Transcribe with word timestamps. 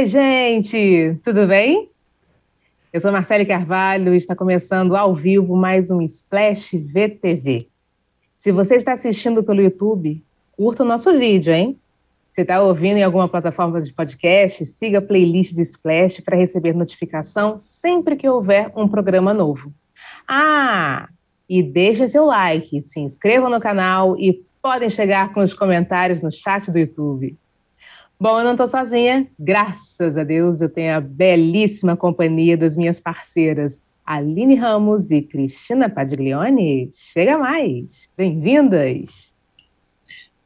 Oi, 0.00 0.06
gente, 0.06 1.20
tudo 1.22 1.46
bem? 1.46 1.90
Eu 2.90 3.00
sou 3.02 3.12
Marcele 3.12 3.44
Carvalho 3.44 4.14
e 4.14 4.16
está 4.16 4.34
começando 4.34 4.96
ao 4.96 5.14
vivo 5.14 5.54
mais 5.54 5.90
um 5.90 6.00
Splash 6.00 6.78
VTV. 6.78 7.68
Se 8.38 8.50
você 8.50 8.76
está 8.76 8.94
assistindo 8.94 9.44
pelo 9.44 9.60
YouTube, 9.60 10.24
curta 10.52 10.84
o 10.84 10.86
nosso 10.86 11.18
vídeo, 11.18 11.52
hein? 11.52 11.78
Se 12.32 12.40
está 12.40 12.62
ouvindo 12.62 12.96
em 12.96 13.02
alguma 13.02 13.28
plataforma 13.28 13.78
de 13.78 13.92
podcast, 13.92 14.64
siga 14.64 15.00
a 15.00 15.02
playlist 15.02 15.52
de 15.52 15.60
Splash 15.60 16.20
para 16.20 16.38
receber 16.38 16.74
notificação 16.74 17.60
sempre 17.60 18.16
que 18.16 18.26
houver 18.26 18.72
um 18.74 18.88
programa 18.88 19.34
novo. 19.34 19.70
Ah, 20.26 21.10
e 21.46 21.62
deixe 21.62 22.08
seu 22.08 22.24
like, 22.24 22.80
se 22.80 23.00
inscreva 23.00 23.50
no 23.50 23.60
canal 23.60 24.18
e 24.18 24.42
podem 24.62 24.88
chegar 24.88 25.34
com 25.34 25.42
os 25.42 25.52
comentários 25.52 26.22
no 26.22 26.32
chat 26.32 26.70
do 26.70 26.78
YouTube. 26.78 27.36
Bom, 28.22 28.38
eu 28.38 28.44
não 28.44 28.50
estou 28.50 28.66
sozinha, 28.66 29.26
graças 29.38 30.18
a 30.18 30.22
Deus 30.22 30.60
eu 30.60 30.68
tenho 30.68 30.94
a 30.94 31.00
belíssima 31.00 31.96
companhia 31.96 32.54
das 32.54 32.76
minhas 32.76 33.00
parceiras, 33.00 33.80
Aline 34.04 34.56
Ramos 34.56 35.10
e 35.10 35.22
Cristina 35.22 35.88
Padiglione. 35.88 36.90
Chega 36.92 37.38
mais, 37.38 38.10
bem-vindas! 38.18 39.34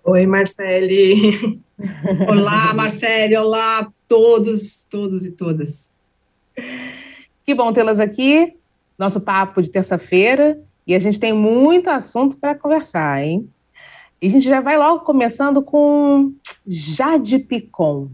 Oi, 0.05 0.25
Marcele! 0.25 1.61
olá, 2.31 2.73
Marcele! 2.73 3.37
Olá, 3.37 3.93
todos, 4.07 4.87
todos 4.89 5.27
e 5.27 5.33
todas! 5.33 5.93
Que 7.45 7.57
bom 7.57 7.73
tê-las 7.73 7.99
aqui, 7.99 8.55
nosso 8.97 9.21
papo 9.21 9.61
de 9.61 9.69
terça-feira, 9.69 10.63
e 10.87 10.95
a 10.95 11.01
gente 11.01 11.19
tem 11.19 11.33
muito 11.33 11.91
assunto 11.91 12.37
para 12.37 12.55
conversar, 12.55 13.21
hein? 13.21 13.51
E 14.25 14.27
a 14.27 14.31
gente 14.31 14.47
já 14.47 14.63
vai 14.63 14.79
logo 14.79 15.01
começando 15.01 15.61
com 15.61 16.33
Jade 16.67 17.39
Picon. 17.41 18.09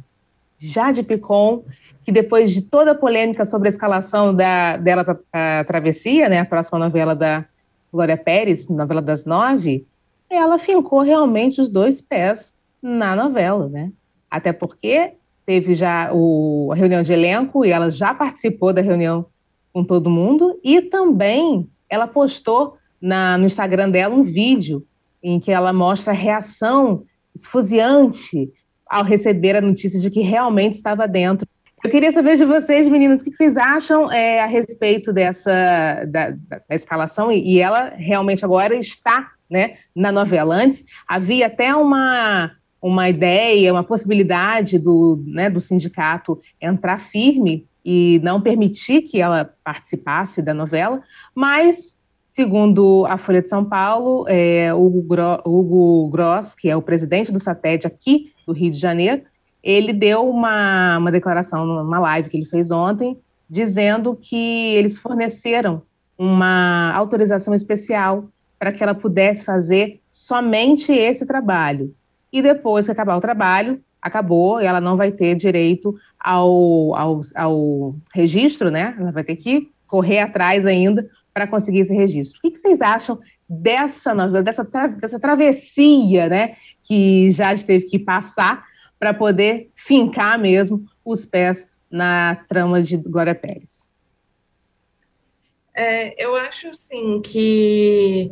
Jade 0.58 1.04
Picon, 1.04 1.62
que 2.02 2.10
depois 2.10 2.50
de 2.50 2.62
toda 2.62 2.90
a 2.90 2.94
polêmica 2.96 3.44
sobre 3.44 3.68
a 3.68 3.70
escalação 3.70 4.34
da, 4.34 4.76
dela 4.76 5.04
para 5.04 5.20
a 5.60 5.64
Travessia, 5.64 6.28
né, 6.28 6.40
a 6.40 6.44
próxima 6.44 6.80
novela 6.80 7.14
da 7.14 7.44
Glória 7.92 8.16
Pérez, 8.16 8.66
novela 8.66 9.00
das 9.00 9.24
nove, 9.24 9.86
ela 10.28 10.58
fincou 10.58 11.02
realmente 11.02 11.60
os 11.60 11.68
dois 11.68 12.00
pés 12.00 12.56
na 12.82 13.14
novela, 13.14 13.68
né? 13.68 13.92
Até 14.28 14.52
porque 14.52 15.12
teve 15.46 15.76
já 15.76 16.10
o, 16.12 16.70
a 16.72 16.74
reunião 16.74 17.04
de 17.04 17.12
elenco 17.12 17.64
e 17.64 17.70
ela 17.70 17.88
já 17.88 18.12
participou 18.12 18.72
da 18.72 18.82
reunião 18.82 19.26
com 19.72 19.84
todo 19.84 20.10
mundo 20.10 20.58
e 20.64 20.82
também 20.82 21.70
ela 21.88 22.08
postou 22.08 22.78
na, 23.00 23.38
no 23.38 23.46
Instagram 23.46 23.90
dela 23.90 24.12
um 24.12 24.24
vídeo 24.24 24.84
em 25.22 25.38
que 25.38 25.50
ela 25.50 25.72
mostra 25.72 26.12
a 26.12 26.16
reação 26.16 27.04
esfuziante 27.34 28.50
ao 28.86 29.04
receber 29.04 29.56
a 29.56 29.60
notícia 29.60 30.00
de 30.00 30.10
que 30.10 30.20
realmente 30.20 30.74
estava 30.74 31.06
dentro. 31.06 31.46
Eu 31.82 31.90
queria 31.90 32.12
saber 32.12 32.36
de 32.36 32.44
vocês, 32.44 32.88
meninas, 32.88 33.22
o 33.22 33.24
que 33.24 33.34
vocês 33.34 33.56
acham 33.56 34.12
é, 34.12 34.42
a 34.42 34.46
respeito 34.46 35.12
dessa 35.12 36.04
da, 36.06 36.30
da 36.30 36.74
escalação 36.74 37.32
e, 37.32 37.54
e, 37.54 37.58
ela 37.58 37.94
realmente 37.96 38.44
agora 38.44 38.74
está, 38.74 39.30
né, 39.48 39.76
na 39.96 40.12
novela. 40.12 40.54
Antes 40.56 40.84
havia 41.08 41.46
até 41.46 41.74
uma 41.74 42.52
uma 42.82 43.10
ideia, 43.10 43.72
uma 43.72 43.84
possibilidade 43.84 44.78
do, 44.78 45.22
né, 45.26 45.50
do 45.50 45.60
sindicato 45.60 46.40
entrar 46.58 46.98
firme 46.98 47.68
e 47.84 48.20
não 48.22 48.40
permitir 48.40 49.02
que 49.02 49.20
ela 49.20 49.54
participasse 49.62 50.40
da 50.40 50.54
novela, 50.54 51.02
mas 51.34 51.99
Segundo 52.30 53.04
a 53.06 53.18
Folha 53.18 53.42
de 53.42 53.48
São 53.48 53.64
Paulo, 53.64 54.24
é, 54.28 54.72
Hugo, 54.72 55.02
Gro 55.02 55.42
Hugo 55.44 56.08
Gross, 56.10 56.54
que 56.54 56.70
é 56.70 56.76
o 56.76 56.80
presidente 56.80 57.32
do 57.32 57.40
SATED 57.40 57.88
aqui 57.88 58.32
do 58.46 58.52
Rio 58.52 58.70
de 58.70 58.78
Janeiro, 58.78 59.22
ele 59.60 59.92
deu 59.92 60.30
uma, 60.30 60.96
uma 60.98 61.10
declaração 61.10 61.66
numa 61.66 61.98
live 61.98 62.28
que 62.28 62.36
ele 62.36 62.46
fez 62.46 62.70
ontem, 62.70 63.18
dizendo 63.48 64.14
que 64.14 64.76
eles 64.76 64.96
forneceram 64.96 65.82
uma 66.16 66.92
autorização 66.94 67.52
especial 67.52 68.28
para 68.60 68.70
que 68.70 68.80
ela 68.80 68.94
pudesse 68.94 69.44
fazer 69.44 70.00
somente 70.12 70.92
esse 70.92 71.26
trabalho. 71.26 71.92
E 72.32 72.40
depois 72.40 72.86
que 72.86 72.92
acabar 72.92 73.16
o 73.16 73.20
trabalho, 73.20 73.80
acabou, 74.00 74.60
ela 74.60 74.80
não 74.80 74.96
vai 74.96 75.10
ter 75.10 75.34
direito 75.34 75.96
ao, 76.16 76.94
ao, 76.94 77.20
ao 77.34 77.94
registro, 78.14 78.70
né? 78.70 78.94
Ela 79.00 79.10
vai 79.10 79.24
ter 79.24 79.34
que 79.34 79.68
correr 79.88 80.20
atrás 80.20 80.64
ainda 80.64 81.10
para 81.40 81.46
conseguir 81.46 81.80
esse 81.80 81.94
registro. 81.94 82.38
O 82.38 82.42
que, 82.42 82.50
que 82.50 82.58
vocês 82.58 82.82
acham 82.82 83.18
dessa 83.48 84.14
novela, 84.14 84.42
dessa, 84.42 84.62
tra 84.62 84.88
dessa 84.88 85.18
travessia 85.18 86.28
né, 86.28 86.56
que 86.82 87.30
já 87.30 87.56
teve 87.56 87.86
que 87.86 87.98
passar 87.98 88.62
para 88.98 89.14
poder 89.14 89.70
fincar 89.74 90.38
mesmo 90.38 90.84
os 91.02 91.24
pés 91.24 91.66
na 91.90 92.44
trama 92.46 92.82
de 92.82 92.98
Glória 92.98 93.34
Pérez? 93.34 93.88
É, 95.74 96.22
eu 96.22 96.36
acho 96.36 96.68
assim 96.68 97.22
que 97.22 98.30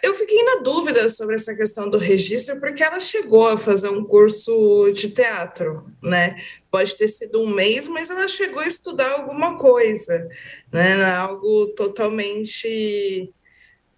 eu 0.00 0.14
fiquei 0.14 0.42
na 0.44 0.62
dúvida 0.62 1.08
sobre 1.08 1.34
essa 1.34 1.56
questão 1.56 1.90
do 1.90 1.98
registro, 1.98 2.60
porque 2.60 2.84
ela 2.84 3.00
chegou 3.00 3.48
a 3.48 3.58
fazer 3.58 3.88
um 3.88 4.04
curso 4.04 4.92
de 4.92 5.10
teatro, 5.10 5.86
né? 6.00 6.36
Pode 6.76 6.94
ter 6.94 7.08
sido 7.08 7.40
um 7.40 7.48
mês, 7.48 7.88
mas 7.88 8.10
ela 8.10 8.28
chegou 8.28 8.60
a 8.60 8.68
estudar 8.68 9.12
alguma 9.12 9.56
coisa, 9.56 10.28
né? 10.70 11.02
Algo 11.04 11.68
totalmente 11.68 13.32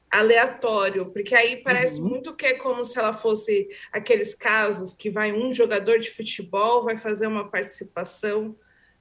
aleatório, 0.09 1.11
porque 1.11 1.35
aí 1.35 1.57
parece 1.57 2.01
uhum. 2.01 2.09
muito 2.09 2.37
que 2.37 2.47
é 2.47 2.55
como 2.55 2.85
se 2.85 2.97
ela 2.97 3.13
fosse 3.13 3.69
aqueles 3.93 4.33
casos 4.33 4.95
que 4.95 5.11
vai 5.11 5.33
um 5.33 5.51
jogador 5.51 5.99
de 5.99 6.09
futebol 6.09 6.85
vai 6.85 6.97
fazer 6.97 7.27
uma 7.27 7.51
participação 7.51 8.57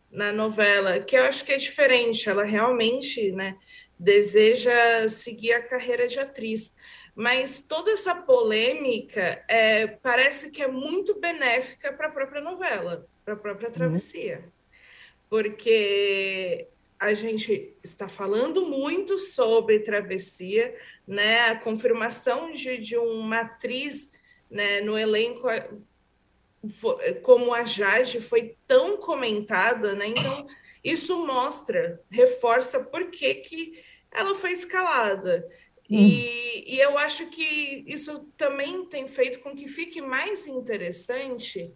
na 0.10 0.32
novela, 0.32 1.00
que 1.00 1.16
eu 1.16 1.26
acho 1.26 1.46
que 1.46 1.52
é 1.52 1.58
diferente, 1.58 2.28
ela 2.28 2.46
realmente, 2.46 3.32
né? 3.34 3.58
deseja 4.00 5.08
seguir 5.08 5.54
a 5.54 5.62
carreira 5.62 6.08
de 6.08 6.18
atriz. 6.18 6.76
Mas 7.16 7.62
toda 7.62 7.92
essa 7.92 8.16
polêmica 8.16 9.44
é, 9.48 9.86
parece 9.86 10.50
que 10.50 10.64
é 10.64 10.68
muito 10.68 11.20
benéfica 11.20 11.94
para 11.94 12.08
a 12.08 12.12
própria 12.12 12.42
novela, 12.42 13.08
para 13.28 13.34
a 13.34 13.38
própria 13.38 13.68
uhum. 13.68 13.74
travessia. 13.74 14.46
Porque 15.30 16.66
a 16.98 17.14
gente 17.14 17.76
está 17.84 18.08
falando 18.08 18.66
muito 18.66 19.20
sobre 19.20 19.80
travessia, 19.80 20.74
né? 21.06 21.50
A 21.50 21.60
confirmação 21.60 22.54
de, 22.54 22.78
de 22.78 22.96
uma 22.96 23.42
atriz 23.42 24.14
né, 24.50 24.80
no 24.80 24.98
elenco 24.98 25.46
como 27.22 27.54
a 27.54 27.66
Jade 27.66 28.22
foi 28.22 28.56
tão 28.66 28.96
comentada, 28.96 29.94
né? 29.94 30.08
Então 30.08 30.48
isso 30.82 31.26
mostra, 31.26 32.02
reforça 32.10 32.86
por 32.86 33.12
que, 33.12 33.36
que 33.36 33.84
ela 34.10 34.34
foi 34.34 34.54
escalada. 34.54 35.46
Hum. 35.92 35.98
E, 35.98 36.76
e 36.76 36.80
eu 36.80 36.98
acho 36.98 37.28
que 37.28 37.84
isso 37.86 38.32
também 38.38 38.86
tem 38.86 39.06
feito 39.10 39.40
com 39.42 39.54
que 39.54 39.68
fique 39.68 40.02
mais 40.02 40.48
interessante, 40.48 41.74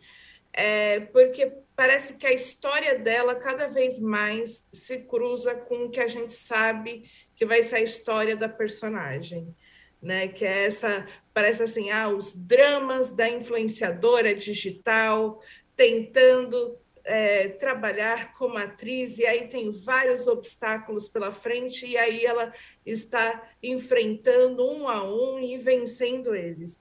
é, 0.53 0.99
porque 0.99 1.51
parece 1.75 2.17
que 2.17 2.27
a 2.27 2.33
história 2.33 2.97
dela 2.97 3.35
cada 3.35 3.67
vez 3.67 3.99
mais 3.99 4.67
se 4.71 5.03
cruza 5.03 5.55
com 5.55 5.85
o 5.85 5.89
que 5.89 5.99
a 5.99 6.07
gente 6.07 6.33
sabe 6.33 7.09
que 7.35 7.45
vai 7.45 7.63
ser 7.63 7.77
a 7.77 7.81
história 7.81 8.35
da 8.35 8.49
personagem. 8.49 9.55
Né, 10.01 10.29
que 10.29 10.43
é 10.43 10.65
essa, 10.65 11.07
parece 11.31 11.61
assim, 11.61 11.91
ah, 11.91 12.09
os 12.09 12.33
dramas 12.33 13.11
da 13.11 13.29
influenciadora 13.29 14.33
digital 14.33 15.39
tentando 15.75 16.75
é, 17.03 17.49
trabalhar 17.49 18.33
como 18.33 18.57
atriz, 18.57 19.17
e 19.17 19.25
aí 19.25 19.47
tem 19.47 19.71
vários 19.71 20.27
obstáculos 20.27 21.07
pela 21.07 21.31
frente, 21.31 21.85
e 21.85 21.97
aí 21.97 22.25
ela 22.25 22.53
está 22.85 23.47
enfrentando 23.61 24.65
um 24.65 24.87
a 24.87 25.03
um 25.03 25.39
e 25.39 25.57
vencendo 25.57 26.35
eles. 26.35 26.79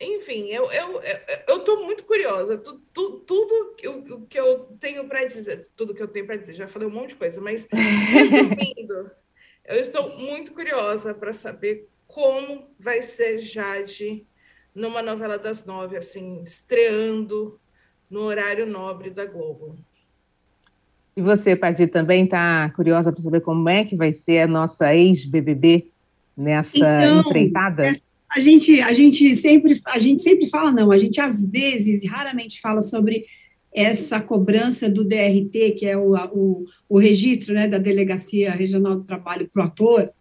Enfim, 0.00 0.48
eu 0.48 0.64
estou 0.70 1.76
eu, 1.76 1.80
eu, 1.80 1.84
muito 1.84 2.04
curiosa. 2.04 2.58
Tu, 2.58 2.80
tu, 2.92 3.24
tudo 3.26 3.76
o 3.86 4.26
que 4.26 4.38
eu 4.38 4.76
tenho 4.80 5.06
para 5.06 5.24
dizer, 5.24 5.68
tudo 5.76 5.94
que 5.94 6.02
eu 6.02 6.08
tenho 6.08 6.26
para 6.26 6.36
dizer, 6.36 6.54
já 6.54 6.68
falei 6.68 6.88
um 6.88 6.92
monte 6.92 7.10
de 7.10 7.16
coisa, 7.16 7.40
mas 7.40 7.68
resumindo, 7.70 9.10
eu 9.64 9.76
estou 9.76 10.08
muito 10.18 10.52
curiosa 10.52 11.14
para 11.14 11.32
saber 11.32 11.88
como 12.06 12.68
vai 12.78 13.02
ser 13.02 13.38
Jade 13.38 14.26
numa 14.74 15.00
novela 15.00 15.38
das 15.38 15.64
nove, 15.64 15.96
assim, 15.96 16.42
estreando 16.42 17.58
no 18.10 18.20
horário 18.20 18.66
nobre 18.66 19.10
da 19.10 19.24
Globo. 19.24 19.78
E 21.16 21.22
você, 21.22 21.54
Paty, 21.54 21.86
também 21.86 22.24
está 22.24 22.68
curiosa 22.70 23.12
para 23.12 23.22
saber 23.22 23.40
como 23.40 23.68
é 23.68 23.84
que 23.84 23.96
vai 23.96 24.12
ser 24.12 24.40
a 24.40 24.46
nossa 24.48 24.94
ex-BBB 24.94 25.92
nessa 26.36 26.78
então, 26.78 27.20
empreitada? 27.20 27.86
É, 27.86 27.94
a 28.34 28.40
gente, 28.40 28.80
a 28.80 28.92
gente 28.92 29.34
sempre, 29.36 29.80
a 29.86 29.98
gente 29.98 30.22
sempre 30.22 30.48
fala 30.48 30.72
não, 30.72 30.90
a 30.90 30.98
gente 30.98 31.20
às 31.20 31.46
vezes, 31.46 32.04
raramente 32.04 32.60
fala 32.60 32.82
sobre 32.82 33.24
essa 33.72 34.20
cobrança 34.20 34.88
do 34.88 35.04
DRT, 35.04 35.72
que 35.78 35.86
é 35.86 35.96
o, 35.96 36.14
o, 36.32 36.64
o 36.88 36.98
registro 36.98 37.54
né, 37.54 37.66
da 37.68 37.78
Delegacia 37.78 38.52
Regional 38.52 38.96
do 38.96 39.04
Trabalho 39.04 39.48
para 39.52 39.62
o 39.62 39.66
ator, 39.66 40.12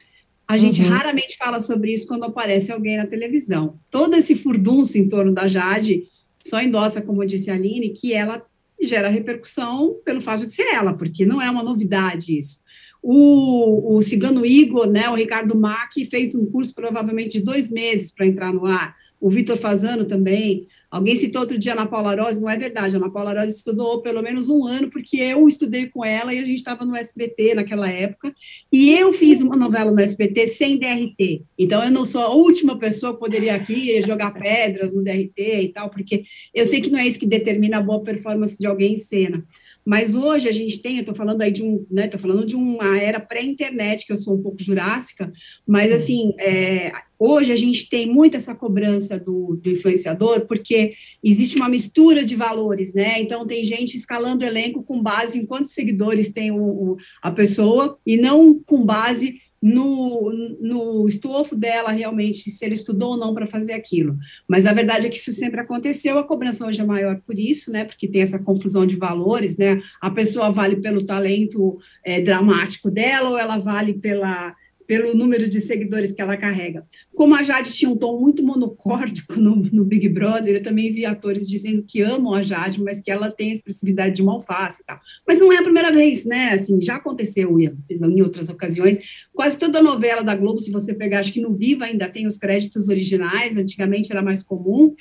a 0.48 0.57
gente 0.57 0.81
uhum. 0.81 0.89
raramente 0.89 1.38
fala 1.38 1.60
sobre 1.60 1.92
isso 1.92 2.07
quando 2.07 2.25
aparece 2.25 2.71
alguém 2.71 2.98
na 2.98 3.07
televisão. 3.07 3.80
Todo 3.89 4.16
esse 4.16 4.36
furdunço 4.36 4.98
em 4.98 5.07
torno 5.07 5.31
da 5.31 5.48
Jade 5.48 6.04
só 6.39 6.62
endossa, 6.62 7.01
como 7.01 7.25
disse 7.25 7.50
a 7.50 7.56
Aline, 7.56 7.94
que 7.94 8.13
ela 8.13 8.44
gera 8.81 9.07
repercussão 9.07 9.95
pelo 10.04 10.19
fato 10.19 10.45
de 10.45 10.51
ser 10.51 10.74
ela, 10.74 10.94
porque 10.94 11.25
não 11.25 11.42
é 11.42 11.50
uma 11.50 11.63
novidade 11.63 12.38
isso. 12.38 12.59
O, 13.06 13.98
o 13.98 14.02
Cigano 14.02 14.46
Igor, 14.46 14.88
né, 14.88 15.10
o 15.10 15.16
Ricardo 15.16 15.60
Mack, 15.60 16.06
fez 16.06 16.34
um 16.36 16.46
curso 16.46 16.74
provavelmente 16.74 17.38
de 17.38 17.44
dois 17.44 17.70
meses 17.70 18.14
para 18.14 18.26
entrar 18.26 18.54
no 18.54 18.66
ar. 18.66 18.96
O 19.20 19.30
Vitor 19.30 19.58
Fazano 19.58 20.06
também. 20.06 20.68
Alguém 20.90 21.16
citou 21.16 21.42
outro 21.42 21.58
dia 21.58 21.74
a 21.74 21.76
Ana 21.76 21.88
Paula 21.88 22.16
Rose, 22.16 22.40
não 22.40 22.50
é 22.50 22.56
verdade. 22.56 22.96
A 22.96 23.00
Ana 23.00 23.10
Paula 23.10 23.34
Rose 23.34 23.52
estudou 23.52 24.02
pelo 24.02 24.22
menos 24.22 24.48
um 24.48 24.66
ano, 24.66 24.90
porque 24.90 25.18
eu 25.18 25.48
estudei 25.48 25.88
com 25.88 26.06
ela 26.06 26.34
e 26.34 26.38
a 26.38 26.46
gente 26.46 26.60
estava 26.60 26.86
no 26.86 26.96
SBT 26.96 27.56
naquela 27.56 27.90
época. 27.90 28.34
E 28.72 28.92
eu 28.92 29.12
fiz 29.12 29.42
uma 29.42 29.58
novela 29.58 29.92
no 29.92 30.00
SBT 30.00 30.48
sem 30.48 30.78
DRT. 30.78 31.42
Então, 31.58 31.84
eu 31.84 31.92
não 31.92 32.06
sou 32.06 32.22
a 32.22 32.34
última 32.34 32.78
pessoa 32.78 33.14
que 33.14 33.20
poderia 33.20 33.56
aqui 33.56 34.02
jogar 34.04 34.32
pedras 34.32 34.94
no 34.94 35.04
DRT 35.04 35.64
e 35.64 35.70
tal, 35.70 35.90
porque 35.90 36.24
eu 36.54 36.64
sei 36.64 36.80
que 36.80 36.92
não 36.92 37.00
é 37.00 37.08
isso 37.08 37.20
que 37.20 37.26
determina 37.26 37.80
a 37.80 37.82
boa 37.82 38.04
performance 38.04 38.58
de 38.60 38.68
alguém 38.68 38.94
em 38.94 38.98
cena. 38.98 39.44
Mas 39.85 40.15
hoje 40.15 40.47
a 40.47 40.51
gente 40.51 40.81
tem, 40.81 40.95
eu 40.95 41.01
estou 41.01 41.15
falando 41.15 41.41
aí 41.41 41.51
de 41.51 41.63
um, 41.63 41.85
né, 41.91 42.06
estou 42.06 42.19
falando 42.19 42.45
de 42.45 42.56
uma 42.56 42.97
era 42.97 43.19
pré-internet, 43.19 44.06
que 44.06 44.13
eu 44.13 44.18
sou 44.18 44.35
um 44.35 44.41
pouco 44.41 44.62
jurássica, 44.62 45.31
mas 45.68 45.89
uhum. 45.89 45.95
assim, 45.95 46.33
é, 46.39 46.91
hoje 47.19 47.51
a 47.51 47.56
gente 47.56 47.89
tem 47.89 48.07
muito 48.07 48.38
essa 48.38 48.56
cobrança 48.56 49.19
do, 49.19 49.59
do, 49.62 49.69
influenciador, 49.69 50.45
porque 50.47 50.94
existe 51.24 51.57
uma 51.57 51.69
mistura 51.69 52.24
de 52.24 52.35
valores, 52.35 52.94
né? 52.94 53.21
Então 53.21 53.45
tem 53.45 53.63
gente 53.63 53.95
escalando 53.95 54.44
o 54.44 54.47
elenco 54.47 54.83
com 54.83 55.01
base 55.01 55.39
em 55.39 55.45
quantos 55.45 55.71
seguidores 55.71 56.31
tem 56.31 56.51
o, 56.51 56.63
o, 56.63 56.97
a 57.21 57.31
pessoa, 57.31 57.97
e 58.06 58.18
não 58.18 58.59
com 58.59 58.85
base 58.85 59.39
no, 59.63 60.30
no 60.60 61.07
estofo 61.07 61.56
dela 61.56 61.89
realmente, 61.89 62.51
se 62.51 62.65
ele 62.65 62.74
estudou 62.74 63.12
ou 63.12 63.18
não 63.18 63.33
para 63.33 63.48
fazer 63.48 63.71
aquilo. 63.71 64.18
Mas 64.45 64.65
a 64.65 64.74
verdade 64.74 65.07
é 65.07 65.10
que 65.10 65.15
isso 65.15 65.31
sempre 65.31 65.62
aconteceu, 65.62 66.19
a 66.19 66.27
cobrança 66.27 66.68
hoje 66.68 66.81
é 66.81 66.86
maior 66.86 67.21
por 67.25 67.39
isso, 67.39 67.71
né? 67.71 67.86
Porque 67.86 68.06
tem 68.06 68.21
essa 68.21 68.38
confusão 68.38 68.86
de 68.86 68.98
valores, 68.98 69.57
né? 69.57 69.81
A 70.01 70.12
pessoa 70.12 70.51
vale 70.51 70.75
pelo 70.81 71.06
talento 71.06 71.77
é, 72.04 72.19
dramático 72.19 72.92
dela 72.92 73.30
ou 73.30 73.38
ela 73.38 73.57
vale 73.57 73.94
pela 73.94 74.54
pelo 74.88 75.13
número 75.13 75.47
de 75.47 75.62
seguidores 75.62 76.12
que 76.12 76.21
ela 76.21 76.38
carrega. 76.38 76.85
Como 77.13 77.35
a 77.35 77.44
Jade 77.44 77.74
tinha 77.74 77.89
um 77.89 77.95
tom 77.95 78.19
muito 78.19 78.44
monocórdico 78.44 79.39
no, 79.39 79.56
no, 79.56 79.85
Big 79.85 80.07
Brother, 80.09 80.56
eu 80.56 80.63
também 80.63 80.91
vi 80.91 81.06
atores 81.06 81.50
dizendo 81.50 81.83
que 81.88 82.01
amam 82.01 82.33
a 82.33 82.41
Jade, 82.41 82.81
mas 82.83 83.01
que 83.01 83.12
ela 83.12 83.31
tem 83.31 83.51
a 83.51 83.53
expressividade 83.56 84.15
de 84.15 84.24
malface 84.24 84.81
e 84.81 84.85
tal. 84.85 85.00
Mas 85.27 85.39
não 85.39 85.51
é 85.51 85.57
a 85.57 85.63
primeira 85.63 85.91
vez, 85.91 86.25
né? 86.25 86.51
Assim, 86.51 86.80
já 86.81 86.95
aconteceu 86.95 87.59
em, 87.59 87.71
em 87.89 88.21
outras 88.21 88.50
ocasiões. 88.50 89.25
Quase 89.33 89.57
toda 89.57 89.81
novela 89.81 90.24
da 90.24 90.35
Globo, 90.35 90.59
se 90.59 90.71
você 90.71 90.94
pegar, 90.94 91.19
acho 91.19 91.33
que 91.33 91.41
no 91.41 91.53
Viva 91.53 91.85
ainda 91.85 92.09
tem 92.09 92.27
os 92.27 92.38
créditos 92.38 92.89
originais, 92.89 93.57
antigamente 93.57 94.12
era 94.12 94.21
mais 94.21 94.44
comum, 94.44 94.94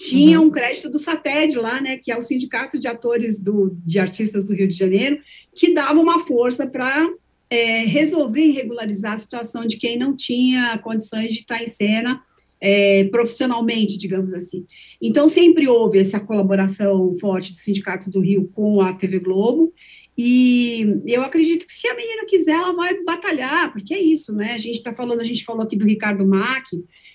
tinha 0.00 0.40
uhum. 0.40 0.46
um 0.46 0.50
crédito 0.50 0.88
do 0.88 0.98
SATED 0.98 1.58
lá, 1.58 1.78
né, 1.78 1.98
que 1.98 2.10
é 2.10 2.16
o 2.16 2.22
Sindicato 2.22 2.78
de 2.78 2.88
Atores 2.88 3.38
do, 3.42 3.76
de 3.84 3.98
Artistas 3.98 4.46
do 4.46 4.54
Rio 4.54 4.66
de 4.66 4.74
Janeiro, 4.74 5.20
que 5.54 5.74
dava 5.74 6.00
uma 6.00 6.20
força 6.20 6.66
para 6.66 7.06
é, 7.50 7.80
resolver 7.80 8.44
e 8.44 8.52
regularizar 8.52 9.14
a 9.14 9.18
situação 9.18 9.66
de 9.66 9.76
quem 9.76 9.98
não 9.98 10.14
tinha 10.14 10.78
condições 10.78 11.30
de 11.30 11.40
estar 11.40 11.60
em 11.62 11.66
cena 11.66 12.22
é, 12.60 13.04
profissionalmente, 13.04 13.98
digamos 13.98 14.32
assim. 14.34 14.64
Então, 15.02 15.26
sempre 15.26 15.66
houve 15.66 15.98
essa 15.98 16.20
colaboração 16.20 17.16
forte 17.18 17.52
do 17.52 17.56
Sindicato 17.56 18.10
do 18.10 18.20
Rio 18.20 18.50
com 18.54 18.80
a 18.80 18.92
TV 18.92 19.18
Globo, 19.18 19.72
e 20.16 21.00
eu 21.06 21.22
acredito 21.22 21.66
que 21.66 21.72
se 21.72 21.88
a 21.88 21.96
menina 21.96 22.26
quiser, 22.26 22.52
ela 22.52 22.74
vai 22.74 23.02
batalhar, 23.02 23.72
porque 23.72 23.94
é 23.94 23.98
isso, 23.98 24.34
né? 24.34 24.52
A 24.52 24.58
gente 24.58 24.76
está 24.76 24.92
falando, 24.92 25.20
a 25.20 25.24
gente 25.24 25.44
falou 25.44 25.62
aqui 25.62 25.76
do 25.76 25.86
Ricardo 25.86 26.26
Mack, 26.26 26.68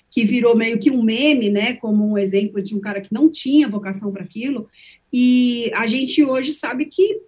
que 0.09 0.25
virou 0.25 0.55
meio 0.55 0.79
que 0.79 0.89
um 0.89 1.03
meme, 1.03 1.51
né? 1.51 1.73
Como 1.75 2.09
um 2.09 2.17
exemplo 2.17 2.61
de 2.63 2.73
um 2.73 2.79
cara 2.79 3.01
que 3.01 3.13
não 3.13 3.29
tinha 3.29 3.69
vocação 3.69 4.11
para 4.11 4.23
aquilo, 4.23 4.67
e 5.13 5.71
a 5.75 5.85
gente 5.85 6.23
hoje 6.23 6.51
sabe 6.51 6.85
que 6.85 7.21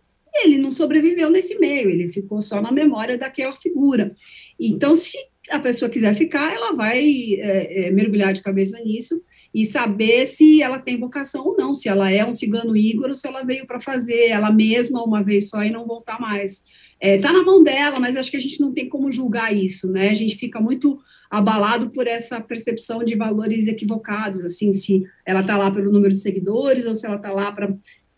ele 0.44 0.58
não 0.58 0.72
sobreviveu 0.72 1.30
nesse 1.30 1.58
meio, 1.60 1.90
ele 1.90 2.10
ficou 2.10 2.42
só 2.42 2.62
na 2.62 2.72
memória 2.72 3.18
daquela 3.18 3.54
figura. 3.54 4.14
Então, 4.60 4.96
se 4.96 5.18
a 5.50 5.60
pessoa 5.60 5.90
quiser 5.90 6.14
ficar, 6.14 6.54
ela 6.54 6.74
vai 6.74 7.00
é, 7.40 7.88
é, 7.88 7.92
mergulhar 7.92 8.34
de 8.34 8.42
cabeça 8.42 8.80
nisso 8.80 9.22
e 9.54 9.66
saber 9.66 10.26
se 10.26 10.62
ela 10.62 10.80
tem 10.80 11.00
vocação 11.00 11.46
ou 11.46 11.56
não, 11.56 11.74
se 11.74 11.88
ela 11.88 12.12
é 12.12 12.26
um 12.26 12.34
cigano 12.34 12.76
Igor 12.76 13.16
se 13.16 13.28
ela 13.28 13.44
veio 13.44 13.66
para 13.66 13.80
fazer 13.80 14.28
ela 14.28 14.52
mesma 14.52 15.04
uma 15.04 15.24
vez 15.24 15.50
só 15.50 15.64
e 15.64 15.72
não 15.72 15.86
voltar 15.86 16.20
mais. 16.20 16.64
Está 17.00 17.08
é, 17.08 17.18
tá 17.20 17.32
na 17.32 17.44
mão 17.44 17.64
dela, 17.64 18.00
mas 18.00 18.18
acho 18.18 18.30
que 18.30 18.38
a 18.38 18.42
gente 18.42 18.60
não 18.60 18.74
tem 18.74 18.90
como 18.90 19.12
julgar 19.12 19.56
isso, 19.56 19.90
né? 19.90 20.10
A 20.10 20.14
gente 20.14 20.36
fica 20.36 20.60
muito 20.60 21.00
abalado 21.30 21.92
por 21.92 22.08
essa 22.08 22.42
percepção 22.42 23.04
de 23.04 23.16
valores 23.16 23.68
equivocados, 23.68 24.44
assim, 24.44 24.72
se 24.72 25.04
ela 25.26 25.42
está 25.42 25.58
lá 25.58 25.70
pelo 25.70 25.92
número 25.92 26.14
de 26.14 26.20
seguidores 26.20 26.86
ou 26.86 26.96
se 26.96 27.06
ela 27.06 27.18
está 27.18 27.32
lá 27.32 27.52
para 27.52 27.76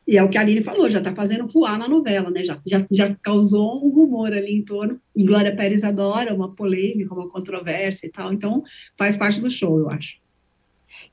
e 0.09 0.17
é 0.17 0.23
o 0.23 0.27
que 0.27 0.39
a 0.39 0.41
Aline 0.41 0.63
falou, 0.63 0.89
já 0.89 0.97
está 0.97 1.13
fazendo 1.13 1.47
voar 1.47 1.77
na 1.77 1.87
novela, 1.87 2.31
né? 2.31 2.43
Já, 2.43 2.57
já, 2.65 2.83
já 2.91 3.15
causou 3.21 3.85
um 3.85 3.91
rumor 3.91 4.33
ali 4.33 4.57
em 4.57 4.63
torno. 4.63 4.99
E 5.15 5.23
Glória 5.23 5.55
Pérez 5.55 5.83
adora 5.83 6.33
uma 6.33 6.49
polêmica, 6.49 7.13
uma 7.13 7.29
controvérsia 7.29 8.07
e 8.07 8.09
tal. 8.09 8.33
Então, 8.33 8.63
faz 8.97 9.15
parte 9.15 9.39
do 9.39 9.51
show, 9.51 9.77
eu 9.77 9.87
acho. 9.87 10.17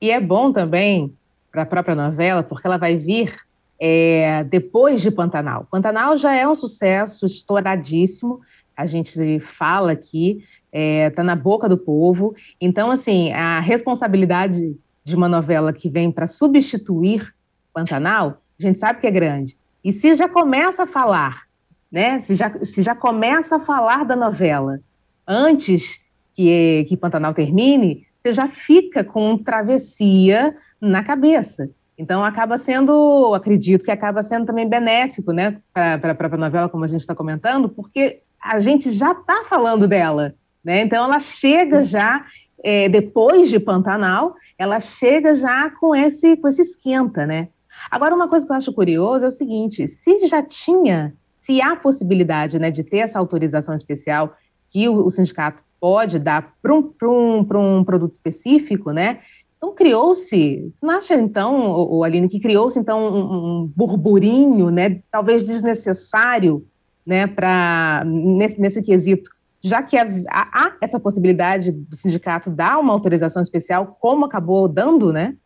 E 0.00 0.10
é 0.10 0.19
bom 0.19 0.50
também 0.50 1.12
para 1.52 1.60
a 1.60 1.66
própria 1.66 1.94
novela, 1.94 2.43
porque 2.43 2.66
ela 2.66 2.78
vai 2.78 2.96
vir 2.96 3.37
é, 3.78 4.43
depois 4.44 5.02
de 5.02 5.10
Pantanal. 5.10 5.69
Pantanal 5.70 6.16
já 6.16 6.34
é 6.34 6.49
um 6.49 6.54
sucesso 6.54 7.26
estouradíssimo, 7.26 8.40
a 8.75 8.87
gente 8.87 9.40
fala 9.40 9.92
aqui, 9.92 10.42
está 10.72 10.72
é, 10.72 11.10
tá 11.10 11.22
na 11.22 11.37
boca 11.37 11.69
do 11.69 11.76
povo. 11.76 12.34
Então, 12.58 12.90
assim, 12.90 13.31
a 13.34 13.60
responsabilidade 13.60 14.75
de 15.04 15.14
uma 15.14 15.28
novela 15.28 15.70
que 15.70 15.90
vem 15.90 16.10
para 16.10 16.26
substituir 16.26 17.34
Pantanal 17.75 18.40
a 18.58 18.62
gente 18.62 18.79
sabe 18.79 19.00
que 19.00 19.06
é 19.06 19.11
grande. 19.11 19.56
E 19.85 19.93
se 19.93 20.14
já 20.14 20.29
começa 20.29 20.85
a 20.85 20.87
falar, 20.87 21.43
né? 21.91 22.20
Se 22.20 22.35
já, 22.35 22.53
se 22.64 22.82
já 22.82 22.94
começa 22.94 23.56
a 23.56 23.61
falar 23.61 24.05
da 24.05 24.17
novela 24.17 24.81
antes 25.26 26.00
que, 26.35 26.85
que 26.88 26.97
Pantanal 26.97 27.35
termine, 27.35 28.06
você 28.20 28.32
já 28.32 28.49
fica 28.49 29.05
com 29.05 29.38
travessia 29.38 30.56
na 30.81 31.03
cabeça. 31.03 31.70
Então 31.99 32.25
acaba 32.25 32.58
sendo, 32.58 33.35
acredito 33.35 33.85
que 33.85 33.91
acaba 33.91 34.23
sendo 34.23 34.44
também 34.44 34.69
benéfico, 34.69 35.32
né, 35.32 35.59
para 35.73 36.17
a 36.19 36.37
novela, 36.37 36.69
como 36.69 36.85
a 36.85 36.88
gente 36.88 37.00
está 37.00 37.14
comentando, 37.14 37.69
porque 37.69 38.20
a 38.43 38.59
gente 38.59 38.93
já 38.93 39.12
está 39.12 39.44
falando 39.49 39.88
dela, 39.88 40.35
né? 40.62 40.82
Então 40.82 41.05
ela 41.05 41.19
chega 41.19 41.81
já 41.81 42.26
é, 42.62 42.88
depois 42.88 43.49
de 43.49 43.59
Pantanal, 43.59 44.35
ela 44.59 44.79
chega 44.79 45.35
já 45.35 45.70
com 45.70 45.95
esse 45.95 46.37
com 46.37 46.49
esse 46.49 46.62
esquenta, 46.62 47.25
né? 47.25 47.49
Agora, 47.90 48.14
uma 48.14 48.28
coisa 48.28 48.47
que 48.47 48.52
eu 48.52 48.57
acho 48.57 48.73
curioso 48.73 49.25
é 49.25 49.28
o 49.28 49.33
seguinte: 49.33 49.87
se 49.87 50.26
já 50.26 50.43
tinha, 50.43 51.14
se 51.40 51.61
há 51.62 51.76
possibilidade 51.76 52.59
né, 52.59 52.71
de 52.71 52.83
ter 52.83 52.99
essa 52.99 53.19
autorização 53.19 53.75
especial 53.75 54.37
que 54.69 54.88
o, 54.88 55.07
o 55.07 55.11
sindicato 55.11 55.62
pode 55.81 56.19
dar 56.19 56.55
para 56.61 56.75
um, 56.75 56.93
um, 57.02 57.78
um 57.78 57.85
produto 57.85 58.14
específico, 58.14 58.90
né? 58.90 59.21
Então 59.57 59.75
criou-se, 59.75 60.73
você 60.75 60.87
não 60.87 60.95
acha 60.95 61.14
então, 61.14 61.88
o, 61.90 62.05
Aline, 62.05 62.28
que 62.28 62.38
criou-se 62.38 62.78
então 62.78 63.00
um, 63.00 63.62
um, 63.62 63.73
burburinho, 63.75 64.71
né, 64.71 65.00
talvez 65.11 65.47
desnecessário, 65.47 66.66
né, 67.07 67.26
para 67.26 68.02
nesse, 68.05 68.61
nesse 68.61 68.83
quesito, 68.83 69.31
já 69.62 69.83
que 69.83 69.97
há, 69.97 70.07
há, 70.28 70.76
essa 70.81 71.00
possibilidade 71.00 71.73
do 71.73 71.97
sindicato 71.97 72.50
dar 72.50 72.78
uma 72.78 72.93
autorização 72.93 73.40
especial, 73.40 73.97
como 73.99 74.26
acabou 74.26 74.69
dando, 74.69 75.12
né? 75.12 75.37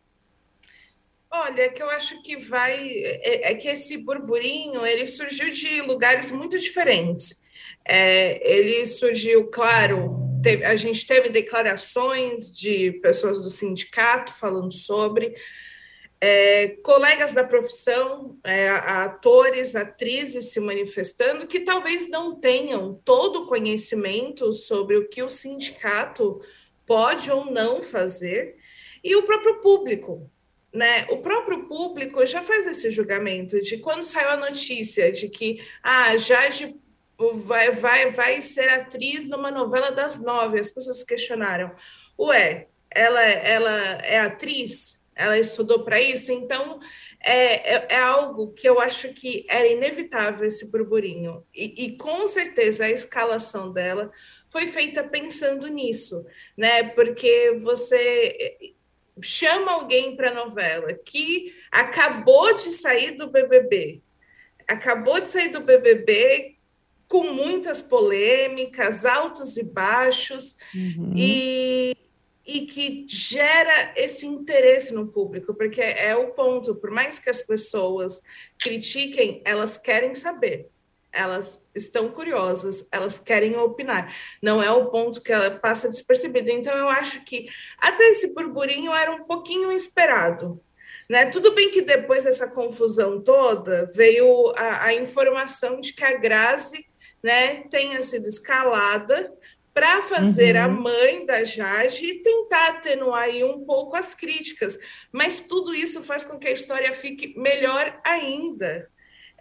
Olha, 1.33 1.71
que 1.71 1.81
eu 1.81 1.89
acho 1.89 2.21
que 2.23 2.35
vai 2.35 2.73
é, 2.75 3.51
é, 3.51 3.55
que 3.55 3.69
esse 3.69 3.97
burburinho 3.97 4.85
ele 4.85 5.07
surgiu 5.07 5.49
de 5.49 5.81
lugares 5.81 6.29
muito 6.29 6.59
diferentes. 6.59 7.45
É, 7.85 8.41
ele 8.47 8.85
surgiu, 8.85 9.47
claro, 9.47 10.19
teve, 10.43 10.65
a 10.65 10.75
gente 10.75 11.07
teve 11.07 11.29
declarações 11.29 12.55
de 12.55 12.91
pessoas 13.01 13.41
do 13.43 13.49
sindicato 13.49 14.33
falando 14.33 14.73
sobre, 14.73 15.33
é, 16.19 16.75
colegas 16.83 17.33
da 17.33 17.45
profissão, 17.45 18.37
é, 18.43 18.69
atores, 18.69 19.73
atrizes 19.75 20.51
se 20.51 20.59
manifestando, 20.59 21.47
que 21.47 21.61
talvez 21.61 22.09
não 22.09 22.39
tenham 22.39 23.01
todo 23.05 23.43
o 23.43 23.47
conhecimento 23.47 24.51
sobre 24.51 24.97
o 24.97 25.07
que 25.07 25.23
o 25.23 25.29
sindicato 25.29 26.41
pode 26.85 27.31
ou 27.31 27.45
não 27.45 27.81
fazer, 27.81 28.57
e 29.03 29.15
o 29.15 29.23
próprio 29.23 29.61
público 29.61 30.29
né, 30.73 31.05
o 31.09 31.17
próprio 31.17 31.67
público 31.67 32.25
já 32.25 32.41
faz 32.41 32.65
esse 32.65 32.89
julgamento 32.89 33.59
de 33.61 33.77
quando 33.77 34.03
saiu 34.03 34.29
a 34.29 34.37
notícia 34.37 35.11
de 35.11 35.27
que 35.27 35.61
ah, 35.83 36.15
Jade 36.15 36.79
vai, 37.45 37.71
vai, 37.71 38.09
vai 38.09 38.41
ser 38.41 38.69
atriz 38.69 39.27
numa 39.27 39.51
novela 39.51 39.91
das 39.91 40.21
nove, 40.21 40.59
as 40.59 40.71
pessoas 40.71 41.03
questionaram, 41.03 41.71
ué, 42.17 42.67
ela, 42.89 43.21
ela 43.21 43.71
é 44.03 44.19
atriz? 44.19 45.01
Ela 45.15 45.37
estudou 45.37 45.83
para 45.83 46.01
isso? 46.01 46.31
Então, 46.31 46.79
é, 47.23 47.75
é, 47.75 47.87
é, 47.91 47.99
algo 47.99 48.51
que 48.53 48.67
eu 48.67 48.79
acho 48.79 49.13
que 49.13 49.45
era 49.47 49.67
inevitável 49.67 50.47
esse 50.47 50.71
burburinho. 50.71 51.45
E, 51.53 51.85
e 51.85 51.97
com 51.97 52.25
certeza 52.27 52.85
a 52.85 52.89
escalação 52.89 53.71
dela 53.71 54.11
foi 54.49 54.67
feita 54.67 55.03
pensando 55.03 55.67
nisso, 55.67 56.25
né? 56.57 56.83
Porque 56.83 57.55
você 57.59 58.73
chama 59.21 59.71
alguém 59.71 60.15
para 60.15 60.29
a 60.29 60.33
novela 60.33 60.93
que 60.93 61.53
acabou 61.71 62.55
de 62.55 62.63
sair 62.63 63.11
do 63.11 63.27
BBB, 63.27 64.01
acabou 64.67 65.19
de 65.19 65.27
sair 65.27 65.49
do 65.49 65.61
BBB 65.61 66.55
com 67.07 67.25
muitas 67.33 67.81
polêmicas, 67.81 69.05
altos 69.05 69.57
e 69.57 69.63
baixos, 69.63 70.55
uhum. 70.73 71.13
e, 71.13 71.93
e 72.47 72.61
que 72.61 73.05
gera 73.07 73.93
esse 73.97 74.25
interesse 74.25 74.93
no 74.93 75.07
público, 75.07 75.53
porque 75.53 75.81
é 75.81 76.15
o 76.15 76.31
ponto, 76.31 76.75
por 76.75 76.89
mais 76.89 77.19
que 77.19 77.29
as 77.29 77.41
pessoas 77.41 78.21
critiquem, 78.57 79.41
elas 79.43 79.77
querem 79.77 80.15
saber 80.15 80.69
elas 81.13 81.69
estão 81.75 82.09
curiosas, 82.09 82.87
elas 82.91 83.19
querem 83.19 83.57
opinar. 83.57 84.13
Não 84.41 84.61
é 84.61 84.71
o 84.71 84.89
ponto 84.89 85.21
que 85.21 85.31
ela 85.31 85.51
passa 85.51 85.89
despercebido. 85.89 86.51
Então, 86.51 86.77
eu 86.77 86.89
acho 86.89 87.23
que 87.23 87.47
até 87.77 88.03
esse 88.09 88.33
burburinho 88.33 88.93
era 88.93 89.11
um 89.11 89.23
pouquinho 89.23 89.71
esperado. 89.71 90.61
Né? 91.09 91.25
Tudo 91.25 91.53
bem 91.53 91.71
que 91.71 91.81
depois 91.81 92.23
dessa 92.23 92.51
confusão 92.51 93.21
toda 93.21 93.85
veio 93.95 94.53
a, 94.55 94.85
a 94.85 94.93
informação 94.93 95.79
de 95.79 95.93
que 95.93 96.03
a 96.03 96.17
Grazi 96.17 96.85
né, 97.23 97.63
tenha 97.69 98.01
sido 98.01 98.27
escalada 98.27 99.31
para 99.73 100.01
fazer 100.01 100.55
uhum. 100.55 100.63
a 100.63 100.67
mãe 100.67 101.25
da 101.25 101.43
Jade 101.43 102.05
e 102.05 102.21
tentar 102.21 102.69
atenuar 102.69 103.23
aí 103.23 103.43
um 103.43 103.63
pouco 103.63 103.95
as 103.95 104.13
críticas. 104.13 104.77
Mas 105.11 105.43
tudo 105.43 105.73
isso 105.73 106.03
faz 106.03 106.25
com 106.25 106.37
que 106.37 106.47
a 106.47 106.51
história 106.51 106.91
fique 106.93 107.37
melhor 107.37 107.99
ainda. 108.03 108.89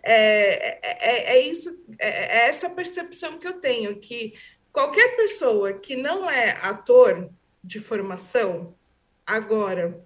É, 0.02 0.78
é, 0.83 1.37
é, 1.37 1.40
isso, 1.40 1.85
é, 1.99 2.09
é 2.09 2.49
essa 2.49 2.71
percepção 2.71 3.38
que 3.38 3.47
eu 3.47 3.61
tenho, 3.61 3.99
que 3.99 4.35
qualquer 4.73 5.16
pessoa 5.16 5.73
que 5.73 5.97
não 5.97 6.30
é 6.30 6.50
ator 6.62 7.30
de 7.62 7.78
formação 7.78 8.75
agora 9.26 10.02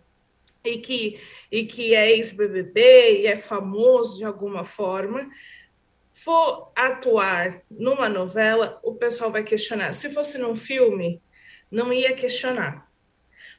e 0.65 0.79
que, 0.79 1.21
e 1.51 1.65
que 1.67 1.95
é 1.95 2.11
ex-BBB 2.11 3.23
e 3.23 3.27
é 3.27 3.37
famoso 3.37 4.19
de 4.19 4.25
alguma 4.25 4.65
forma, 4.65 5.29
for 6.13 6.73
atuar 6.75 7.63
numa 7.71 8.09
novela, 8.09 8.81
o 8.83 8.95
pessoal 8.95 9.31
vai 9.31 9.45
questionar. 9.45 9.93
Se 9.93 10.11
fosse 10.11 10.39
num 10.39 10.55
filme, 10.55 11.21
não 11.71 11.93
ia 11.93 12.15
questionar. 12.15 12.89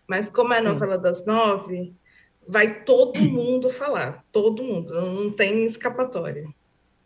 Mas 0.08 0.30
como 0.30 0.54
é 0.54 0.60
a 0.60 0.64
novela 0.64 0.98
das 0.98 1.26
nove, 1.26 1.94
vai 2.48 2.84
todo 2.84 3.20
mundo 3.22 3.70
falar, 3.70 4.24
todo 4.32 4.64
mundo, 4.64 4.94
não 4.94 5.32
tem 5.32 5.66
escapatória. 5.66 6.46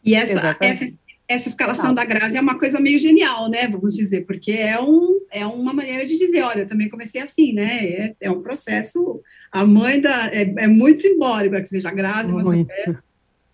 E 0.04 0.16
essa, 0.16 0.58
essa, 0.62 0.86
essa 1.28 1.50
escalação 1.50 1.94
da 1.94 2.04
Grazi 2.04 2.38
é 2.38 2.42
uma 2.42 2.58
coisa 2.58 2.80
meio 2.80 2.98
genial, 2.98 3.50
né? 3.50 3.68
Vamos 3.68 3.94
dizer, 3.94 4.26
porque 4.26 4.52
é, 4.52 4.82
um, 4.82 5.20
é 5.32 5.46
uma 5.46 5.74
maneira 5.74 6.06
de 6.06 6.18
dizer, 6.18 6.42
olha, 6.42 6.62
eu 6.62 6.68
também 6.68 6.90
comecei 6.90 7.22
assim, 7.22 7.54
né? 7.54 7.86
É, 7.86 8.16
é 8.22 8.32
um 8.32 8.42
processo, 8.42 9.22
a 9.52 9.66
mãe 9.66 10.02
da. 10.02 10.28
É, 10.28 10.42
é 10.42 10.68
muito 10.68 11.02
simbólico, 11.02 11.56
é 11.56 11.62
que 11.62 11.70
seja 11.70 11.90
a 11.90 11.94
Grazi, 11.94 12.34
mas 12.34 12.48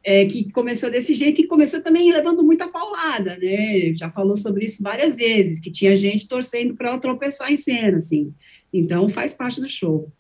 é, 0.06 0.24
que 0.25 0.51
começou 0.51 0.89
desse 0.89 1.13
jeito 1.15 1.42
e 1.42 1.48
começou 1.48 1.82
também 1.82 2.12
levando 2.13 2.46
muita 2.46 2.68
paulada, 2.68 3.38
né? 3.38 3.94
Já 3.96 4.10
falou 4.10 4.36
sobre 4.36 4.65
isso 4.65 4.82
várias 4.82 5.15
vezes, 5.15 5.60
que 5.60 5.72
tinha 5.72 5.98
gente 5.98 6.27
torcendo 6.27 6.75
para 6.75 6.89
ela 6.89 7.00
tropeçar 7.00 7.51
em 7.51 7.58
cena, 7.58 7.98
assim. 7.98 8.32
Então 8.72 9.10
faz 9.10 9.34
parte 9.34 9.60
do 9.60 9.68
show. 9.68 10.12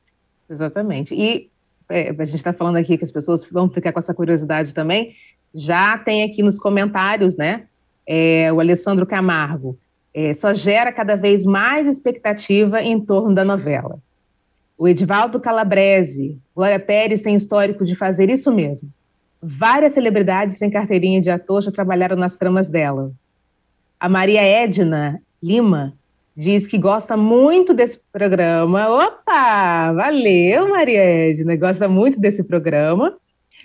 Exatamente. 0.49 1.13
E 1.13 1.49
é, 1.89 2.09
a 2.17 2.25
gente 2.25 2.35
está 2.35 2.53
falando 2.53 2.77
aqui 2.77 2.97
que 2.97 3.03
as 3.03 3.11
pessoas 3.11 3.47
vão 3.49 3.69
ficar 3.69 3.91
com 3.91 3.99
essa 3.99 4.13
curiosidade 4.13 4.73
também, 4.73 5.15
já 5.53 5.97
tem 5.97 6.23
aqui 6.23 6.43
nos 6.43 6.57
comentários, 6.57 7.37
né? 7.37 7.63
É, 8.05 8.51
o 8.51 8.59
Alessandro 8.59 9.05
Camargo. 9.05 9.77
É, 10.13 10.33
só 10.33 10.53
gera 10.53 10.91
cada 10.91 11.15
vez 11.15 11.45
mais 11.45 11.87
expectativa 11.87 12.81
em 12.81 12.99
torno 12.99 13.35
da 13.35 13.43
novela. 13.43 13.99
O 14.77 14.87
Edivaldo 14.87 15.39
Calabrese. 15.39 16.37
Glória 16.55 16.79
Pérez 16.79 17.21
tem 17.21 17.35
histórico 17.35 17.85
de 17.85 17.95
fazer 17.95 18.29
isso 18.29 18.51
mesmo. 18.51 18.89
Várias 19.41 19.93
celebridades 19.93 20.57
sem 20.57 20.69
carteirinha 20.69 21.21
de 21.21 21.29
ator 21.29 21.61
já 21.61 21.71
trabalharam 21.71 22.15
nas 22.15 22.35
tramas 22.37 22.69
dela. 22.69 23.11
A 23.99 24.09
Maria 24.09 24.41
Edna 24.41 25.21
Lima 25.41 25.93
diz 26.35 26.67
que 26.67 26.77
gosta 26.77 27.15
muito 27.15 27.73
desse 27.73 28.01
programa. 28.11 28.89
Opa! 28.89 29.93
Valeu, 29.93 30.69
Maria 30.69 30.99
Edna, 30.99 31.55
gosta 31.55 31.87
muito 31.87 32.19
desse 32.19 32.43
programa. 32.43 33.15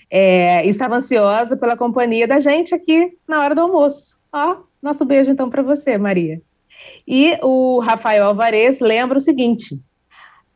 É, 0.08 0.64
estava 0.66 0.96
ansiosa 0.96 1.56
pela 1.56 1.76
companhia 1.76 2.26
da 2.26 2.38
gente 2.38 2.74
aqui 2.74 3.16
na 3.26 3.40
hora 3.40 3.54
do 3.54 3.62
almoço. 3.62 4.18
Ó, 4.32 4.58
nosso 4.80 5.04
beijo 5.04 5.30
então 5.30 5.50
para 5.50 5.62
você, 5.62 5.98
Maria. 5.98 6.40
E 7.06 7.36
o 7.42 7.80
Rafael 7.80 8.26
Alvarez 8.26 8.80
lembra 8.80 9.18
o 9.18 9.20
seguinte: 9.20 9.80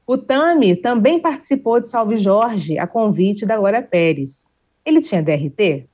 o 0.07 0.17
Tami 0.17 0.77
também 0.77 1.19
participou 1.19 1.81
de 1.81 1.89
Salve 1.89 2.17
Jorge 2.17 2.79
a 2.79 2.87
convite 2.87 3.45
da 3.45 3.57
Glória 3.57 3.83
Pérez. 3.83 4.53
Ele 4.85 5.01
tinha 5.01 5.23
DRT? 5.23 5.87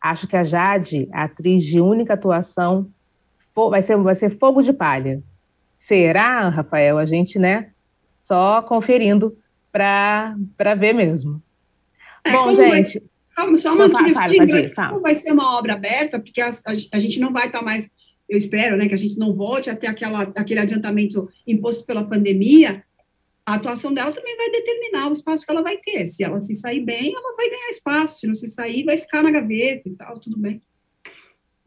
Acho 0.00 0.26
que 0.26 0.36
a 0.36 0.44
Jade, 0.44 1.08
a 1.12 1.24
atriz 1.24 1.64
de 1.64 1.80
única 1.80 2.14
atuação, 2.14 2.88
vai 3.54 3.82
ser, 3.82 3.96
vai 3.96 4.14
ser 4.14 4.38
fogo 4.38 4.62
de 4.62 4.72
palha. 4.72 5.22
Será, 5.78 6.48
Rafael? 6.48 6.98
A 6.98 7.06
gente, 7.06 7.38
né, 7.38 7.70
só 8.20 8.60
conferindo 8.62 9.38
para 9.72 10.34
ver 10.76 10.92
mesmo. 10.92 11.40
É, 12.24 12.32
Bom, 12.32 12.52
gente. 12.52 13.02
Vai, 13.36 13.56
só 13.56 13.72
uma 13.72 13.86
notícia 13.86 14.20
como 14.90 15.00
vai 15.00 15.14
ser 15.14 15.30
uma 15.30 15.56
obra 15.56 15.74
aberta, 15.74 16.18
porque 16.18 16.40
a, 16.40 16.48
a, 16.48 16.72
a 16.92 16.98
gente 16.98 17.20
não 17.20 17.32
vai 17.32 17.46
estar 17.46 17.60
tá 17.60 17.64
mais, 17.64 17.92
eu 18.28 18.36
espero, 18.36 18.76
né, 18.76 18.88
que 18.88 18.94
a 18.94 18.98
gente 18.98 19.16
não 19.16 19.32
volte 19.32 19.70
até 19.70 19.86
aquela, 19.86 20.22
aquele 20.34 20.58
adiantamento 20.58 21.28
imposto 21.46 21.86
pela 21.86 22.04
pandemia. 22.04 22.82
A 23.46 23.54
atuação 23.54 23.94
dela 23.94 24.12
também 24.12 24.36
vai 24.36 24.50
determinar 24.50 25.08
o 25.08 25.12
espaço 25.12 25.46
que 25.46 25.52
ela 25.52 25.62
vai 25.62 25.78
ter. 25.78 26.04
Se 26.06 26.24
ela 26.24 26.40
se 26.40 26.54
sair 26.54 26.84
bem, 26.84 27.14
ela 27.14 27.36
vai 27.36 27.48
ganhar 27.48 27.70
espaço. 27.70 28.18
Se 28.18 28.26
não 28.26 28.34
se 28.34 28.48
sair, 28.48 28.84
vai 28.84 28.98
ficar 28.98 29.22
na 29.22 29.30
gaveta 29.30 29.88
e 29.88 29.92
tal, 29.92 30.18
tudo 30.18 30.36
bem. 30.36 30.60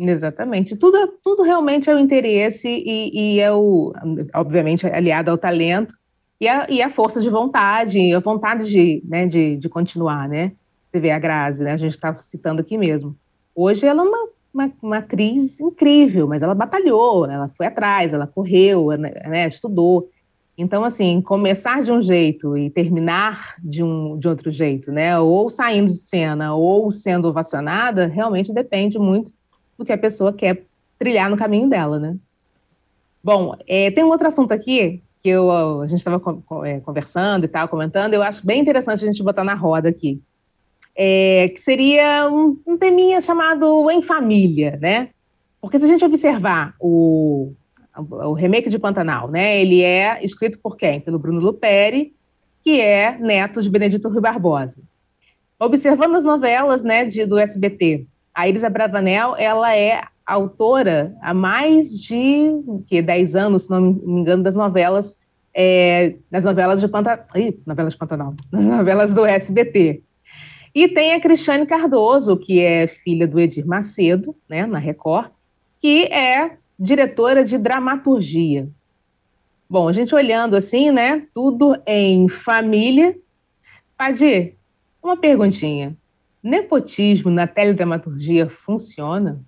Exatamente. 0.10 0.76
Tudo, 0.76 0.98
tudo 1.24 1.44
realmente 1.44 1.90
é 1.90 1.94
o 1.94 2.00
interesse 2.00 2.68
e, 2.68 3.36
e 3.36 3.40
é 3.40 3.52
o, 3.52 3.94
obviamente, 4.34 4.88
aliado 4.88 5.30
ao 5.30 5.38
talento 5.38 5.94
e 6.40 6.48
a, 6.48 6.66
e 6.70 6.82
a 6.82 6.90
força 6.90 7.22
de 7.22 7.30
vontade, 7.30 8.14
a 8.14 8.20
vontade 8.20 8.68
de, 8.68 9.04
né, 9.06 9.28
de, 9.28 9.58
de 9.58 9.70
continuar, 9.70 10.28
né? 10.28 10.54
Você 10.90 11.00
vê 11.00 11.12
a 11.12 11.20
Grazi, 11.20 11.64
né? 11.64 11.74
A 11.74 11.78
gente 11.78 11.92
está 11.92 12.18
citando 12.18 12.62
aqui 12.62 12.78
mesmo. 12.78 13.16
Hoje 13.54 13.86
ela 13.86 14.02
é 14.02 14.08
uma, 14.08 14.28
uma, 14.52 14.74
uma, 14.82 14.98
atriz 14.98 15.60
incrível, 15.60 16.28
mas 16.28 16.42
ela 16.42 16.56
batalhou, 16.56 17.30
ela 17.30 17.50
foi 17.56 17.68
atrás, 17.68 18.12
ela 18.12 18.26
correu, 18.26 18.90
né, 18.98 19.12
né, 19.28 19.48
estudou. 19.48 20.10
Então, 20.58 20.84
assim, 20.84 21.22
começar 21.22 21.82
de 21.84 21.92
um 21.92 22.02
jeito 22.02 22.58
e 22.58 22.72
terminar 22.72 23.56
de 23.64 23.84
um 23.84 24.18
de 24.18 24.28
outro 24.28 24.50
jeito, 24.50 24.92
né? 24.92 25.18
Ou 25.20 25.48
saindo 25.48 25.92
de 25.92 26.00
cena 26.00 26.56
ou 26.56 26.92
sendo 26.92 27.28
ovacionada, 27.28 28.08
realmente 28.08 28.52
depende 28.52 28.98
muito 28.98 29.32
do 29.82 29.86
que 29.86 29.92
a 29.92 29.98
pessoa 29.98 30.32
quer 30.32 30.64
trilhar 31.00 31.30
no 31.30 31.36
caminho 31.38 31.68
dela, 31.68 32.00
né? 32.00 32.16
Bom, 33.24 33.56
é, 33.68 33.90
tem 33.92 34.04
um 34.04 34.10
outro 34.10 34.28
assunto 34.28 34.52
aqui 34.52 35.02
que 35.22 35.30
eu, 35.30 35.52
a 35.82 35.88
gente 35.88 36.00
estava 36.00 36.22
é, 36.66 36.80
conversando 36.80 37.46
e 37.46 37.48
tal, 37.48 37.68
comentando, 37.68 38.14
eu 38.14 38.24
acho 38.24 38.46
bem 38.46 38.60
interessante 38.60 39.04
a 39.04 39.08
gente 39.08 39.24
botar 39.24 39.44
na 39.44 39.54
roda 39.54 39.90
aqui, 39.90 40.20
é, 40.96 41.50
que 41.50 41.60
seria 41.60 42.28
um, 42.30 42.60
um 42.66 42.78
teminha 42.78 43.22
chamado 43.22 43.90
Em 43.92 44.02
Família, 44.02 44.78
né? 44.82 45.10
Porque 45.60 45.78
se 45.78 45.86
a 45.86 45.88
gente 45.88 46.04
observar 46.04 46.76
o, 46.80 47.54
o 47.98 48.34
remake 48.34 48.70
de 48.70 48.80
Pantanal, 48.80 49.30
né? 49.30 49.62
Ele 49.62 49.84
é 49.84 50.24
escrito 50.24 50.60
por 50.60 50.76
quem? 50.76 51.00
Pelo 51.00 51.20
Bruno 51.20 51.40
Luperi, 51.40 52.16
que 52.64 52.80
é 52.82 53.18
neto 53.18 53.62
de 53.62 53.70
Benedito 53.70 54.10
Rui 54.10 54.22
Barbosa. 54.22 54.82
Observando 55.60 56.16
as 56.16 56.24
novelas, 56.24 56.82
né, 56.82 57.06
de, 57.06 57.26
do 57.26 57.38
SBT, 57.38 58.08
a 58.34 58.48
Iris 58.48 58.64
Abravanel, 58.64 59.36
ela 59.38 59.76
é 59.76 60.04
autora 60.26 61.16
há 61.22 61.34
mais 61.34 62.00
de 62.00 62.54
que 62.88 63.02
10 63.02 63.36
anos, 63.36 63.64
se 63.64 63.70
não 63.70 63.82
me 63.82 64.22
engano, 64.22 64.44
das 64.44 64.56
novelas, 64.56 65.16
é, 65.54 66.16
das 66.30 66.44
novelas 66.44 66.80
de 66.80 66.88
Pantanal, 66.88 67.26
novelas 67.66 67.94
de 67.94 68.00
Pantanal, 68.00 68.34
das 68.52 68.66
novelas 68.66 69.14
do 69.14 69.26
SBT. 69.26 70.02
E 70.74 70.88
tem 70.88 71.14
a 71.14 71.20
Cristiane 71.20 71.66
Cardoso, 71.66 72.38
que 72.38 72.62
é 72.62 72.88
filha 72.88 73.28
do 73.28 73.40
Edir 73.40 73.68
Macedo, 73.68 74.34
né, 74.48 74.66
na 74.66 74.80
Record, 74.80 75.30
que 75.82 76.06
é 76.06 76.58
diretora 76.80 77.44
de 77.44 77.58
dramaturgia. 77.58 78.70
Bom, 79.70 79.88
a 79.88 79.92
gente 79.92 80.16
olhando 80.16 80.56
assim, 80.56 80.90
né, 80.92 81.28
tudo 81.34 81.76
em 81.86 82.30
família. 82.30 83.18
Padir, 83.98 84.56
uma 85.04 85.18
perguntinha. 85.18 85.96
Nepotismo 86.44 87.30
na 87.30 87.48
teledramaturgia 87.48 88.50
funciona? 88.50 89.44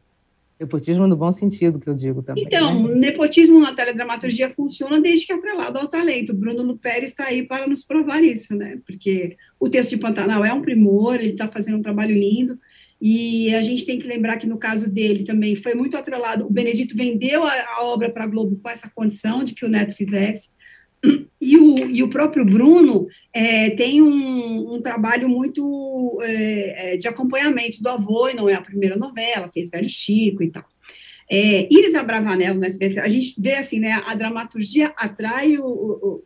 Nepotismo 0.59 1.07
no 1.07 1.15
bom 1.15 1.31
sentido, 1.31 1.79
que 1.79 1.89
eu 1.89 1.95
digo 1.95 2.21
também. 2.21 2.43
Então, 2.43 2.87
né? 2.87 2.95
nepotismo 2.95 3.59
na 3.59 3.73
teledramaturgia 3.73 4.49
funciona 4.49 5.01
desde 5.01 5.25
que 5.25 5.33
é 5.33 5.35
atrelado 5.35 5.79
ao 5.79 5.87
talento. 5.87 6.33
Bruno 6.33 6.63
Luperi 6.63 7.05
está 7.05 7.25
aí 7.25 7.43
para 7.43 7.67
nos 7.67 7.83
provar 7.83 8.23
isso, 8.23 8.55
né? 8.55 8.79
Porque 8.85 9.35
o 9.59 9.67
texto 9.67 9.91
de 9.91 9.97
Pantanal 9.97 10.45
é 10.45 10.53
um 10.53 10.61
primor, 10.61 11.15
ele 11.15 11.31
está 11.31 11.47
fazendo 11.47 11.79
um 11.79 11.81
trabalho 11.81 12.13
lindo, 12.13 12.57
e 13.01 13.53
a 13.53 13.61
gente 13.61 13.85
tem 13.85 13.99
que 13.99 14.07
lembrar 14.07 14.37
que 14.37 14.47
no 14.47 14.57
caso 14.57 14.89
dele 14.89 15.25
também 15.25 15.57
foi 15.57 15.73
muito 15.73 15.97
atrelado. 15.97 16.45
O 16.45 16.49
Benedito 16.49 16.95
vendeu 16.95 17.43
a, 17.43 17.51
a 17.51 17.83
obra 17.83 18.09
para 18.09 18.23
a 18.23 18.27
Globo 18.27 18.57
com 18.63 18.69
essa 18.69 18.89
condição 18.95 19.43
de 19.43 19.53
que 19.53 19.65
o 19.65 19.69
Neto 19.69 19.93
fizesse. 19.93 20.51
E 21.45 21.57
o, 21.57 21.77
e 21.89 22.01
o 22.01 22.09
próprio 22.09 22.45
Bruno 22.45 23.05
é, 23.33 23.71
tem 23.71 24.01
um, 24.01 24.75
um, 24.75 24.81
trabalho 24.81 25.27
muito 25.27 26.17
é, 26.23 26.93
é, 26.93 26.95
de 26.95 27.05
acompanhamento 27.05 27.83
do 27.83 27.89
avô, 27.89 28.29
e 28.29 28.33
não 28.33 28.47
é 28.47 28.53
a 28.53 28.61
primeira 28.61 28.95
novela, 28.95 29.51
fez 29.53 29.69
Velho 29.69 29.89
Chico 29.89 30.41
e 30.41 30.49
tal. 30.49 30.63
É, 31.29 31.67
Iris 31.69 31.95
Abravanel, 31.95 32.55
no 32.55 32.63
SBT, 32.63 32.99
a 32.99 33.09
gente 33.09 33.35
vê 33.41 33.55
assim, 33.55 33.79
né, 33.79 34.01
a 34.05 34.15
dramaturgia 34.15 34.93
atrai 34.95 35.57
o, 35.57 35.65
o, 35.65 36.23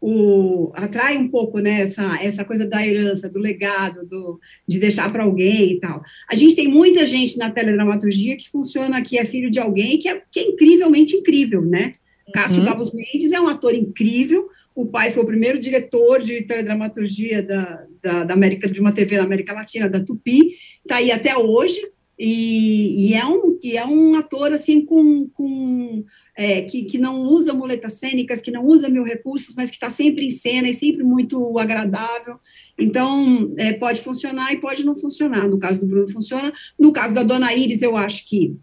o, 0.00 0.72
atrai 0.74 1.18
um 1.18 1.28
pouco 1.28 1.58
né, 1.58 1.82
essa, 1.82 2.22
essa 2.22 2.44
coisa 2.44 2.66
da 2.66 2.86
herança, 2.86 3.28
do 3.28 3.38
legado, 3.38 4.06
do, 4.06 4.40
de 4.66 4.78
deixar 4.78 5.10
para 5.12 5.24
alguém 5.24 5.72
e 5.72 5.80
tal. 5.80 6.02
A 6.30 6.34
gente 6.34 6.56
tem 6.56 6.68
muita 6.68 7.04
gente 7.04 7.36
na 7.36 7.50
teledramaturgia 7.50 8.36
que 8.36 8.50
funciona, 8.50 9.02
que 9.02 9.18
é 9.18 9.24
filho 9.24 9.50
de 9.50 9.58
alguém 9.58 9.98
que 9.98 10.08
é, 10.08 10.22
que 10.30 10.40
é 10.40 10.44
incrivelmente 10.44 11.16
incrível, 11.16 11.62
né? 11.62 11.94
Cássio 12.32 12.60
uhum. 12.60 12.66
Cabos 12.66 12.92
Mendes 12.92 13.32
é 13.32 13.40
um 13.40 13.48
ator 13.48 13.74
incrível, 13.74 14.48
o 14.74 14.86
pai 14.86 15.10
foi 15.10 15.22
o 15.22 15.26
primeiro 15.26 15.58
diretor 15.58 16.20
de 16.20 16.42
teledramaturgia 16.42 17.42
da, 17.42 17.86
da, 18.02 18.24
da 18.24 18.34
América, 18.34 18.68
de 18.68 18.80
uma 18.80 18.92
TV 18.92 19.16
na 19.16 19.24
América 19.24 19.52
Latina, 19.52 19.88
da 19.88 20.00
Tupi, 20.00 20.54
está 20.84 20.96
aí 20.96 21.12
até 21.12 21.36
hoje, 21.36 21.80
e, 22.18 23.08
e, 23.08 23.14
é 23.14 23.26
um, 23.26 23.58
e 23.60 23.76
é 23.76 23.84
um 23.84 24.14
ator 24.14 24.52
assim 24.52 24.84
com, 24.84 25.28
com 25.30 26.04
é, 26.36 26.62
que, 26.62 26.84
que 26.84 26.96
não 26.96 27.16
usa 27.16 27.52
muletas 27.52 27.94
cênicas, 27.94 28.40
que 28.40 28.52
não 28.52 28.64
usa 28.64 28.88
mil 28.88 29.02
recursos, 29.02 29.54
mas 29.56 29.68
que 29.68 29.76
está 29.76 29.90
sempre 29.90 30.26
em 30.26 30.30
cena 30.30 30.68
e 30.68 30.74
sempre 30.74 31.02
muito 31.02 31.58
agradável. 31.58 32.38
Então 32.78 33.52
é, 33.56 33.72
pode 33.72 34.00
funcionar 34.00 34.52
e 34.52 34.60
pode 34.60 34.84
não 34.84 34.96
funcionar. 34.96 35.48
No 35.48 35.58
caso 35.58 35.80
do 35.80 35.86
Bruno 35.86 36.08
funciona. 36.08 36.52
No 36.78 36.92
caso 36.92 37.14
da 37.14 37.24
Dona 37.24 37.52
Iris, 37.52 37.82
eu 37.82 37.96
acho 37.96 38.28
que 38.28 38.56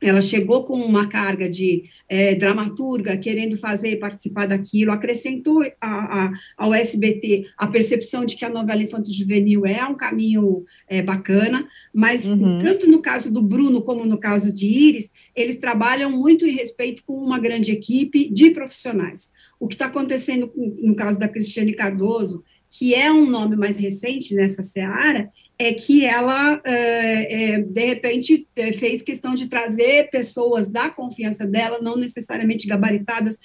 ela 0.00 0.20
chegou 0.20 0.64
com 0.64 0.80
uma 0.80 1.08
carga 1.08 1.48
de 1.48 1.84
é, 2.08 2.34
dramaturga, 2.34 3.16
querendo 3.16 3.58
fazer 3.58 3.96
participar 3.96 4.46
daquilo, 4.46 4.92
acrescentou 4.92 5.62
a, 5.80 6.24
a, 6.26 6.32
ao 6.56 6.72
SBT 6.72 7.46
a 7.56 7.66
percepção 7.66 8.24
de 8.24 8.36
que 8.36 8.44
a 8.44 8.50
novela 8.50 8.82
infanto-juvenil 8.82 9.66
é 9.66 9.84
um 9.84 9.94
caminho 9.94 10.64
é, 10.86 11.02
bacana, 11.02 11.66
mas 11.92 12.26
uhum. 12.26 12.58
tanto 12.58 12.88
no 12.88 13.02
caso 13.02 13.32
do 13.32 13.42
Bruno 13.42 13.82
como 13.82 14.04
no 14.04 14.18
caso 14.18 14.52
de 14.52 14.66
Iris, 14.66 15.10
eles 15.34 15.58
trabalham 15.58 16.10
muito 16.10 16.46
em 16.46 16.52
respeito 16.52 17.02
com 17.04 17.14
uma 17.14 17.38
grande 17.38 17.72
equipe 17.72 18.30
de 18.30 18.50
profissionais. 18.50 19.32
O 19.60 19.66
que 19.66 19.74
está 19.74 19.86
acontecendo 19.86 20.52
no 20.56 20.94
caso 20.94 21.18
da 21.18 21.28
Cristiane 21.28 21.72
Cardoso 21.74 22.44
que 22.70 22.94
é 22.94 23.10
um 23.12 23.26
nome 23.26 23.56
mais 23.56 23.78
recente 23.78 24.34
nessa 24.34 24.62
seara, 24.62 25.30
é 25.58 25.72
que 25.72 26.04
ela, 26.04 26.60
é, 26.64 27.54
é, 27.54 27.62
de 27.62 27.84
repente, 27.84 28.46
é, 28.54 28.72
fez 28.72 29.02
questão 29.02 29.34
de 29.34 29.48
trazer 29.48 30.10
pessoas 30.10 30.70
da 30.70 30.88
confiança 30.88 31.46
dela, 31.46 31.80
não 31.80 31.96
necessariamente 31.96 32.66
gabaritadas, 32.66 33.38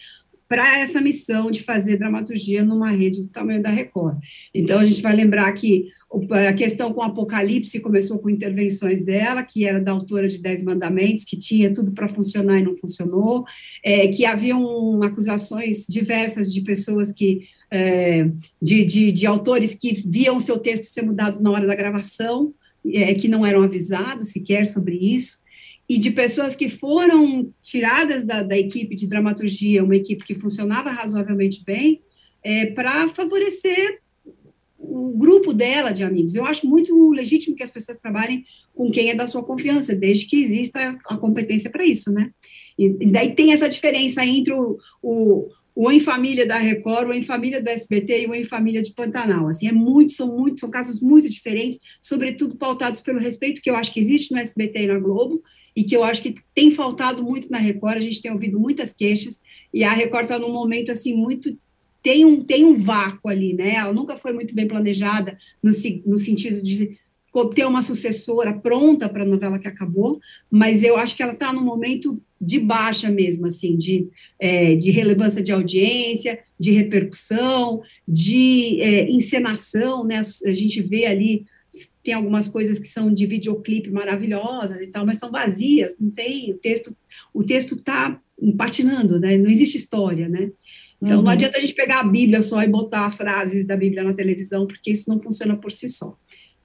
para 0.53 0.79
essa 0.79 1.01
missão 1.01 1.49
de 1.49 1.63
fazer 1.63 1.97
dramaturgia 1.97 2.63
numa 2.63 2.91
rede 2.91 3.23
do 3.23 3.29
tamanho 3.29 3.59
da 3.59 3.71
Record. 3.71 4.19
Então, 4.53 4.79
a 4.79 4.85
gente 4.85 5.01
vai 5.01 5.15
lembrar 5.15 5.51
que 5.53 5.87
a 6.29 6.53
questão 6.53 6.93
com 6.93 7.01
o 7.01 7.03
Apocalipse 7.03 7.79
começou 7.79 8.19
com 8.19 8.29
intervenções 8.29 9.03
dela, 9.03 9.41
que 9.41 9.65
era 9.65 9.81
da 9.81 9.91
autora 9.91 10.27
de 10.27 10.39
Dez 10.39 10.63
Mandamentos, 10.63 11.23
que 11.23 11.39
tinha 11.39 11.73
tudo 11.73 11.91
para 11.91 12.07
funcionar 12.07 12.59
e 12.59 12.63
não 12.63 12.75
funcionou, 12.75 13.45
é, 13.83 14.07
que 14.09 14.25
haviam 14.25 15.01
acusações 15.01 15.87
diversas 15.89 16.53
de 16.53 16.61
pessoas 16.61 17.11
que 17.11 17.47
é, 17.75 18.29
de, 18.61 18.85
de, 18.85 19.11
de, 19.11 19.25
autores 19.25 19.73
que 19.73 19.93
viam 20.07 20.39
seu 20.39 20.59
texto 20.59 20.85
ser 20.85 21.01
mudado 21.01 21.41
na 21.41 21.49
hora 21.49 21.65
da 21.65 21.73
gravação, 21.73 22.53
é, 22.85 23.15
que 23.15 23.27
não 23.27 23.43
eram 23.43 23.63
avisados 23.63 24.27
sequer 24.27 24.67
sobre 24.67 24.95
isso, 24.95 25.41
e 25.89 25.97
de 25.97 26.11
pessoas 26.11 26.55
que 26.55 26.69
foram 26.69 27.51
tiradas 27.63 28.23
da, 28.23 28.43
da 28.43 28.55
equipe 28.55 28.95
de 28.95 29.07
dramaturgia, 29.07 29.83
uma 29.83 29.95
equipe 29.95 30.23
que 30.23 30.35
funcionava 30.35 30.91
razoavelmente 30.91 31.63
bem, 31.65 31.99
é, 32.43 32.67
para 32.67 33.07
favorecer 33.07 33.99
o 34.77 35.17
grupo 35.17 35.51
dela 35.51 35.91
de 35.91 36.03
amigos. 36.03 36.35
Eu 36.35 36.45
acho 36.45 36.67
muito 36.67 37.09
legítimo 37.09 37.55
que 37.55 37.63
as 37.63 37.71
pessoas 37.71 37.97
trabalhem 37.97 38.43
com 38.75 38.91
quem 38.91 39.09
é 39.09 39.15
da 39.15 39.25
sua 39.25 39.43
confiança, 39.43 39.95
desde 39.95 40.27
que 40.27 40.35
exista 40.35 40.79
a 41.07 41.17
competência 41.17 41.71
para 41.71 41.85
isso, 41.85 42.11
né? 42.11 42.29
E, 42.77 42.85
e, 42.85 43.11
daí 43.11 43.33
tem 43.33 43.51
essa 43.51 43.69
diferença 43.69 44.23
entre 44.23 44.53
o, 44.53 44.77
o 45.01 45.47
o 45.75 45.91
Em 45.91 45.99
Família 45.99 46.45
da 46.45 46.57
Record, 46.57 47.09
o 47.09 47.13
Em 47.13 47.21
Família 47.21 47.61
do 47.61 47.69
SBT 47.69 48.23
e 48.23 48.27
o 48.27 48.35
Em 48.35 48.43
Família 48.43 48.81
de 48.81 48.91
Pantanal. 48.93 49.47
Assim, 49.47 49.67
é 49.67 49.71
muito, 49.71 50.11
são 50.11 50.35
muito, 50.37 50.59
são 50.59 50.69
casos 50.69 51.01
muito 51.01 51.29
diferentes, 51.29 51.79
sobretudo 52.01 52.55
pautados 52.55 53.01
pelo 53.01 53.19
respeito 53.19 53.61
que 53.61 53.69
eu 53.69 53.75
acho 53.75 53.93
que 53.93 53.99
existe 53.99 54.33
no 54.33 54.39
SBT 54.39 54.83
e 54.83 54.87
na 54.87 54.99
Globo, 54.99 55.41
e 55.75 55.83
que 55.83 55.95
eu 55.95 56.03
acho 56.03 56.21
que 56.21 56.35
tem 56.53 56.69
faltado 56.69 57.23
muito 57.23 57.49
na 57.49 57.57
Record, 57.57 57.97
a 57.97 58.01
gente 58.01 58.21
tem 58.21 58.31
ouvido 58.31 58.59
muitas 58.59 58.93
queixas, 58.93 59.41
e 59.73 59.83
a 59.83 59.93
Record 59.93 60.23
está 60.23 60.37
num 60.37 60.51
momento, 60.51 60.91
assim, 60.91 61.15
muito 61.15 61.57
tem 62.03 62.25
um, 62.25 62.43
tem 62.43 62.65
um 62.65 62.75
vácuo 62.75 63.29
ali, 63.29 63.53
né? 63.53 63.75
Ela 63.75 63.93
nunca 63.93 64.17
foi 64.17 64.33
muito 64.33 64.53
bem 64.53 64.67
planejada 64.67 65.37
no, 65.63 65.71
no 66.05 66.17
sentido 66.17 66.61
de 66.61 66.99
ter 67.53 67.65
uma 67.65 67.81
sucessora 67.81 68.53
pronta 68.53 69.09
para 69.09 69.23
a 69.23 69.25
novela 69.25 69.57
que 69.57 69.67
acabou, 69.67 70.19
mas 70.51 70.83
eu 70.83 70.97
acho 70.97 71.15
que 71.15 71.23
ela 71.23 71.33
está 71.33 71.51
num 71.51 71.63
momento 71.63 72.21
de 72.39 72.59
baixa 72.59 73.09
mesmo, 73.09 73.47
assim, 73.47 73.75
de, 73.75 74.07
é, 74.37 74.75
de 74.75 74.91
relevância 74.91 75.41
de 75.41 75.51
audiência, 75.51 76.39
de 76.59 76.71
repercussão, 76.71 77.81
de 78.07 78.79
é, 78.81 79.09
encenação, 79.09 80.03
né? 80.03 80.21
A 80.45 80.53
gente 80.53 80.81
vê 80.81 81.05
ali, 81.05 81.45
tem 82.03 82.13
algumas 82.13 82.47
coisas 82.47 82.77
que 82.77 82.87
são 82.87 83.11
de 83.11 83.25
videoclipe 83.25 83.89
maravilhosas 83.89 84.81
e 84.81 84.87
tal, 84.87 85.05
mas 85.05 85.17
são 85.17 85.31
vazias, 85.31 85.97
não 85.99 86.11
tem, 86.11 86.51
o 86.51 86.57
texto, 86.57 86.95
o 87.33 87.43
texto 87.43 87.75
está 87.75 88.19
patinando, 88.57 89.19
né? 89.19 89.37
Não 89.37 89.49
existe 89.49 89.77
história, 89.77 90.29
né? 90.29 90.51
Então, 91.01 91.17
uhum. 91.17 91.23
não 91.23 91.31
adianta 91.31 91.57
a 91.57 91.61
gente 91.61 91.73
pegar 91.73 91.99
a 91.99 92.03
Bíblia 92.03 92.41
só 92.41 92.61
e 92.61 92.67
botar 92.67 93.05
as 93.05 93.17
frases 93.17 93.65
da 93.65 93.75
Bíblia 93.75 94.03
na 94.03 94.13
televisão, 94.13 94.67
porque 94.67 94.91
isso 94.91 95.09
não 95.09 95.19
funciona 95.19 95.57
por 95.57 95.71
si 95.71 95.89
só. 95.89 96.17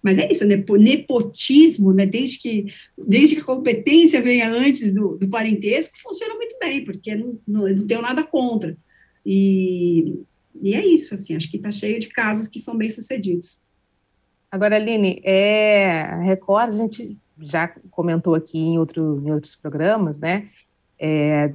Mas 0.08 0.16
é 0.16 0.26
isso, 0.32 0.46
nepotismo, 0.46 1.92
né, 1.92 2.06
desde, 2.06 2.38
que, 2.38 2.66
desde 3.06 3.34
que 3.34 3.42
a 3.42 3.44
competência 3.44 4.22
venha 4.22 4.50
antes 4.50 4.94
do, 4.94 5.18
do 5.18 5.28
parentesco, 5.28 5.98
funciona 6.02 6.34
muito 6.34 6.56
bem, 6.58 6.82
porque 6.82 7.14
não, 7.14 7.38
não, 7.46 7.68
não 7.68 7.86
tenho 7.86 8.00
nada 8.00 8.24
contra. 8.24 8.74
E, 9.26 10.18
e 10.62 10.74
é 10.74 10.82
isso, 10.82 11.12
assim, 11.12 11.36
acho 11.36 11.50
que 11.50 11.58
está 11.58 11.70
cheio 11.70 11.98
de 11.98 12.08
casos 12.08 12.48
que 12.48 12.58
são 12.58 12.74
bem-sucedidos. 12.74 13.62
Agora, 14.50 14.76
Aline, 14.76 15.20
é, 15.22 16.00
a 16.00 16.22
Record, 16.22 16.70
a 16.70 16.76
gente 16.78 17.18
já 17.38 17.68
comentou 17.90 18.34
aqui 18.34 18.58
em, 18.58 18.78
outro, 18.78 19.22
em 19.26 19.30
outros 19.30 19.54
programas, 19.54 20.18
né, 20.18 20.48
é, 20.98 21.52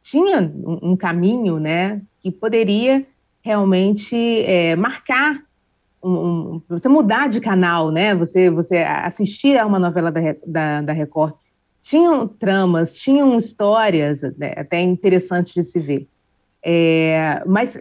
tinha 0.00 0.42
um, 0.42 0.92
um, 0.92 0.96
caminho, 0.96 1.58
né, 1.58 2.00
que 2.20 2.30
poderia 2.30 3.04
realmente 3.42 4.14
é, 4.42 4.76
marcar 4.76 5.44
um, 6.08 6.62
você 6.68 6.88
mudar 6.88 7.28
de 7.28 7.40
canal, 7.40 7.90
né? 7.90 8.14
Você, 8.14 8.50
você 8.50 8.78
assistir 8.78 9.58
a 9.58 9.66
uma 9.66 9.78
novela 9.78 10.12
da, 10.12 10.20
da, 10.46 10.82
da 10.82 10.92
Record. 10.92 11.34
Tinham 11.82 12.26
tramas, 12.26 12.94
tinham 12.94 13.36
histórias 13.36 14.22
né, 14.36 14.54
até 14.56 14.80
interessantes 14.80 15.52
de 15.52 15.62
se 15.62 15.78
ver. 15.78 16.08
É, 16.64 17.42
mas 17.46 17.78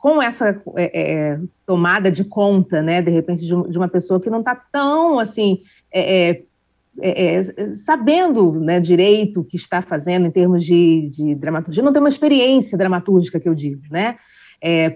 com 0.00 0.22
essa 0.22 0.60
é, 0.76 1.02
é, 1.02 1.40
tomada 1.66 2.10
de 2.10 2.24
conta, 2.24 2.82
né, 2.82 3.02
de 3.02 3.10
repente, 3.10 3.42
de, 3.42 3.48
de 3.48 3.78
uma 3.78 3.88
pessoa 3.88 4.20
que 4.20 4.30
não 4.30 4.40
está 4.40 4.54
tão 4.54 5.18
assim 5.18 5.60
é, 5.92 6.42
é, 7.00 7.38
é, 7.38 7.42
sabendo 7.66 8.58
né, 8.58 8.80
direito 8.80 9.40
o 9.40 9.44
que 9.44 9.56
está 9.56 9.82
fazendo 9.82 10.26
em 10.26 10.30
termos 10.30 10.64
de, 10.64 11.10
de, 11.10 11.34
dramaturgia, 11.34 11.82
não 11.82 11.92
tem 11.92 12.00
uma 12.00 12.08
experiência 12.08 12.76
dramatúrgica 12.76 13.38
que 13.38 13.48
eu 13.48 13.54
digo, 13.54 13.82
né? 13.90 14.16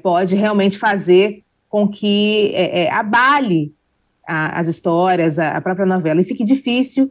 pode 0.02 0.34
realmente 0.34 0.78
fazer 0.78 1.43
com 1.74 1.88
que 1.88 2.52
é, 2.54 2.84
é, 2.84 2.92
abale 2.92 3.74
a, 4.24 4.60
as 4.60 4.68
histórias, 4.68 5.40
a, 5.40 5.56
a, 5.56 5.60
própria 5.60 5.84
novela, 5.84 6.20
e 6.20 6.24
fique 6.24 6.44
difícil 6.44 7.10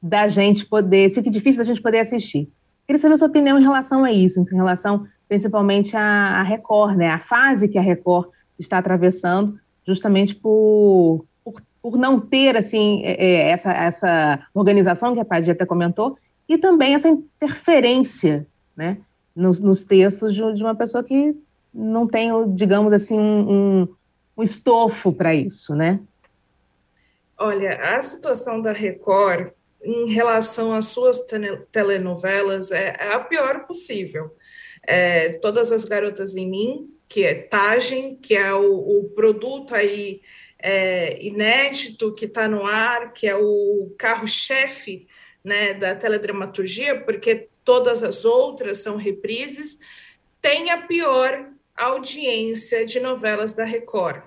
da 0.00 0.28
gente 0.28 0.64
poder, 0.66 1.12
fique 1.12 1.28
difícil 1.28 1.58
da 1.58 1.64
gente 1.64 1.82
poder 1.82 1.98
assistir. 1.98 2.48
Queria 2.86 3.00
saber 3.00 3.14
a 3.14 3.16
sua 3.16 3.26
opinião 3.26 3.58
em 3.58 3.62
relação 3.64 4.04
a 4.04 4.12
isso, 4.12 4.38
em 4.40 4.54
relação 4.54 5.04
principalmente 5.28 5.96
à, 5.96 6.38
à 6.38 6.42
Record, 6.44 6.96
né, 6.96 7.10
a 7.10 7.18
fase 7.18 7.66
que 7.66 7.76
a 7.76 7.82
Record 7.82 8.28
está 8.56 8.78
atravessando, 8.78 9.58
justamente 9.84 10.32
por, 10.32 11.24
por, 11.42 11.60
por 11.82 11.98
não 11.98 12.20
ter 12.20 12.56
assim 12.56 13.02
é, 13.02 13.16
é 13.20 13.50
essa, 13.50 13.72
essa 13.72 14.46
organização 14.54 15.12
que 15.12 15.20
a 15.20 15.24
Padia 15.24 15.54
até 15.54 15.66
comentou, 15.66 16.16
e 16.48 16.56
também 16.56 16.94
essa 16.94 17.08
interferência 17.08 18.46
né, 18.76 18.96
nos, 19.34 19.60
nos 19.60 19.82
textos 19.82 20.32
de, 20.32 20.54
de, 20.54 20.62
uma 20.62 20.76
pessoa 20.76 21.02
que 21.02 21.34
não 21.74 22.06
tem, 22.06 22.30
digamos 22.54 22.92
assim, 22.92 23.18
um, 23.18 23.88
um 24.36 24.42
estofo 24.42 25.12
para 25.12 25.34
isso, 25.34 25.74
né? 25.74 26.00
Olha, 27.38 27.96
a 27.96 28.02
situação 28.02 28.60
da 28.60 28.72
Record 28.72 29.52
em 29.82 30.10
relação 30.10 30.74
às 30.74 30.86
suas 30.86 31.26
telenovelas 31.70 32.70
é, 32.70 32.96
é 32.98 33.12
a 33.12 33.20
pior 33.20 33.66
possível. 33.66 34.34
É, 34.86 35.30
Todas 35.34 35.72
as 35.72 35.84
Garotas 35.84 36.34
em 36.34 36.48
Mim, 36.48 36.90
que 37.08 37.24
é 37.24 37.34
Tagem, 37.34 38.16
que 38.16 38.34
é 38.34 38.52
o, 38.54 38.74
o 38.74 39.04
produto 39.10 39.74
aí 39.74 40.22
é, 40.58 41.22
inédito 41.22 42.14
que 42.14 42.24
está 42.24 42.48
no 42.48 42.64
ar, 42.64 43.12
que 43.12 43.26
é 43.26 43.36
o 43.36 43.94
carro-chefe 43.98 45.06
né, 45.44 45.74
da 45.74 45.94
teledramaturgia, 45.94 47.00
porque 47.04 47.48
todas 47.62 48.02
as 48.02 48.24
outras 48.24 48.78
são 48.78 48.96
reprises, 48.96 49.78
tem 50.40 50.70
a 50.70 50.78
pior 50.82 51.50
audiência 51.76 52.84
de 52.84 53.00
novelas 53.00 53.52
da 53.52 53.64
Record. 53.64 54.22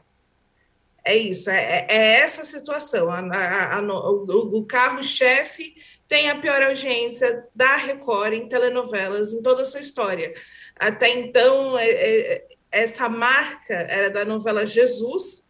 É 1.04 1.16
isso, 1.16 1.50
é, 1.50 1.56
é, 1.58 1.88
é 1.90 2.20
essa 2.20 2.44
situação. 2.44 3.10
A, 3.10 3.20
a, 3.20 3.78
a, 3.78 3.82
o, 3.82 4.58
o 4.58 4.66
carro-chefe 4.66 5.76
tem 6.08 6.30
a 6.30 6.40
pior 6.40 6.62
audiência 6.62 7.46
da 7.56 7.76
Record 7.76 8.34
em 8.34 8.48
telenovelas 8.48 9.32
em 9.32 9.42
toda 9.42 9.62
a 9.62 9.66
sua 9.66 9.80
história. 9.80 10.34
Até 10.80 11.10
então, 11.10 11.78
é, 11.78 11.90
é, 11.90 12.48
essa 12.72 13.10
marca 13.10 13.74
era 13.74 14.10
da 14.10 14.26
novela 14.26 14.66
Jesus, 14.66 15.48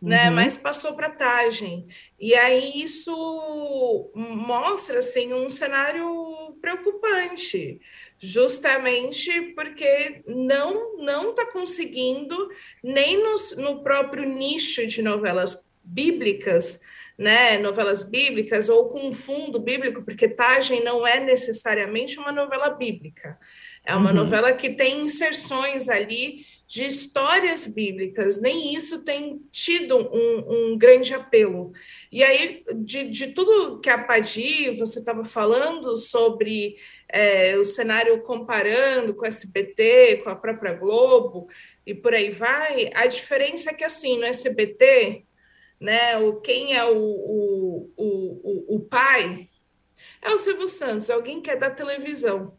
né? 0.00 0.28
Uhum. 0.28 0.34
Mas 0.36 0.56
passou 0.56 0.94
para 0.94 1.10
Tagem. 1.10 1.88
E 2.18 2.34
aí 2.34 2.82
isso 2.82 4.12
mostra 4.14 4.98
assim 4.98 5.32
um 5.32 5.48
cenário 5.48 6.06
preocupante, 6.60 7.80
justamente 8.18 9.52
porque 9.54 10.22
não 10.26 10.96
não 10.98 11.30
está 11.30 11.46
conseguindo 11.46 12.48
nem 12.82 13.22
no, 13.22 13.34
no 13.58 13.82
próprio 13.82 14.24
nicho 14.24 14.86
de 14.86 15.02
novelas 15.02 15.68
bíblicas 15.84 16.80
né, 17.18 17.56
novelas 17.58 18.02
bíblicas 18.02 18.68
ou 18.68 18.88
com 18.90 19.08
um 19.08 19.12
fundo 19.12 19.58
bíblico, 19.58 20.02
porque 20.02 20.28
Tagem 20.28 20.84
não 20.84 21.06
é 21.06 21.18
necessariamente 21.18 22.18
uma 22.18 22.30
novela 22.30 22.70
bíblica. 22.70 23.38
É 23.84 23.94
uma 23.94 24.10
uhum. 24.10 24.16
novela 24.16 24.52
que 24.52 24.70
tem 24.70 25.00
inserções 25.00 25.88
ali 25.88 26.44
de 26.66 26.84
histórias 26.84 27.66
bíblicas, 27.66 28.40
nem 28.40 28.74
isso 28.74 29.04
tem 29.04 29.40
tido 29.52 29.96
um, 29.96 30.72
um 30.72 30.78
grande 30.78 31.14
apelo. 31.14 31.72
E 32.10 32.24
aí, 32.24 32.64
de, 32.74 33.08
de, 33.08 33.28
tudo 33.28 33.78
que 33.80 33.88
a 33.88 34.02
Padi, 34.02 34.72
você 34.72 34.98
estava 34.98 35.24
falando 35.24 35.96
sobre 35.96 36.76
é, 37.08 37.56
o 37.56 37.62
cenário 37.62 38.20
comparando 38.22 39.14
com 39.14 39.22
o 39.22 39.28
SBT, 39.28 40.22
com 40.24 40.30
a 40.30 40.34
própria 40.34 40.74
Globo, 40.74 41.48
e 41.86 41.94
por 41.94 42.12
aí 42.12 42.32
vai, 42.32 42.90
a 42.94 43.06
diferença 43.06 43.70
é 43.70 43.74
que, 43.74 43.84
assim, 43.84 44.18
no 44.18 44.24
SBT, 44.24 45.24
né, 45.80 46.18
o, 46.18 46.40
quem 46.40 46.74
é 46.76 46.84
o, 46.84 46.96
o, 46.96 47.92
o, 47.96 48.76
o 48.76 48.80
pai 48.80 49.48
é 50.20 50.30
o 50.30 50.38
Silvio 50.38 50.66
Santos, 50.66 51.10
alguém 51.10 51.40
que 51.40 51.50
é 51.50 51.56
da 51.56 51.70
televisão. 51.70 52.58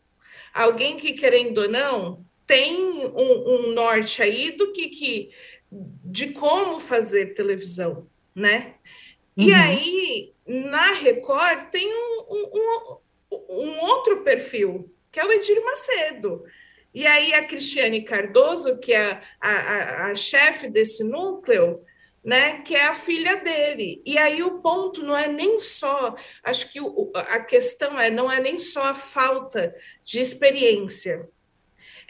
Alguém 0.53 0.95
que, 0.97 1.13
querendo 1.13 1.57
ou 1.59 1.67
não, 1.67 2.25
tem 2.47 3.05
um, 3.05 3.67
um 3.67 3.73
norte 3.73 4.23
aí 4.23 4.51
do 4.51 4.71
que, 4.71 4.87
que 4.87 5.29
de 5.69 6.31
como 6.31 6.79
fazer 6.79 7.33
televisão, 7.33 8.07
né? 8.33 8.75
Uhum. 9.35 9.43
E 9.43 9.53
aí, 9.53 10.33
na 10.47 10.93
Record, 10.93 11.69
tem 11.69 11.93
um, 11.93 12.25
um, 12.29 12.97
um, 13.49 13.79
outro 13.81 14.23
perfil, 14.23 14.89
que 15.11 15.19
é 15.19 15.25
o 15.25 15.31
Edir 15.31 15.63
Macedo. 15.63 16.43
E 16.93 17.05
aí, 17.05 17.33
a 17.33 17.45
Cristiane 17.45 18.01
Cardoso, 18.01 18.79
que 18.79 18.93
é 18.93 19.21
a, 19.41 19.51
a, 19.51 20.11
a 20.11 20.15
chefe 20.15 20.69
desse 20.69 21.03
núcleo, 21.03 21.83
né, 22.23 22.61
que 22.61 22.75
é 22.75 22.87
a 22.87 22.93
filha 22.93 23.37
dele. 23.37 24.01
E 24.05 24.17
aí 24.17 24.43
o 24.43 24.59
ponto 24.59 25.01
não 25.01 25.15
é 25.15 25.27
nem 25.29 25.59
só, 25.61 26.13
acho 26.43 26.71
que 26.73 26.81
o, 26.81 27.09
a 27.13 27.39
questão 27.39 27.97
é 27.97 28.09
não 28.09 28.29
é 28.29 28.41
nem 28.41 28.59
só 28.59 28.83
a 28.87 28.93
falta 28.93 29.73
de 30.03 30.19
experiência, 30.19 31.29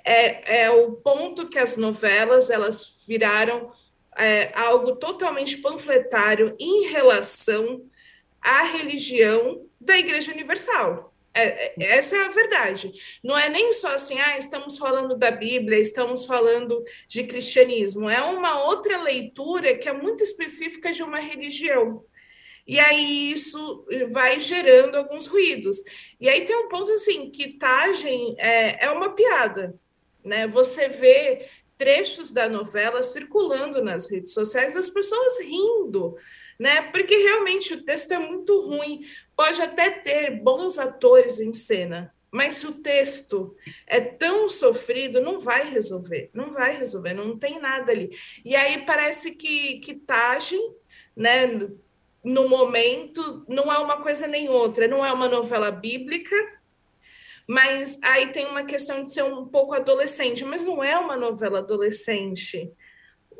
é, 0.08 0.62
é 0.64 0.70
o 0.70 0.94
ponto 0.94 1.50
que 1.50 1.60
as 1.60 1.76
novelas 1.76 2.50
elas 2.50 3.04
viraram 3.06 3.70
é, 4.18 4.58
algo 4.58 4.96
totalmente 4.96 5.58
panfletário 5.58 6.56
em 6.58 6.88
relação 6.88 7.84
à 8.42 8.64
religião 8.64 9.66
da 9.80 9.98
Igreja 9.98 10.32
Universal. 10.32 11.14
É, 11.34 11.66
é, 11.66 11.98
essa 11.98 12.16
é 12.16 12.26
a 12.26 12.30
verdade. 12.30 12.92
Não 13.22 13.38
é 13.38 13.50
nem 13.50 13.74
só 13.74 13.94
assim, 13.94 14.18
ah, 14.18 14.38
estamos 14.38 14.78
falando 14.78 15.18
da 15.18 15.30
Bíblia, 15.30 15.78
estamos 15.78 16.26
falando 16.26 16.84
de 17.06 17.26
cristianismo. 17.26 18.10
É 18.10 18.22
uma 18.22 18.64
outra 18.64 19.02
leitura 19.04 19.78
que 19.78 19.90
é 19.90 19.94
muito 19.94 20.24
específica 20.24 20.94
de 20.94 21.04
uma 21.04 21.20
religião. 21.20 22.04
E 22.66 22.80
aí 22.80 23.32
isso 23.32 23.86
vai 24.12 24.40
gerando 24.40 24.96
alguns 24.96 25.28
ruídos. 25.28 25.84
E 26.20 26.30
aí 26.30 26.46
tem 26.46 26.56
um 26.56 26.70
ponto 26.70 26.92
assim 26.94 27.30
que 27.30 27.54
Tagem 27.54 28.36
é, 28.40 28.86
é 28.86 28.92
uma 28.92 29.14
piada 29.14 29.78
né? 30.28 30.46
Você 30.48 30.90
vê 30.90 31.48
trechos 31.78 32.32
da 32.32 32.50
novela 32.50 33.02
circulando 33.04 33.84
nas 33.84 34.10
redes 34.10 34.34
sociais, 34.34 34.76
as 34.76 34.90
pessoas 34.90 35.40
rindo, 35.40 36.16
né? 36.60 36.82
Porque 36.92 37.16
realmente 37.16 37.74
o 37.74 37.84
texto 37.84 38.12
é 38.12 38.20
muito 38.20 38.62
ruim. 38.62 39.06
Pode 39.36 39.62
até 39.62 39.90
ter 39.90 40.42
bons 40.42 40.80
atores 40.80 41.40
em 41.40 41.54
cena, 41.54 42.14
mas 42.32 42.56
se 42.56 42.68
o 42.68 42.82
texto 42.82 43.56
é 43.86 44.02
tão 44.02 44.50
sofrido, 44.50 45.22
não 45.22 45.40
vai 45.40 45.70
resolver, 45.70 46.30
não 46.34 46.52
vai 46.52 46.78
resolver, 46.78 47.14
não 47.14 47.38
tem 47.38 47.60
nada 47.60 47.92
ali. 47.92 48.10
E 48.44 48.56
aí 48.56 48.86
parece 48.86 49.36
que, 49.36 49.80
que 49.80 49.96
Tagem, 49.96 50.76
né, 51.16 51.48
no 52.24 52.50
momento, 52.50 53.46
não 53.48 53.72
é 53.72 53.78
uma 53.78 54.02
coisa 54.02 54.28
nem 54.28 54.50
outra, 54.50 54.88
não 54.88 55.06
é 55.06 55.14
uma 55.14 55.30
novela 55.30 55.72
bíblica, 55.72 56.36
mas 57.48 57.98
aí 58.04 58.34
tem 58.34 58.46
uma 58.46 58.66
questão 58.66 59.02
de 59.02 59.10
ser 59.10 59.24
um 59.24 59.48
pouco 59.48 59.74
adolescente, 59.74 60.44
mas 60.44 60.66
não 60.66 60.84
é 60.84 60.98
uma 60.98 61.16
novela 61.16 61.60
adolescente. 61.60 62.70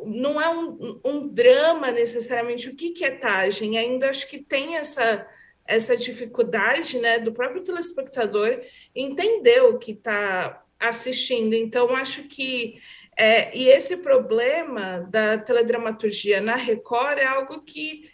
Não 0.06 0.40
é 0.42 0.48
um, 0.48 1.02
um 1.04 1.28
drama 1.28 1.92
necessariamente. 1.92 2.70
O 2.70 2.76
que, 2.76 2.92
que 2.92 3.04
é 3.04 3.12
Tagem? 3.12 3.78
Ainda 3.78 4.10
acho 4.10 4.30
que 4.30 4.42
tem 4.42 4.78
essa, 4.78 5.28
essa 5.68 5.98
dificuldade 5.98 6.98
né, 7.00 7.20
do 7.20 7.34
próprio 7.34 7.64
telespectador 7.64 8.62
entender 8.96 9.62
o 9.64 9.78
que 9.78 9.92
está 9.92 10.64
assistindo. 10.80 11.54
Então, 11.54 11.94
acho 11.94 12.24
que. 12.30 12.80
É, 13.20 13.58
e 13.58 13.68
esse 13.68 13.98
problema 13.98 15.00
da 15.10 15.40
teledramaturgia 15.40 16.40
na 16.40 16.56
Record 16.56 17.18
é 17.18 17.26
algo 17.26 17.64
que, 17.64 18.10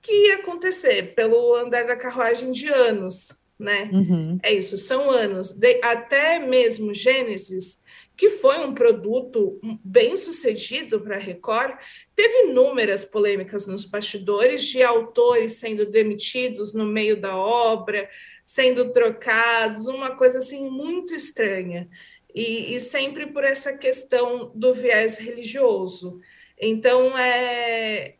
que 0.00 0.12
ia 0.28 0.36
acontecer 0.36 1.14
pelo 1.14 1.54
andar 1.56 1.86
da 1.86 1.96
carruagem 1.96 2.52
de 2.52 2.68
anos 2.68 3.41
né? 3.62 3.88
Uhum. 3.92 4.38
É 4.42 4.52
isso, 4.52 4.76
são 4.76 5.10
anos. 5.10 5.50
De, 5.50 5.80
até 5.82 6.38
mesmo 6.38 6.92
Gênesis, 6.92 7.82
que 8.16 8.28
foi 8.30 8.58
um 8.58 8.74
produto 8.74 9.58
bem 9.82 10.16
sucedido 10.16 11.00
para 11.00 11.16
a 11.16 11.20
Record, 11.20 11.76
teve 12.14 12.50
inúmeras 12.50 13.04
polêmicas 13.04 13.66
nos 13.66 13.84
bastidores 13.84 14.68
de 14.68 14.82
autores 14.82 15.52
sendo 15.52 15.86
demitidos 15.86 16.74
no 16.74 16.84
meio 16.84 17.20
da 17.20 17.36
obra, 17.36 18.08
sendo 18.44 18.92
trocados, 18.92 19.86
uma 19.86 20.14
coisa 20.16 20.38
assim 20.38 20.68
muito 20.68 21.14
estranha. 21.14 21.88
E, 22.34 22.74
e 22.74 22.80
sempre 22.80 23.26
por 23.26 23.44
essa 23.44 23.76
questão 23.76 24.50
do 24.54 24.72
viés 24.72 25.18
religioso. 25.18 26.20
Então, 26.58 27.16
é, 27.18 28.14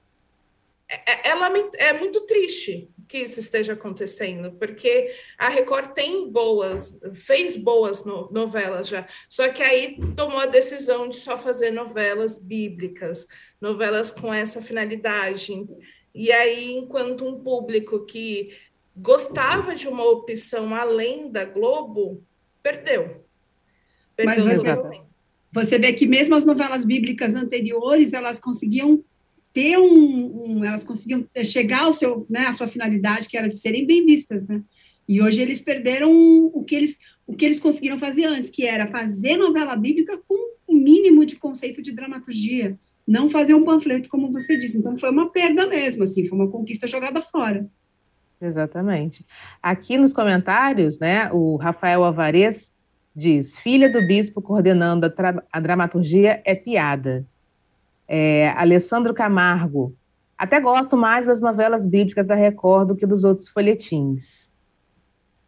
é, 0.92 1.31
é, 1.31 1.88
é 1.88 1.92
muito 1.98 2.20
triste 2.22 2.88
que 3.09 3.18
isso 3.18 3.40
esteja 3.40 3.74
acontecendo, 3.74 4.52
porque 4.52 5.14
a 5.37 5.50
Record 5.50 5.92
tem 5.92 6.31
boas, 6.31 7.00
fez 7.12 7.57
boas 7.57 8.07
no, 8.07 8.31
novelas 8.33 8.88
já, 8.88 9.07
só 9.28 9.50
que 9.50 9.62
aí 9.62 9.98
tomou 10.16 10.38
a 10.38 10.46
decisão 10.46 11.09
de 11.09 11.16
só 11.16 11.37
fazer 11.37 11.70
novelas 11.72 12.42
bíblicas, 12.42 13.26
novelas 13.61 14.11
com 14.11 14.33
essa 14.33 14.62
finalidade. 14.62 15.52
E 16.14 16.33
aí, 16.33 16.72
enquanto 16.72 17.26
um 17.26 17.38
público 17.38 18.05
que 18.07 18.50
gostava 18.96 19.74
de 19.74 19.88
uma 19.88 20.05
opção 20.05 20.74
além 20.74 21.31
da 21.31 21.44
Globo, 21.44 22.22
perdeu. 22.62 23.24
perdeu 24.16 24.44
Mas 24.46 24.59
você, 24.59 25.02
você 25.52 25.78
vê 25.78 25.92
que 25.92 26.07
mesmo 26.07 26.35
as 26.35 26.46
novelas 26.46 26.85
bíblicas 26.85 27.35
anteriores, 27.35 28.14
elas 28.14 28.40
conseguiam 28.40 29.05
ter 29.52 29.78
um, 29.78 30.58
um, 30.58 30.64
elas 30.64 30.84
conseguiam 30.84 31.26
chegar 31.44 31.82
ao 31.82 31.92
seu, 31.92 32.26
né, 32.28 32.46
à 32.46 32.52
sua 32.52 32.66
finalidade, 32.66 33.28
que 33.28 33.36
era 33.36 33.48
de 33.48 33.58
serem 33.58 33.86
bem 33.86 34.06
vistas, 34.06 34.46
né? 34.46 34.62
E 35.08 35.20
hoje 35.20 35.42
eles 35.42 35.60
perderam 35.60 36.10
o 36.12 36.64
que 36.64 36.74
eles, 36.74 36.98
o 37.26 37.34
que 37.34 37.44
eles 37.44 37.60
conseguiram 37.60 37.98
fazer 37.98 38.24
antes, 38.24 38.50
que 38.50 38.64
era 38.64 38.86
fazer 38.86 39.36
novela 39.36 39.76
bíblica 39.76 40.18
com 40.26 40.34
o 40.66 40.74
mínimo 40.74 41.26
de 41.26 41.36
conceito 41.36 41.82
de 41.82 41.92
dramaturgia, 41.92 42.78
não 43.06 43.28
fazer 43.28 43.54
um 43.54 43.64
panfleto, 43.64 44.08
como 44.08 44.32
você 44.32 44.56
disse. 44.56 44.78
Então 44.78 44.96
foi 44.96 45.10
uma 45.10 45.30
perda 45.30 45.66
mesmo, 45.66 46.04
assim, 46.04 46.24
foi 46.24 46.38
uma 46.38 46.48
conquista 46.48 46.86
jogada 46.86 47.20
fora. 47.20 47.68
Exatamente. 48.40 49.24
Aqui 49.62 49.96
nos 49.98 50.12
comentários, 50.12 50.98
né, 50.98 51.30
o 51.32 51.56
Rafael 51.56 52.04
Avarez 52.04 52.74
diz: 53.14 53.58
filha 53.58 53.90
do 53.90 54.06
bispo 54.06 54.40
coordenando 54.40 55.06
a, 55.06 55.12
a 55.52 55.60
dramaturgia 55.60 56.42
é 56.44 56.54
piada. 56.54 57.26
É, 58.14 58.51
Alessandro 58.51 59.14
Camargo. 59.14 59.96
Até 60.37 60.61
gosto 60.61 60.98
mais 60.98 61.25
das 61.25 61.40
novelas 61.40 61.87
bíblicas 61.87 62.27
da 62.27 62.35
Record 62.35 62.88
do 62.88 62.94
que 62.94 63.07
dos 63.07 63.25
outros 63.25 63.48
folhetins. 63.48 64.51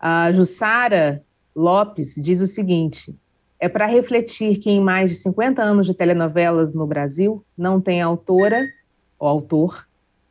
A 0.01 0.33
Jussara 0.33 1.23
Lopes 1.55 2.15
diz 2.15 2.41
o 2.41 2.47
seguinte: 2.47 3.15
é 3.61 3.69
para 3.69 3.85
refletir 3.85 4.57
que 4.57 4.71
em 4.71 4.81
mais 4.81 5.11
de 5.11 5.17
50 5.17 5.63
anos 5.63 5.87
de 5.87 5.93
telenovelas 5.93 6.73
no 6.73 6.87
Brasil 6.87 7.45
não 7.55 7.83
tem 7.83 8.01
autora 8.01 8.67
ou 9.19 9.29
autor 9.29 9.87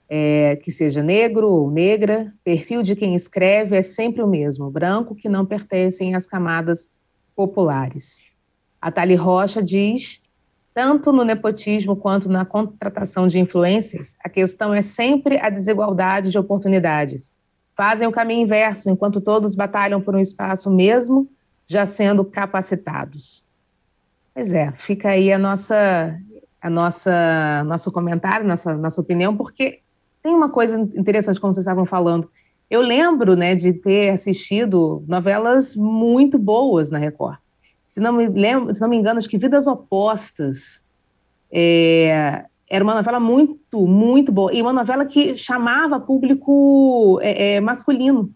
é, 0.10 0.56
que 0.56 0.72
seja 0.72 1.04
negro 1.04 1.48
ou 1.48 1.70
negra, 1.70 2.34
perfil 2.44 2.82
de 2.82 2.96
quem 2.96 3.14
escreve 3.14 3.78
é 3.78 3.84
sempre 3.84 4.24
o 4.24 4.28
mesmo, 4.28 4.72
branco, 4.72 5.14
que 5.14 5.30
não 5.30 5.46
pertencem 5.46 6.16
às 6.16 6.26
camadas 6.26 6.92
populares. 7.36 8.24
A 8.82 8.92
Tali 8.92 9.14
Rocha 9.14 9.62
diz 9.62 10.23
tanto 10.74 11.14
no 11.14 11.24
nepotismo 11.24 11.96
quanto 11.96 12.28
na 12.28 12.44
contratação 12.44 13.28
de 13.28 13.40
influencers, 13.40 14.16
a 14.24 14.28
questão 14.28 14.74
é 14.74 14.82
sempre 14.82 15.38
a 15.38 15.50
desigualdade 15.50 16.32
de 16.32 16.40
oportunidades. 16.40 17.36
Fazem 17.76 18.08
o 18.08 18.12
caminho 18.12 18.42
inverso, 18.42 18.90
enquanto 18.90 19.22
todos 19.22 19.56
batalham 19.56 20.02
por 20.02 20.16
um 20.16 20.20
espaço 20.20 20.72
mesmo, 20.72 21.30
já 21.68 21.86
sendo 21.86 22.26
capacitados. 22.26 23.46
Pois 24.34 24.52
é, 24.52 24.72
fica 24.74 25.10
aí 25.10 25.32
a 25.32 25.38
nossa, 25.38 26.20
a 26.62 26.70
nossa, 26.70 27.64
nosso 27.66 27.92
comentário, 27.92 28.48
nossa, 28.48 28.76
nossa 28.76 29.00
opinião, 29.00 29.38
porque 29.38 29.80
tem 30.24 30.34
uma 30.34 30.50
coisa 30.50 30.80
interessante, 30.80 31.40
como 31.40 31.54
vocês 31.54 31.64
estavam 31.64 31.86
falando. 31.86 32.30
Eu 32.70 32.82
lembro, 32.82 33.36
né, 33.36 33.54
de 33.54 33.74
ter 33.74 34.10
assistido 34.10 35.04
novelas 35.08 35.76
muito 35.76 36.40
boas 36.40 36.90
na 36.90 36.98
Record 36.98 37.43
se 37.94 38.00
não 38.00 38.12
me 38.12 38.28
lembro, 38.28 38.74
se 38.74 38.82
não 38.82 38.90
me 38.90 38.98
engano, 38.98 39.20
acho 39.20 39.30
que 39.30 39.38
Vidas 39.38 39.68
Opostas. 39.68 40.82
É, 41.52 42.44
era 42.68 42.84
uma 42.84 42.96
novela 42.96 43.20
muito, 43.20 43.86
muito 43.86 44.32
boa. 44.32 44.52
E 44.52 44.64
uma 44.64 44.74
novela 44.74 45.06
que 45.06 45.36
chamava 45.36 46.00
público 46.00 47.20
é, 47.22 47.54
é, 47.54 47.62
masculino. 47.62 48.32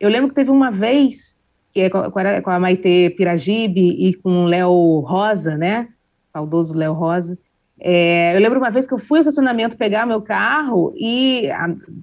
Eu 0.00 0.08
lembro 0.08 0.30
que 0.30 0.34
teve 0.34 0.50
uma 0.50 0.70
vez, 0.70 1.38
que 1.72 1.82
é 1.82 1.90
com, 1.90 2.10
com 2.10 2.50
a 2.50 2.58
Maite 2.58 3.10
Piragibe 3.18 3.86
e 3.86 4.14
com 4.14 4.44
o 4.44 4.46
Léo 4.46 5.00
Rosa, 5.00 5.58
né? 5.58 5.88
Saudoso 6.32 6.74
Léo 6.74 6.94
Rosa. 6.94 7.38
É, 7.78 8.34
eu 8.34 8.40
lembro 8.40 8.58
uma 8.58 8.70
vez 8.70 8.86
que 8.86 8.94
eu 8.94 8.98
fui 8.98 9.18
ao 9.18 9.20
estacionamento 9.20 9.76
pegar 9.76 10.06
meu 10.06 10.22
carro 10.22 10.94
e 10.96 11.50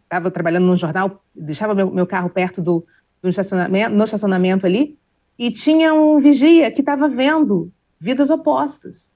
estava 0.03 0.29
trabalhando 0.29 0.67
num 0.67 0.77
jornal, 0.77 1.23
deixava 1.33 1.73
meu, 1.73 1.89
meu 1.89 2.05
carro 2.05 2.29
perto 2.29 2.61
do, 2.61 2.85
do 3.19 3.29
estacionamento, 3.29 3.95
no 3.95 4.03
estacionamento 4.03 4.67
ali, 4.67 4.95
e 5.37 5.51
tinha 5.51 5.93
um 5.93 6.19
vigia 6.19 6.71
que 6.71 6.81
estava 6.81 7.07
vendo 7.07 7.71
vidas 7.99 8.29
opostas. 8.29 9.11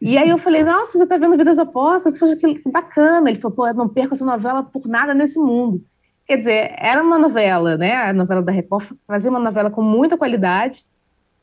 E 0.00 0.18
aí 0.18 0.28
eu 0.28 0.36
falei, 0.36 0.62
nossa, 0.62 0.98
você 0.98 1.04
está 1.04 1.16
vendo 1.16 1.36
vidas 1.36 1.58
opostas? 1.58 2.18
Poxa, 2.18 2.36
que 2.36 2.60
bacana. 2.70 3.30
Ele 3.30 3.38
falou, 3.38 3.56
pô, 3.56 3.72
não 3.72 3.88
perco 3.88 4.14
essa 4.14 4.26
novela 4.26 4.62
por 4.62 4.86
nada 4.86 5.14
nesse 5.14 5.38
mundo. 5.38 5.82
Quer 6.26 6.36
dizer, 6.36 6.74
era 6.76 7.02
uma 7.02 7.18
novela, 7.18 7.76
né? 7.76 7.94
A 7.94 8.12
novela 8.12 8.42
da 8.42 8.52
Record 8.52 8.92
fazia 9.06 9.30
uma 9.30 9.38
novela 9.38 9.70
com 9.70 9.80
muita 9.80 10.18
qualidade 10.18 10.84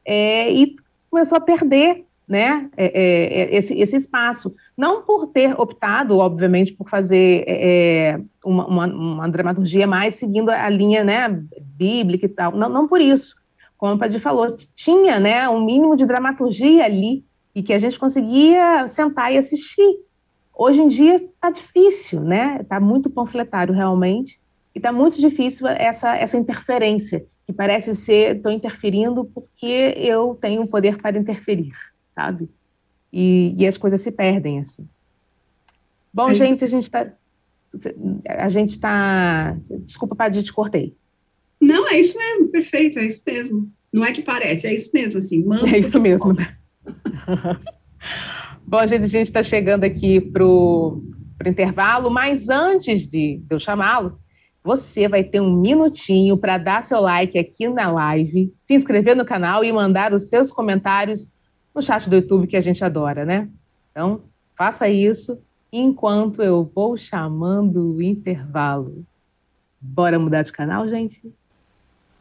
é, 0.06 0.52
e 0.52 0.76
começou 1.10 1.38
a 1.38 1.42
perder 1.42 2.06
né, 2.28 2.70
é, 2.78 2.86
é, 2.86 3.44
é 3.44 3.56
esse, 3.56 3.74
esse 3.80 3.96
espaço. 3.96 4.54
Não 4.78 5.02
por 5.04 5.28
ter 5.28 5.60
optado, 5.60 6.20
obviamente, 6.20 6.74
por 6.74 6.90
fazer 6.90 7.44
é, 7.48 8.12
é, 8.12 8.22
uma, 8.46 8.68
uma, 8.68 8.86
uma, 8.88 9.30
dramaturgia 9.30 9.88
mais 9.88 10.16
seguindo 10.16 10.50
a 10.50 10.70
linha 10.70 11.04
né, 11.04 11.28
bíblica 11.62 12.26
e 12.26 12.30
tal. 12.30 12.52
Não, 12.52 12.70
não 12.70 12.88
por 12.88 13.02
isso 13.02 13.43
como 13.84 13.96
o 13.96 13.98
Padir 14.00 14.22
falou, 14.22 14.56
tinha 14.74 15.20
né, 15.20 15.50
um 15.50 15.62
mínimo 15.66 15.98
de 15.98 16.06
dramaturgia 16.06 16.86
ali 16.86 17.26
e 17.54 17.62
que 17.62 17.74
a 17.74 17.78
gente 17.78 18.00
conseguia 18.00 18.88
sentar 18.88 19.34
e 19.34 19.38
assistir. 19.38 20.00
Hoje 20.56 20.80
em 20.80 20.88
dia 20.88 21.16
está 21.16 21.50
difícil, 21.50 22.22
né? 22.22 22.60
Está 22.62 22.80
muito 22.80 23.10
panfletário 23.10 23.74
realmente 23.74 24.40
e 24.74 24.80
está 24.80 24.90
muito 24.90 25.20
difícil 25.20 25.68
essa, 25.68 26.16
essa 26.16 26.38
interferência 26.38 27.26
que 27.46 27.52
parece 27.52 27.94
ser 27.94 28.38
estou 28.38 28.54
interferindo 28.54 29.26
porque 29.26 29.94
eu 29.98 30.38
tenho 30.40 30.66
poder 30.66 31.02
para 31.02 31.20
interferir, 31.20 31.74
sabe? 32.16 32.50
E, 33.12 33.54
e 33.58 33.68
as 33.68 33.78
coisas 33.78 34.00
se 34.00 34.14
perdem 34.14 34.62
assim. 34.62 34.88
Bom, 36.14 36.34
gente, 36.34 36.64
a 36.64 36.68
gente 36.68 36.84
está 36.84 37.12
a 38.30 38.48
gente 38.48 38.70
está 38.70 39.58
desculpa, 39.82 40.16
Padir, 40.16 40.42
te 40.42 40.54
cortei. 40.54 40.96
Não, 41.64 41.88
é 41.88 41.98
isso 41.98 42.18
mesmo, 42.18 42.50
perfeito, 42.50 43.00
é 43.00 43.06
isso 43.06 43.24
mesmo. 43.26 43.72
Não 43.92 44.04
é 44.04 44.12
que 44.12 44.22
parece, 44.22 44.68
é 44.68 44.74
isso 44.74 44.92
mesmo, 44.94 45.20
assim. 45.20 45.46
Manda 45.46 45.70
é 45.70 45.80
isso 45.80 45.98
mesmo. 45.98 46.36
Bom, 48.68 48.86
gente, 48.86 49.06
a 49.06 49.08
gente 49.08 49.28
está 49.28 49.42
chegando 49.42 49.86
aqui 49.86 50.20
para 50.20 50.46
o 50.46 51.02
intervalo, 51.46 52.10
mas 52.10 52.50
antes 52.50 53.08
de, 53.08 53.38
de 53.38 53.46
eu 53.50 53.60
chamá-lo, 53.60 54.20
você 54.62 55.08
vai 55.08 55.24
ter 55.24 55.40
um 55.40 55.56
minutinho 55.56 56.38
para 56.38 56.58
dar 56.58 56.84
seu 56.84 57.00
like 57.00 57.38
aqui 57.38 57.70
na 57.70 57.90
live, 57.90 58.54
se 58.60 58.74
inscrever 58.74 59.16
no 59.16 59.26
canal 59.26 59.64
e 59.64 59.72
mandar 59.72 60.14
os 60.14 60.28
seus 60.28 60.52
comentários 60.52 61.34
no 61.74 61.82
chat 61.82 62.10
do 62.10 62.18
YouTube, 62.18 62.48
que 62.48 62.58
a 62.58 62.62
gente 62.62 62.84
adora, 62.84 63.24
né? 63.24 63.48
Então, 63.92 64.24
faça 64.58 64.90
isso 64.90 65.42
enquanto 65.72 66.42
eu 66.42 66.70
vou 66.76 66.98
chamando 66.98 67.96
o 67.96 68.02
intervalo. 68.02 69.06
Bora 69.80 70.20
mudar 70.20 70.44
de 70.44 70.52
canal, 70.52 70.90
gente? 70.90 71.22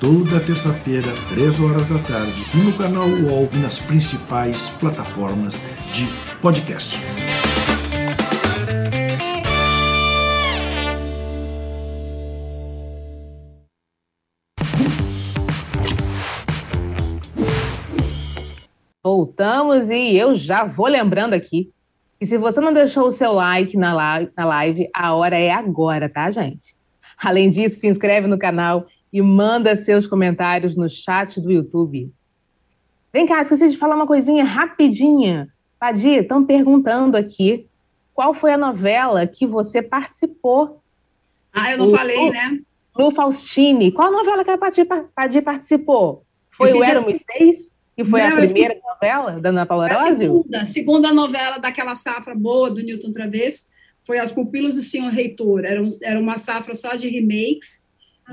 Toda 0.00 0.40
terça-feira, 0.40 1.06
3 1.28 1.60
horas 1.60 1.86
da 1.88 1.98
tarde, 1.98 2.32
no 2.54 2.72
canal 2.74 3.08
UOL 3.08 3.48
e 3.52 3.58
nas 3.58 3.78
principais 3.78 4.70
plataformas 4.80 5.60
de 5.92 6.06
podcast. 6.40 6.96
Voltamos 19.02 19.88
e 19.90 20.16
eu 20.16 20.34
já 20.34 20.64
vou 20.64 20.86
lembrando 20.86 21.34
aqui 21.34 21.70
que 22.20 22.26
se 22.26 22.36
você 22.36 22.60
não 22.60 22.72
deixou 22.72 23.06
o 23.06 23.10
seu 23.10 23.32
like 23.32 23.76
na 23.76 23.94
live, 24.36 24.88
a 24.92 25.14
hora 25.14 25.38
é 25.38 25.50
agora, 25.50 26.08
tá, 26.08 26.30
gente? 26.30 26.76
Além 27.16 27.48
disso, 27.48 27.80
se 27.80 27.88
inscreve 27.88 28.26
no 28.26 28.38
canal 28.38 28.86
e 29.12 29.22
manda 29.22 29.74
seus 29.76 30.06
comentários 30.06 30.76
no 30.76 30.88
chat 30.88 31.40
do 31.40 31.50
YouTube. 31.50 32.12
Vem 33.12 33.26
cá, 33.26 33.40
esqueci 33.40 33.70
de 33.70 33.76
falar 33.76 33.96
uma 33.96 34.06
coisinha 34.06 34.44
rapidinha. 34.44 35.48
Padir, 35.78 36.22
estão 36.22 36.44
perguntando 36.44 37.16
aqui 37.16 37.66
qual 38.12 38.34
foi 38.34 38.52
a 38.52 38.58
novela 38.58 39.26
que 39.26 39.46
você 39.46 39.80
participou. 39.80 40.82
Ah, 41.52 41.72
eu 41.72 41.78
não 41.78 41.86
o, 41.86 41.96
falei, 41.96 42.30
né? 42.30 42.58
No 42.98 43.10
Faustini. 43.10 43.92
Qual 43.92 44.10
novela 44.10 44.44
que 44.44 44.50
a 44.50 44.58
Padir, 44.58 45.42
participou? 45.42 46.24
Foi 46.50 46.72
o 46.72 46.82
Éramos 46.82 47.18
Seis? 47.32 47.76
Que 47.96 48.04
foi 48.04 48.20
Não, 48.20 48.28
a 48.28 48.36
primeira 48.36 48.74
eu... 48.74 48.80
novela 48.82 49.40
da 49.40 49.48
Ana 49.48 49.66
Paula 49.66 49.86
A 49.86 50.14
segunda, 50.14 50.66
segunda 50.66 51.12
novela 51.12 51.58
daquela 51.58 51.94
safra 51.94 52.34
boa 52.34 52.70
do 52.70 52.82
Newton 52.82 53.10
Travesso 53.10 53.66
foi 54.04 54.18
As 54.18 54.32
Pupilas 54.32 54.74
do 54.74 54.82
Senhor 54.82 55.12
Reitor. 55.12 55.64
Era, 55.64 55.82
um, 55.82 55.88
era 56.02 56.18
uma 56.18 56.38
safra 56.38 56.74
só 56.74 56.94
de 56.94 57.08
remakes. 57.08 57.84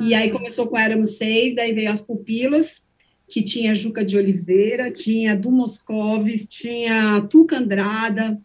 E 0.02 0.14
aí 0.14 0.30
começou 0.30 0.68
com 0.68 0.78
Éramos 0.78 1.18
Seis, 1.18 1.56
daí 1.56 1.74
veio 1.74 1.92
As 1.92 2.02
Pupilas, 2.02 2.84
que 3.28 3.42
tinha 3.42 3.74
Juca 3.74 4.04
de 4.04 4.18
Oliveira, 4.18 4.92
tinha 4.92 5.36
Du 5.36 5.52
Moscovis, 5.52 6.48
tinha 6.48 7.22
Tuca 7.30 7.58
Andrada, 7.58 8.40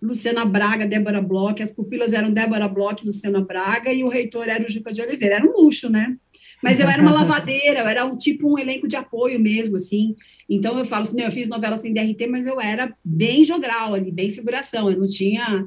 Luciana 0.00 0.44
Braga, 0.44 0.86
Débora 0.86 1.20
Bloch. 1.20 1.62
As 1.62 1.70
Pupilas 1.70 2.12
eram 2.12 2.30
Débora 2.30 2.68
Bloch 2.68 3.02
e 3.02 3.06
Luciana 3.06 3.40
Braga, 3.40 3.92
e 3.92 4.04
o 4.04 4.08
Reitor 4.08 4.48
era 4.48 4.64
o 4.64 4.70
Juca 4.70 4.92
de 4.92 5.00
Oliveira. 5.00 5.36
Era 5.36 5.46
um 5.46 5.52
luxo, 5.52 5.88
né? 5.88 6.16
Mas 6.62 6.80
eu 6.80 6.88
era 6.88 7.00
uma 7.02 7.12
lavadeira, 7.14 7.80
eu 7.80 7.86
era 7.86 8.04
um, 8.04 8.16
tipo 8.16 8.52
um 8.52 8.58
elenco 8.58 8.88
de 8.88 8.96
apoio 8.96 9.40
mesmo, 9.40 9.76
assim. 9.76 10.14
Então 10.48 10.78
eu 10.78 10.84
falo 10.84 11.02
assim, 11.02 11.20
eu 11.20 11.32
fiz 11.32 11.48
novela 11.48 11.76
sem 11.76 11.92
DRT, 11.92 12.26
mas 12.28 12.46
eu 12.46 12.60
era 12.60 12.94
bem 13.04 13.44
jogral 13.44 13.94
ali, 13.94 14.10
bem 14.10 14.30
figuração. 14.30 14.90
Eu 14.90 14.98
não 14.98 15.06
tinha. 15.06 15.66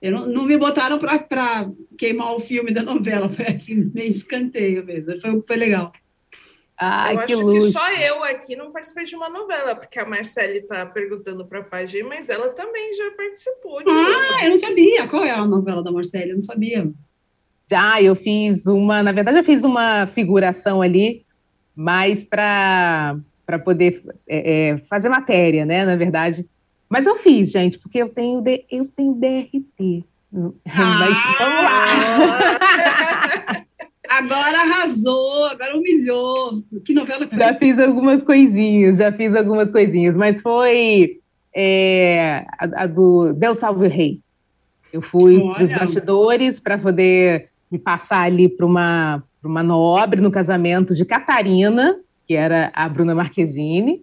Eu 0.00 0.12
não, 0.12 0.26
não 0.26 0.44
me 0.44 0.56
botaram 0.56 0.98
para 0.98 1.70
queimar 1.98 2.34
o 2.34 2.40
filme 2.40 2.72
da 2.72 2.82
novela, 2.82 3.28
foi 3.30 3.46
assim, 3.46 3.82
bem 3.82 4.10
escanteio 4.10 4.84
mesmo. 4.84 5.20
Foi, 5.20 5.42
foi 5.42 5.56
legal. 5.56 5.92
Ai, 6.82 7.12
eu 7.12 7.18
que 7.18 7.32
acho 7.34 7.50
que 7.50 7.60
só 7.60 7.92
eu 7.92 8.24
aqui 8.24 8.56
não 8.56 8.72
participei 8.72 9.04
de 9.04 9.14
uma 9.14 9.28
novela, 9.28 9.76
porque 9.76 9.98
a 9.98 10.06
Marcele 10.06 10.60
está 10.60 10.86
perguntando 10.86 11.44
para 11.44 11.58
a 11.60 11.64
Pagi, 11.64 12.02
mas 12.02 12.30
ela 12.30 12.48
também 12.48 12.94
já 12.94 13.10
participou. 13.10 13.84
De 13.84 13.90
ah, 13.90 13.92
uma. 13.92 14.44
eu 14.44 14.50
não 14.50 14.56
sabia. 14.56 15.06
Qual 15.06 15.22
é 15.22 15.30
a 15.30 15.44
novela 15.44 15.82
da 15.82 15.92
Marcele? 15.92 16.30
Eu 16.30 16.36
não 16.36 16.40
sabia. 16.40 16.90
Já, 17.70 18.00
eu 18.00 18.16
fiz 18.16 18.64
uma, 18.64 19.02
na 19.02 19.12
verdade, 19.12 19.36
eu 19.36 19.44
fiz 19.44 19.62
uma 19.62 20.06
figuração 20.06 20.80
ali, 20.80 21.26
mais 21.76 22.24
para 22.24 23.16
para 23.44 23.58
poder 23.58 24.04
é, 24.28 24.68
é, 24.68 24.78
fazer 24.88 25.08
matéria, 25.08 25.66
né? 25.66 25.84
Na 25.84 25.96
verdade. 25.96 26.48
Mas 26.90 27.06
eu 27.06 27.16
fiz, 27.16 27.52
gente, 27.52 27.78
porque 27.78 27.98
eu 27.98 28.08
tenho, 28.08 28.42
eu 28.68 28.84
tenho 28.84 29.14
DRT. 29.14 30.04
Ah! 30.34 30.50
Mas 30.98 31.16
vamos 31.38 31.64
lá. 31.64 31.86
Agora 34.10 34.62
arrasou, 34.62 35.44
agora 35.46 35.78
humilhou. 35.78 36.50
Que 36.84 36.92
novela 36.92 37.28
que 37.28 37.36
Já 37.36 37.54
fiz 37.54 37.78
algumas 37.78 38.24
coisinhas, 38.24 38.98
já 38.98 39.12
fiz 39.12 39.36
algumas 39.36 39.70
coisinhas, 39.70 40.16
mas 40.16 40.40
foi 40.40 41.20
é, 41.54 42.44
a, 42.58 42.82
a, 42.82 42.86
do 42.88 43.32
Del 43.34 43.54
Salve 43.54 43.86
Rei. 43.86 44.20
Eu 44.92 45.00
fui 45.00 45.38
para 45.54 45.62
os 45.62 45.70
bastidores 45.70 46.58
para 46.58 46.76
poder 46.76 47.50
me 47.70 47.78
passar 47.78 48.22
ali 48.22 48.48
para 48.48 48.66
uma, 48.66 49.22
uma 49.44 49.62
nobre 49.62 50.20
no 50.20 50.30
casamento 50.30 50.92
de 50.92 51.04
Catarina, 51.04 51.96
que 52.26 52.34
era 52.34 52.72
a 52.74 52.88
Bruna 52.88 53.14
Marquezine, 53.14 54.02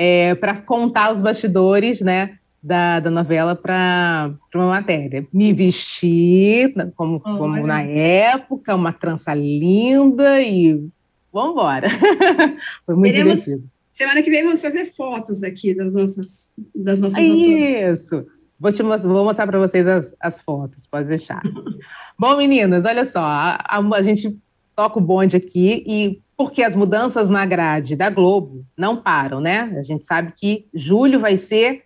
é, 0.00 0.36
para 0.36 0.54
contar 0.54 1.10
os 1.12 1.20
bastidores, 1.20 2.00
né? 2.00 2.38
da, 2.62 3.00
da 3.00 3.10
novela 3.10 3.54
para 3.54 4.34
uma 4.54 4.68
matéria. 4.68 5.26
Me 5.32 5.52
vesti 5.52 6.74
como, 6.96 7.20
como 7.20 7.66
na 7.66 7.82
época, 7.82 8.74
uma 8.74 8.92
trança 8.92 9.32
linda 9.34 10.40
e 10.40 10.88
vamos 11.32 11.52
embora. 11.52 11.88
Foi 12.84 12.94
muito 12.94 13.12
Teremos, 13.12 13.40
divertido. 13.40 13.70
Semana 13.90 14.22
que 14.22 14.30
vem 14.30 14.44
vamos 14.44 14.62
fazer 14.62 14.84
fotos 14.86 15.42
aqui 15.42 15.74
das 15.74 15.94
nossas 15.94 16.52
das 16.74 17.00
nossas 17.00 17.18
Isso. 17.18 18.26
Vou, 18.60 18.72
te, 18.72 18.82
vou 18.82 19.24
mostrar 19.24 19.46
para 19.46 19.58
vocês 19.58 19.86
as, 19.86 20.16
as 20.20 20.40
fotos, 20.40 20.86
pode 20.86 21.08
deixar. 21.08 21.40
Bom, 22.18 22.36
meninas, 22.36 22.84
olha 22.84 23.04
só, 23.04 23.20
a, 23.20 23.54
a, 23.68 23.78
a 23.78 24.02
gente 24.02 24.36
toca 24.78 25.00
o 25.00 25.02
bonde 25.02 25.36
aqui 25.36 25.82
e 25.84 26.22
porque 26.36 26.62
as 26.62 26.76
mudanças 26.76 27.28
na 27.28 27.44
grade 27.44 27.96
da 27.96 28.08
Globo 28.08 28.64
não 28.76 28.96
param, 28.96 29.40
né? 29.40 29.74
A 29.76 29.82
gente 29.82 30.06
sabe 30.06 30.32
que 30.36 30.68
julho 30.72 31.18
vai 31.18 31.36
ser 31.36 31.82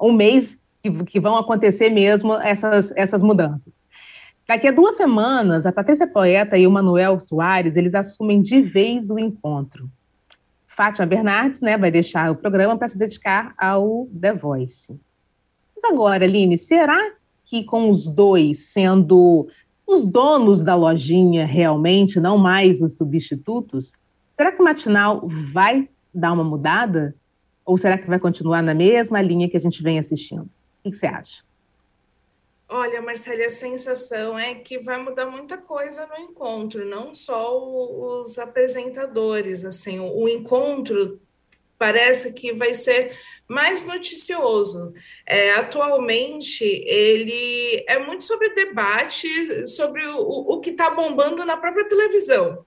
um 0.00 0.12
mês 0.12 0.56
que, 0.80 0.92
que 1.02 1.18
vão 1.18 1.36
acontecer 1.36 1.90
mesmo 1.90 2.34
essas, 2.34 2.92
essas 2.94 3.20
mudanças. 3.20 3.76
Daqui 4.46 4.68
a 4.68 4.70
duas 4.70 4.96
semanas, 4.96 5.66
a 5.66 5.72
Patrícia 5.72 6.06
Poeta 6.06 6.56
e 6.56 6.68
o 6.68 6.70
Manuel 6.70 7.18
Soares, 7.18 7.76
eles 7.76 7.96
assumem 7.96 8.40
de 8.40 8.62
vez 8.62 9.10
o 9.10 9.18
encontro. 9.18 9.90
Fátima 10.68 11.04
Bernardes 11.04 11.62
né, 11.62 11.76
vai 11.76 11.90
deixar 11.90 12.30
o 12.30 12.36
programa 12.36 12.78
para 12.78 12.88
se 12.88 12.96
dedicar 12.96 13.56
ao 13.58 14.06
The 14.20 14.34
Voice. 14.34 14.96
Mas 15.74 15.90
agora, 15.90 16.24
Aline, 16.24 16.56
será 16.56 17.10
que 17.44 17.64
com 17.64 17.90
os 17.90 18.08
dois 18.08 18.68
sendo 18.68 19.48
os 19.86 20.04
donos 20.04 20.64
da 20.64 20.74
lojinha 20.74 21.46
realmente, 21.46 22.18
não 22.18 22.36
mais 22.36 22.82
os 22.82 22.96
substitutos, 22.96 23.92
será 24.36 24.50
que 24.50 24.60
o 24.60 24.64
matinal 24.64 25.28
vai 25.52 25.88
dar 26.12 26.32
uma 26.32 26.44
mudada? 26.44 27.14
Ou 27.64 27.78
será 27.78 27.96
que 27.96 28.08
vai 28.08 28.18
continuar 28.18 28.62
na 28.62 28.74
mesma 28.74 29.22
linha 29.22 29.48
que 29.48 29.56
a 29.56 29.60
gente 29.60 29.82
vem 29.82 29.98
assistindo? 29.98 30.48
O 30.84 30.90
que 30.90 30.96
você 30.96 31.06
acha? 31.06 31.44
Olha, 32.68 33.00
Marcela, 33.00 33.46
a 33.46 33.50
sensação 33.50 34.36
é 34.36 34.54
que 34.56 34.78
vai 34.80 35.00
mudar 35.00 35.26
muita 35.26 35.56
coisa 35.56 36.04
no 36.06 36.16
encontro, 36.16 36.84
não 36.84 37.14
só 37.14 38.20
os 38.20 38.38
apresentadores. 38.38 39.64
Assim, 39.64 40.00
o 40.00 40.28
encontro 40.28 41.20
parece 41.78 42.34
que 42.34 42.52
vai 42.52 42.74
ser 42.74 43.16
mais 43.48 43.84
noticioso. 43.84 44.92
É, 45.26 45.52
atualmente, 45.52 46.64
ele 46.64 47.84
é 47.88 47.98
muito 47.98 48.24
sobre 48.24 48.54
debate, 48.54 49.66
sobre 49.68 50.06
o, 50.06 50.18
o 50.18 50.60
que 50.60 50.70
está 50.70 50.90
bombando 50.90 51.44
na 51.44 51.56
própria 51.56 51.88
televisão, 51.88 52.64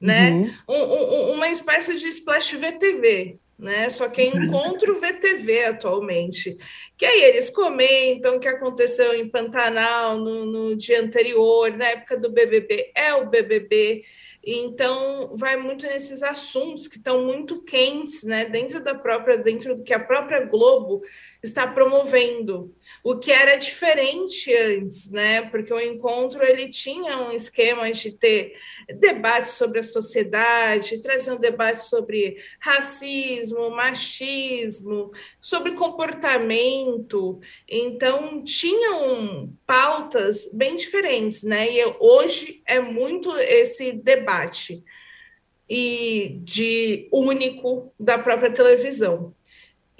né? 0.00 0.30
Uhum. 0.30 0.52
Um, 0.68 0.74
um, 0.74 1.32
uma 1.34 1.48
espécie 1.48 1.96
de 1.96 2.08
splash 2.08 2.56
VTV 2.56 3.38
né? 3.60 3.90
Só 3.90 4.08
que 4.08 4.22
é 4.22 4.26
encontro 4.26 4.98
VTV 4.98 5.66
atualmente. 5.66 6.56
Que 6.96 7.04
aí 7.04 7.22
eles 7.24 7.50
comentam 7.50 8.36
o 8.36 8.40
que 8.40 8.48
aconteceu 8.48 9.14
em 9.14 9.28
Pantanal 9.28 10.16
no, 10.16 10.46
no 10.46 10.76
dia 10.76 11.00
anterior, 11.00 11.70
na 11.76 11.88
época 11.88 12.16
do 12.16 12.30
BBB, 12.30 12.90
é 12.94 13.14
o 13.14 13.28
BBB. 13.28 14.02
Então, 14.42 15.34
vai 15.36 15.56
muito 15.56 15.86
nesses 15.86 16.22
assuntos 16.22 16.88
que 16.88 16.96
estão 16.96 17.24
muito 17.24 17.62
quentes, 17.62 18.22
né, 18.24 18.46
dentro 18.46 18.82
da 18.82 18.94
própria, 18.94 19.36
dentro 19.36 19.74
do 19.74 19.84
que 19.84 19.92
a 19.92 20.00
própria 20.00 20.46
Globo 20.46 21.02
está 21.42 21.66
promovendo, 21.66 22.74
o 23.02 23.16
que 23.16 23.32
era 23.32 23.56
diferente 23.56 24.54
antes, 24.54 25.10
né, 25.10 25.42
porque 25.42 25.72
o 25.72 25.80
encontro 25.80 26.44
ele 26.44 26.68
tinha 26.68 27.18
um 27.18 27.32
esquema 27.32 27.90
de 27.90 28.12
ter 28.12 28.54
debates 28.98 29.52
sobre 29.52 29.80
a 29.80 29.82
sociedade, 29.82 31.00
trazer 31.00 31.32
um 31.32 31.38
debate 31.38 31.84
sobre 31.84 32.36
racismo, 32.60 33.70
machismo, 33.70 35.10
sobre 35.40 35.72
comportamento, 35.72 37.40
então 37.68 38.44
tinham 38.44 39.52
pautas 39.66 40.50
bem 40.52 40.76
diferentes, 40.76 41.42
né, 41.42 41.70
e 41.72 41.94
hoje 41.98 42.62
é 42.66 42.80
muito 42.80 43.34
esse 43.38 43.92
debate 43.92 44.84
e 45.68 46.40
de 46.42 47.08
único 47.12 47.94
da 47.98 48.18
própria 48.18 48.52
televisão. 48.52 49.32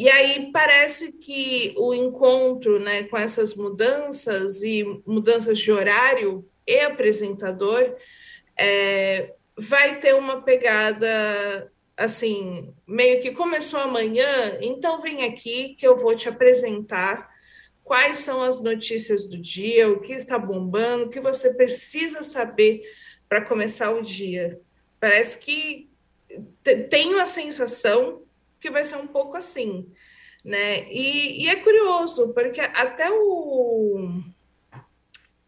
E 0.00 0.08
aí 0.08 0.50
parece 0.50 1.18
que 1.18 1.74
o 1.76 1.92
encontro 1.92 2.80
né, 2.80 3.02
com 3.02 3.18
essas 3.18 3.54
mudanças 3.54 4.62
e 4.62 4.82
mudanças 5.04 5.58
de 5.58 5.70
horário 5.70 6.48
e 6.66 6.80
apresentador 6.80 7.96
é, 8.56 9.34
vai 9.58 10.00
ter 10.00 10.14
uma 10.14 10.40
pegada 10.40 11.70
assim, 11.98 12.72
meio 12.86 13.20
que 13.20 13.32
começou 13.32 13.78
amanhã, 13.78 14.56
então 14.62 15.02
vem 15.02 15.22
aqui 15.22 15.74
que 15.74 15.86
eu 15.86 15.94
vou 15.94 16.16
te 16.16 16.30
apresentar 16.30 17.28
quais 17.84 18.20
são 18.20 18.42
as 18.42 18.58
notícias 18.62 19.26
do 19.26 19.36
dia, 19.36 19.86
o 19.86 20.00
que 20.00 20.14
está 20.14 20.38
bombando, 20.38 21.04
o 21.04 21.10
que 21.10 21.20
você 21.20 21.52
precisa 21.52 22.22
saber 22.22 22.80
para 23.28 23.44
começar 23.44 23.90
o 23.90 24.00
dia. 24.00 24.58
Parece 24.98 25.40
que 25.40 25.90
tenho 26.88 27.20
a 27.20 27.26
sensação 27.26 28.19
que 28.60 28.70
vai 28.70 28.84
ser 28.84 28.96
um 28.96 29.06
pouco 29.06 29.36
assim, 29.36 29.90
né? 30.44 30.90
E, 30.90 31.44
e 31.44 31.48
é 31.48 31.56
curioso, 31.56 32.32
porque 32.34 32.60
até 32.60 33.10
o, 33.10 34.22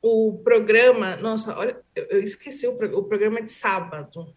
o 0.01 0.41
programa, 0.43 1.17
nossa, 1.17 1.57
olha, 1.59 1.81
eu 1.95 2.21
esqueci 2.23 2.67
o, 2.67 2.73
o 2.73 3.05
programa 3.05 3.43
de 3.43 3.51
sábado, 3.51 4.35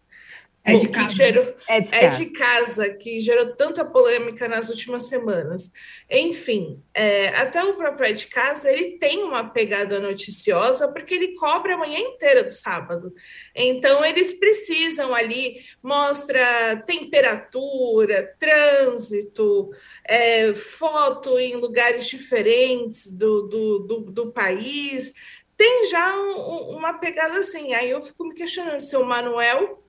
é 0.65 0.77
de, 0.77 0.87
casa. 0.87 1.15
Gerou, 1.15 1.55
é, 1.67 1.79
de 1.79 1.93
é 1.93 2.07
de 2.07 2.25
casa, 2.31 2.89
que 2.89 3.19
gerou 3.19 3.55
tanta 3.55 3.85
polêmica 3.85 4.47
nas 4.47 4.67
últimas 4.69 5.07
semanas. 5.07 5.71
Enfim, 6.09 6.83
é, 6.91 7.27
até 7.29 7.63
o 7.63 7.75
próprio 7.75 8.09
É 8.09 8.13
de 8.13 8.27
Casa, 8.27 8.71
ele 8.71 8.97
tem 8.97 9.23
uma 9.23 9.43
pegada 9.43 9.99
noticiosa, 9.99 10.91
porque 10.91 11.13
ele 11.13 11.35
cobre 11.35 11.73
a 11.73 11.77
manhã 11.77 11.99
inteira 11.99 12.43
do 12.43 12.51
sábado. 12.51 13.13
Então, 13.55 14.03
eles 14.03 14.33
precisam 14.33 15.13
ali, 15.13 15.63
mostra 15.83 16.77
temperatura, 16.85 18.35
trânsito, 18.39 19.69
é, 20.03 20.51
foto 20.53 21.37
em 21.37 21.55
lugares 21.55 22.07
diferentes 22.07 23.11
do, 23.11 23.43
do, 23.43 23.79
do, 23.79 23.99
do 24.11 24.31
país, 24.31 25.13
tem 25.57 25.87
já 25.89 26.15
um, 26.15 26.75
uma 26.75 26.93
pegada 26.93 27.37
assim. 27.37 27.73
Aí 27.73 27.89
eu 27.89 28.01
fico 28.01 28.25
me 28.25 28.35
questionando 28.35 28.79
se 28.79 28.95
o 28.97 29.05
Manuel 29.05 29.84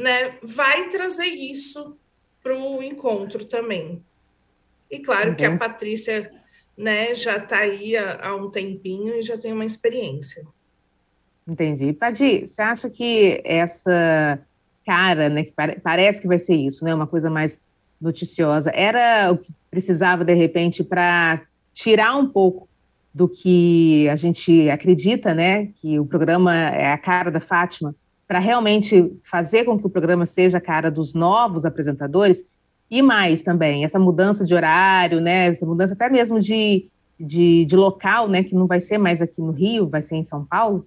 né, 0.00 0.38
vai 0.42 0.88
trazer 0.88 1.26
isso 1.26 1.96
para 2.42 2.56
o 2.56 2.82
encontro 2.82 3.44
também. 3.44 4.02
E 4.90 4.98
claro 4.98 5.30
uhum. 5.30 5.36
que 5.36 5.44
a 5.44 5.50
uhum. 5.50 5.58
Patrícia 5.58 6.30
né, 6.76 7.14
já 7.14 7.36
está 7.36 7.58
aí 7.58 7.96
há, 7.96 8.28
há, 8.28 8.34
um 8.34 8.50
tempinho 8.50 9.14
e 9.14 9.22
já 9.22 9.36
tem 9.36 9.52
uma 9.52 9.64
experiência. 9.64 10.42
Entendi. 11.46 11.92
Padi, 11.92 12.46
você 12.46 12.62
acha 12.62 12.88
que 12.88 13.42
essa 13.44 14.40
cara, 14.86 15.28
né, 15.28 15.44
que 15.44 15.52
pare 15.52 15.78
parece 15.80 16.20
que 16.20 16.26
vai 16.26 16.38
ser 16.38 16.54
isso, 16.54 16.84
né, 16.84 16.94
uma 16.94 17.06
coisa 17.06 17.28
mais 17.28 17.60
noticiosa, 18.00 18.70
era 18.74 19.30
o 19.30 19.38
que 19.38 19.52
precisava, 19.70 20.24
de 20.24 20.32
repente, 20.32 20.82
para 20.82 21.42
tirar 21.74 22.16
um 22.16 22.28
pouco 22.28 22.68
do 23.12 23.28
que 23.28 24.08
a 24.08 24.16
gente 24.16 24.70
acredita, 24.70 25.34
né, 25.34 25.66
que 25.80 25.98
o 25.98 26.06
programa 26.06 26.54
é 26.54 26.90
a 26.90 26.98
cara 26.98 27.30
da 27.30 27.40
Fátima, 27.40 27.94
para 28.30 28.38
realmente 28.38 29.12
fazer 29.24 29.64
com 29.64 29.76
que 29.76 29.84
o 29.84 29.90
programa 29.90 30.24
seja 30.24 30.58
a 30.58 30.60
cara 30.60 30.88
dos 30.88 31.14
novos 31.14 31.64
apresentadores, 31.64 32.44
e 32.88 33.02
mais 33.02 33.42
também, 33.42 33.84
essa 33.84 33.98
mudança 33.98 34.44
de 34.44 34.54
horário, 34.54 35.20
né, 35.20 35.48
essa 35.48 35.66
mudança 35.66 35.94
até 35.94 36.08
mesmo 36.08 36.38
de, 36.38 36.88
de, 37.18 37.64
de 37.64 37.74
local, 37.74 38.28
né, 38.28 38.44
que 38.44 38.54
não 38.54 38.68
vai 38.68 38.80
ser 38.80 38.98
mais 38.98 39.20
aqui 39.20 39.40
no 39.40 39.50
Rio, 39.50 39.88
vai 39.88 40.00
ser 40.00 40.14
em 40.14 40.22
São 40.22 40.44
Paulo, 40.44 40.86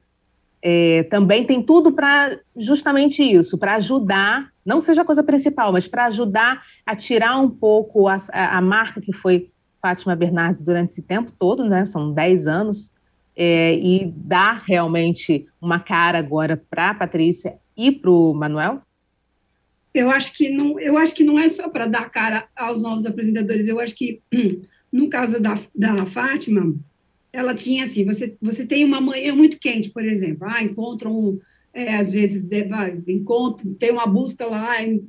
é, 0.61 1.03
também 1.11 1.43
tem 1.43 1.61
tudo 1.61 1.91
para 1.91 2.39
justamente 2.55 3.21
isso, 3.21 3.57
para 3.57 3.75
ajudar, 3.75 4.47
não 4.65 4.79
seja 4.79 5.01
a 5.01 5.05
coisa 5.05 5.21
principal, 5.21 5.73
mas 5.73 5.85
para 5.85 6.05
ajudar 6.05 6.63
a 6.85 6.95
tirar 6.95 7.37
um 7.41 7.49
pouco 7.49 8.07
a, 8.07 8.15
a, 8.31 8.61
marca 8.61 9.01
que 9.01 9.11
foi 9.11 9.49
Fátima 9.81 10.15
Bernardes 10.15 10.63
durante 10.63 10.91
esse 10.91 11.01
tempo 11.01 11.29
todo, 11.37 11.65
né, 11.65 11.87
são 11.87 12.13
10 12.13 12.47
anos, 12.47 12.92
é, 13.35 13.75
e 13.75 14.05
dar 14.15 14.63
realmente 14.65 15.45
uma 15.61 15.79
cara 15.79 16.17
agora 16.17 16.61
para 16.69 16.91
a 16.91 16.93
Patrícia 16.93 17.55
e 17.75 17.91
para 17.91 18.11
o 18.11 18.33
Manuel? 18.33 18.81
eu 19.93 20.09
acho 20.09 20.33
que 20.33 20.49
não, 20.49 20.79
eu 20.79 20.97
acho 20.97 21.13
que 21.13 21.23
não 21.23 21.37
é 21.37 21.47
só 21.47 21.69
para 21.69 21.85
dar 21.85 22.09
cara 22.09 22.47
aos 22.55 22.81
novos 22.81 23.05
apresentadores. 23.05 23.67
Eu 23.67 23.79
acho 23.79 23.95
que 23.95 24.21
no 24.91 25.07
caso 25.07 25.39
da, 25.39 25.55
da 25.75 26.05
Fátima, 26.05 26.75
ela 27.31 27.53
tinha 27.53 27.83
assim, 27.83 28.03
você 28.03 28.35
você 28.41 28.65
tem 28.65 28.83
uma 28.83 28.99
manhã 28.99 29.35
muito 29.35 29.59
quente, 29.59 29.91
por 29.91 30.03
exemplo, 30.03 30.47
ah, 30.49 30.63
encontram 30.63 31.39
é, 31.73 31.95
às 31.95 32.11
vezes 32.11 32.47
encontro, 33.07 33.73
tem 33.75 33.91
uma 33.91 34.05
busca 34.05 34.45
lá 34.45 34.81
em, 34.83 35.03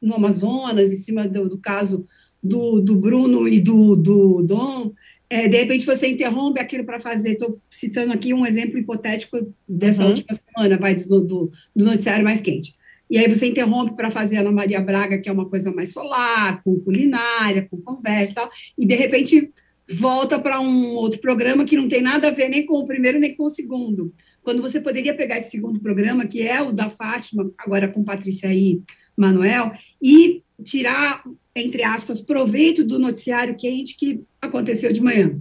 no 0.00 0.14
Amazonas, 0.14 0.92
em 0.92 0.96
cima 0.96 1.28
do, 1.28 1.48
do 1.48 1.58
caso 1.58 2.06
do, 2.44 2.80
do, 2.80 2.96
Bruno 2.96 3.48
e 3.48 3.58
do, 3.58 3.96
do 3.96 4.42
Dom, 4.42 4.92
é, 5.30 5.48
de 5.48 5.56
repente 5.56 5.86
você 5.86 6.08
interrompe 6.08 6.60
aquilo 6.60 6.84
para 6.84 7.00
fazer, 7.00 7.32
estou 7.32 7.58
citando 7.68 8.12
aqui 8.12 8.34
um 8.34 8.44
exemplo 8.44 8.78
hipotético 8.78 9.52
dessa 9.66 10.02
uhum. 10.02 10.10
última 10.10 10.34
semana, 10.34 10.78
vai 10.78 10.94
do, 10.94 11.20
do, 11.20 11.50
do 11.74 11.84
noticiário 11.84 12.24
mais 12.24 12.40
quente. 12.40 12.74
E 13.10 13.18
aí 13.18 13.28
você 13.28 13.46
interrompe 13.46 13.96
para 13.96 14.10
fazer 14.10 14.36
a 14.36 14.40
Ana 14.40 14.52
Maria 14.52 14.80
Braga, 14.80 15.18
que 15.18 15.28
é 15.28 15.32
uma 15.32 15.48
coisa 15.48 15.72
mais 15.72 15.92
solar, 15.92 16.62
com 16.62 16.78
culinária, 16.80 17.66
com 17.70 17.80
conversa 17.80 18.32
e 18.32 18.34
tal, 18.34 18.50
e 18.78 18.86
de 18.86 18.94
repente 18.94 19.50
volta 19.90 20.38
para 20.38 20.60
um 20.60 20.94
outro 20.94 21.20
programa 21.20 21.64
que 21.64 21.76
não 21.76 21.88
tem 21.88 22.00
nada 22.00 22.28
a 22.28 22.30
ver 22.30 22.48
nem 22.48 22.64
com 22.64 22.74
o 22.78 22.86
primeiro 22.86 23.18
nem 23.18 23.34
com 23.34 23.44
o 23.44 23.50
segundo 23.50 24.12
quando 24.44 24.60
você 24.60 24.80
poderia 24.80 25.16
pegar 25.16 25.38
esse 25.38 25.50
segundo 25.50 25.80
programa, 25.80 26.26
que 26.26 26.46
é 26.46 26.60
o 26.60 26.70
da 26.70 26.90
Fátima, 26.90 27.50
agora 27.58 27.88
com 27.88 28.04
Patrícia 28.04 28.52
e 28.52 28.82
Manuel, 29.16 29.72
e 30.02 30.42
tirar, 30.62 31.22
entre 31.54 31.82
aspas, 31.82 32.20
proveito 32.20 32.84
do 32.84 32.98
noticiário 32.98 33.56
quente 33.56 33.96
que 33.96 34.20
aconteceu 34.40 34.92
de 34.92 35.02
manhã. 35.02 35.40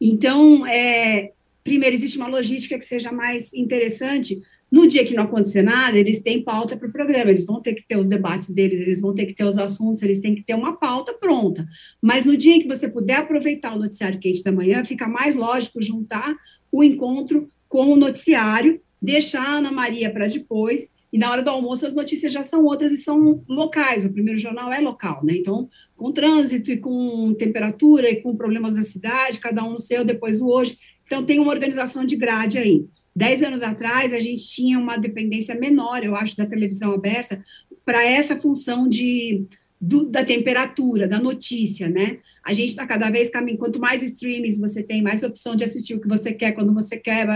Então, 0.00 0.66
é, 0.66 1.32
primeiro, 1.62 1.94
existe 1.94 2.18
uma 2.18 2.28
logística 2.28 2.76
que 2.76 2.84
seja 2.84 3.12
mais 3.12 3.54
interessante. 3.54 4.40
No 4.70 4.88
dia 4.88 5.04
que 5.04 5.14
não 5.14 5.24
acontecer 5.24 5.62
nada, 5.62 5.98
eles 5.98 6.22
têm 6.22 6.42
pauta 6.42 6.76
para 6.76 6.88
o 6.88 6.92
programa, 6.92 7.30
eles 7.30 7.44
vão 7.44 7.60
ter 7.60 7.74
que 7.74 7.86
ter 7.86 7.98
os 7.98 8.08
debates 8.08 8.50
deles, 8.50 8.80
eles 8.80 9.00
vão 9.00 9.14
ter 9.14 9.26
que 9.26 9.34
ter 9.34 9.44
os 9.44 9.58
assuntos, 9.58 10.02
eles 10.02 10.18
têm 10.18 10.34
que 10.34 10.42
ter 10.42 10.54
uma 10.54 10.76
pauta 10.76 11.12
pronta. 11.12 11.66
Mas 12.00 12.24
no 12.24 12.36
dia 12.36 12.54
em 12.54 12.60
que 12.60 12.66
você 12.66 12.88
puder 12.88 13.18
aproveitar 13.18 13.76
o 13.76 13.78
noticiário 13.78 14.18
quente 14.18 14.42
da 14.42 14.50
manhã, 14.50 14.82
fica 14.84 15.06
mais 15.06 15.36
lógico 15.36 15.82
juntar 15.82 16.34
o 16.70 16.82
encontro 16.82 17.48
com 17.68 17.92
o 17.92 17.96
noticiário, 17.96 18.80
deixar 19.00 19.46
a 19.46 19.58
Ana 19.58 19.70
Maria 19.70 20.10
para 20.10 20.26
depois, 20.26 20.90
e 21.12 21.18
na 21.18 21.30
hora 21.30 21.42
do 21.42 21.50
almoço 21.50 21.86
as 21.86 21.94
notícias 21.94 22.32
já 22.32 22.42
são 22.42 22.64
outras 22.64 22.90
e 22.90 22.96
são 22.96 23.44
locais, 23.46 24.04
o 24.04 24.12
primeiro 24.12 24.38
jornal 24.38 24.72
é 24.72 24.80
local, 24.80 25.22
né? 25.22 25.34
Então, 25.36 25.68
com 25.94 26.10
trânsito 26.10 26.72
e 26.72 26.78
com 26.78 27.34
temperatura 27.34 28.08
e 28.08 28.22
com 28.22 28.34
problemas 28.34 28.76
da 28.76 28.82
cidade, 28.82 29.38
cada 29.38 29.62
um 29.62 29.72
no 29.72 29.78
seu, 29.78 30.04
depois 30.04 30.40
o 30.40 30.48
hoje. 30.48 30.78
Então, 31.04 31.22
tem 31.22 31.38
uma 31.38 31.52
organização 31.52 32.04
de 32.04 32.16
grade 32.16 32.56
aí. 32.56 32.86
Dez 33.14 33.42
anos 33.42 33.62
atrás, 33.62 34.14
a 34.14 34.18
gente 34.18 34.48
tinha 34.48 34.78
uma 34.78 34.96
dependência 34.96 35.54
menor, 35.54 36.02
eu 36.02 36.16
acho, 36.16 36.34
da 36.34 36.46
televisão 36.46 36.94
aberta 36.94 37.42
para 37.84 38.02
essa 38.02 38.40
função 38.40 38.88
de 38.88 39.44
do, 39.78 40.08
da 40.08 40.24
temperatura, 40.24 41.08
da 41.08 41.18
notícia, 41.18 41.88
né? 41.88 42.18
A 42.44 42.52
gente 42.52 42.68
está 42.68 42.86
cada 42.86 43.10
vez 43.10 43.28
caminhando, 43.28 43.58
quanto 43.58 43.80
mais 43.80 44.00
streams 44.00 44.60
você 44.60 44.80
tem, 44.80 45.02
mais 45.02 45.24
opção 45.24 45.56
de 45.56 45.64
assistir 45.64 45.94
o 45.94 46.00
que 46.00 46.06
você 46.06 46.32
quer, 46.32 46.52
quando 46.52 46.72
você 46.72 46.96
quer, 46.96 47.26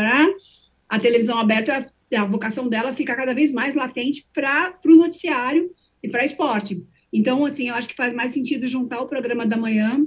a 0.88 0.98
televisão 1.00 1.38
aberta, 1.38 1.92
a 2.14 2.24
vocação 2.24 2.68
dela 2.68 2.92
fica 2.92 3.16
cada 3.16 3.34
vez 3.34 3.50
mais 3.50 3.74
latente 3.74 4.26
para 4.32 4.78
o 4.84 4.96
noticiário 4.96 5.70
e 6.02 6.08
para 6.08 6.24
esporte. 6.24 6.86
Então, 7.12 7.44
assim, 7.44 7.68
eu 7.68 7.74
acho 7.74 7.88
que 7.88 7.96
faz 7.96 8.12
mais 8.12 8.32
sentido 8.32 8.68
juntar 8.68 9.00
o 9.00 9.08
programa 9.08 9.46
da 9.46 9.56
manhã, 9.56 10.04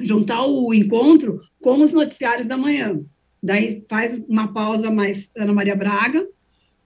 juntar 0.00 0.44
o 0.44 0.72
encontro 0.74 1.40
com 1.60 1.80
os 1.80 1.92
noticiários 1.92 2.46
da 2.46 2.56
manhã. 2.56 3.00
Daí 3.42 3.84
faz 3.88 4.22
uma 4.28 4.52
pausa 4.52 4.90
mais 4.90 5.30
Ana 5.36 5.52
Maria 5.52 5.74
Braga, 5.74 6.26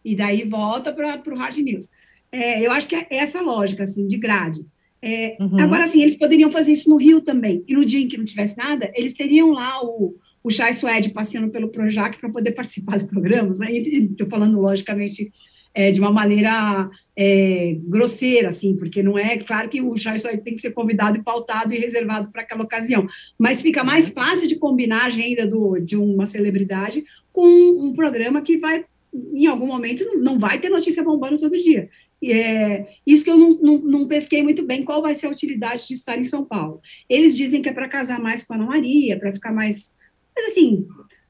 e 0.04 0.14
daí 0.14 0.44
volta 0.44 0.92
para 0.92 1.20
o 1.26 1.36
Hard 1.36 1.56
News. 1.58 1.90
É, 2.30 2.64
eu 2.64 2.70
acho 2.70 2.88
que 2.88 2.94
é 2.94 3.06
essa 3.10 3.40
lógica, 3.40 3.84
assim, 3.84 4.06
de 4.06 4.18
grade. 4.18 4.60
É, 5.00 5.36
uhum. 5.40 5.60
Agora, 5.60 5.84
assim, 5.84 6.02
eles 6.02 6.16
poderiam 6.16 6.50
fazer 6.50 6.72
isso 6.72 6.90
no 6.90 6.96
Rio 6.96 7.20
também. 7.20 7.64
E 7.66 7.74
no 7.74 7.84
dia 7.84 8.00
em 8.00 8.08
que 8.08 8.16
não 8.16 8.24
tivesse 8.24 8.56
nada, 8.56 8.90
eles 8.94 9.14
teriam 9.14 9.50
lá 9.50 9.84
o, 9.84 10.14
o 10.44 10.50
Chay 10.50 10.74
Suede 10.74 11.08
passeando 11.08 11.50
pelo 11.50 11.70
Projac 11.70 12.20
para 12.20 12.30
poder 12.30 12.52
participar 12.52 12.98
do 12.98 13.06
programa. 13.06 13.52
Estou 13.52 14.28
falando, 14.30 14.60
logicamente, 14.60 15.30
é, 15.72 15.90
de 15.90 15.98
uma 15.98 16.12
maneira 16.12 16.88
é, 17.16 17.78
grosseira, 17.86 18.48
assim, 18.48 18.76
porque 18.76 19.02
não 19.02 19.18
é 19.18 19.38
claro 19.38 19.70
que 19.70 19.80
o 19.80 19.96
Chay 19.96 20.18
Suede 20.18 20.44
tem 20.44 20.54
que 20.54 20.60
ser 20.60 20.72
convidado 20.72 21.18
e 21.18 21.22
pautado 21.22 21.72
e 21.72 21.78
reservado 21.78 22.30
para 22.30 22.42
aquela 22.42 22.62
ocasião. 22.62 23.06
Mas 23.38 23.62
fica 23.62 23.82
mais 23.82 24.08
uhum. 24.08 24.14
fácil 24.14 24.46
de 24.46 24.56
combinar 24.56 25.04
a 25.04 25.06
agenda 25.06 25.46
do, 25.46 25.78
de 25.78 25.96
uma 25.96 26.26
celebridade 26.26 27.02
com 27.32 27.48
um 27.48 27.94
programa 27.94 28.42
que 28.42 28.58
vai 28.58 28.84
em 29.32 29.46
algum 29.46 29.66
momento 29.66 30.04
não 30.16 30.38
vai 30.38 30.58
ter 30.58 30.68
notícia 30.68 31.04
bombando 31.04 31.38
todo 31.38 31.56
dia. 31.56 31.88
É, 32.22 32.86
isso 33.06 33.22
que 33.22 33.30
eu 33.30 33.36
não, 33.36 33.50
não, 33.50 33.78
não, 33.78 34.08
pesquei 34.08 34.42
muito 34.42 34.64
bem, 34.66 34.82
qual 34.82 35.02
vai 35.02 35.14
ser 35.14 35.26
a 35.26 35.30
utilidade 35.30 35.86
de 35.86 35.94
estar 35.94 36.18
em 36.18 36.24
São 36.24 36.44
Paulo. 36.44 36.80
Eles 37.08 37.36
dizem 37.36 37.60
que 37.60 37.68
é 37.68 37.72
para 37.72 37.88
casar 37.88 38.18
mais 38.18 38.44
com 38.44 38.54
a 38.54 38.56
Ana 38.56 38.66
Maria, 38.66 39.18
para 39.18 39.32
ficar 39.32 39.52
mais. 39.52 39.92
Mas, 40.36 40.46
assim, 40.46 40.86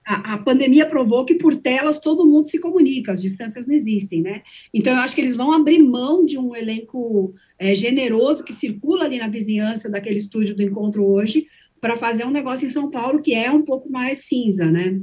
a, 0.06 0.34
a, 0.34 0.38
pandemia 0.38 0.86
provou 0.86 1.24
que 1.24 1.34
por 1.34 1.56
telas 1.56 1.98
todo 1.98 2.26
mundo 2.26 2.46
se 2.46 2.58
comunica, 2.58 3.12
as 3.12 3.22
distâncias 3.22 3.66
não 3.66 3.74
existem, 3.74 4.22
né? 4.22 4.42
Então, 4.72 4.94
eu 4.94 5.00
acho 5.00 5.14
que 5.14 5.20
eles 5.20 5.36
vão 5.36 5.52
abrir 5.52 5.78
mão 5.78 6.24
de 6.24 6.38
um 6.38 6.54
elenco 6.54 7.34
é, 7.58 7.74
generoso 7.74 8.44
que 8.44 8.52
circula 8.52 9.04
ali 9.04 9.18
na 9.18 9.28
vizinhança 9.28 9.90
daquele 9.90 10.18
estúdio 10.18 10.56
do 10.56 10.62
encontro 10.62 11.04
hoje, 11.04 11.46
para 11.80 11.96
fazer 11.96 12.24
um 12.24 12.30
negócio 12.30 12.66
em 12.66 12.70
São 12.70 12.90
Paulo 12.90 13.20
que 13.20 13.34
é 13.34 13.50
um 13.50 13.62
pouco 13.62 13.90
mais 13.90 14.26
cinza, 14.26 14.70
né? 14.70 15.00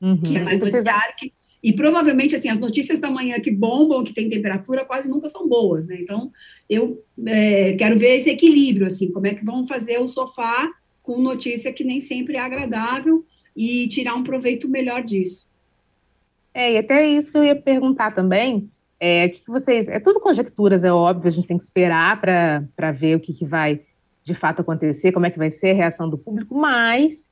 Uhum. 0.00 0.20
Que 0.20 0.36
é 0.36 0.42
mais 0.42 0.60
noticiário, 0.60 1.14
que 1.16 1.32
e 1.62 1.72
provavelmente, 1.72 2.36
assim, 2.36 2.48
as 2.48 2.60
notícias 2.60 3.00
da 3.00 3.10
manhã 3.10 3.40
que 3.40 3.50
bombam, 3.50 4.04
que 4.04 4.14
tem 4.14 4.28
temperatura, 4.28 4.84
quase 4.84 5.10
nunca 5.10 5.28
são 5.28 5.48
boas, 5.48 5.88
né? 5.88 5.98
Então, 6.00 6.30
eu 6.70 7.04
é, 7.26 7.72
quero 7.72 7.98
ver 7.98 8.16
esse 8.16 8.30
equilíbrio, 8.30 8.86
assim, 8.86 9.10
como 9.10 9.26
é 9.26 9.34
que 9.34 9.44
vão 9.44 9.66
fazer 9.66 9.98
o 9.98 10.06
sofá 10.06 10.70
com 11.02 11.20
notícia 11.20 11.72
que 11.72 11.82
nem 11.82 12.00
sempre 12.00 12.36
é 12.36 12.40
agradável 12.40 13.24
e 13.58 13.88
tirar 13.88 14.14
um 14.14 14.22
proveito 14.22 14.68
melhor 14.68 15.02
disso. 15.02 15.48
É, 16.54 16.74
e 16.74 16.78
até 16.78 17.04
isso 17.04 17.32
que 17.32 17.36
eu 17.36 17.42
ia 17.42 17.56
perguntar 17.56 18.14
também, 18.14 18.70
é, 19.00 19.28
que, 19.28 19.42
vocês, 19.48 19.88
é 19.88 19.98
tudo 19.98 20.20
conjecturas, 20.20 20.84
é 20.84 20.92
óbvio, 20.92 21.26
a 21.26 21.32
gente 21.32 21.46
tem 21.46 21.58
que 21.58 21.64
esperar 21.64 22.20
para 22.20 22.92
ver 22.92 23.16
o 23.16 23.20
que, 23.20 23.32
que 23.32 23.44
vai 23.44 23.80
de 24.22 24.34
fato 24.34 24.60
acontecer, 24.60 25.10
como 25.10 25.26
é 25.26 25.30
que 25.30 25.38
vai 25.38 25.50
ser 25.50 25.70
a 25.70 25.74
reação 25.74 26.08
do 26.08 26.16
público, 26.16 26.54
mas 26.54 27.30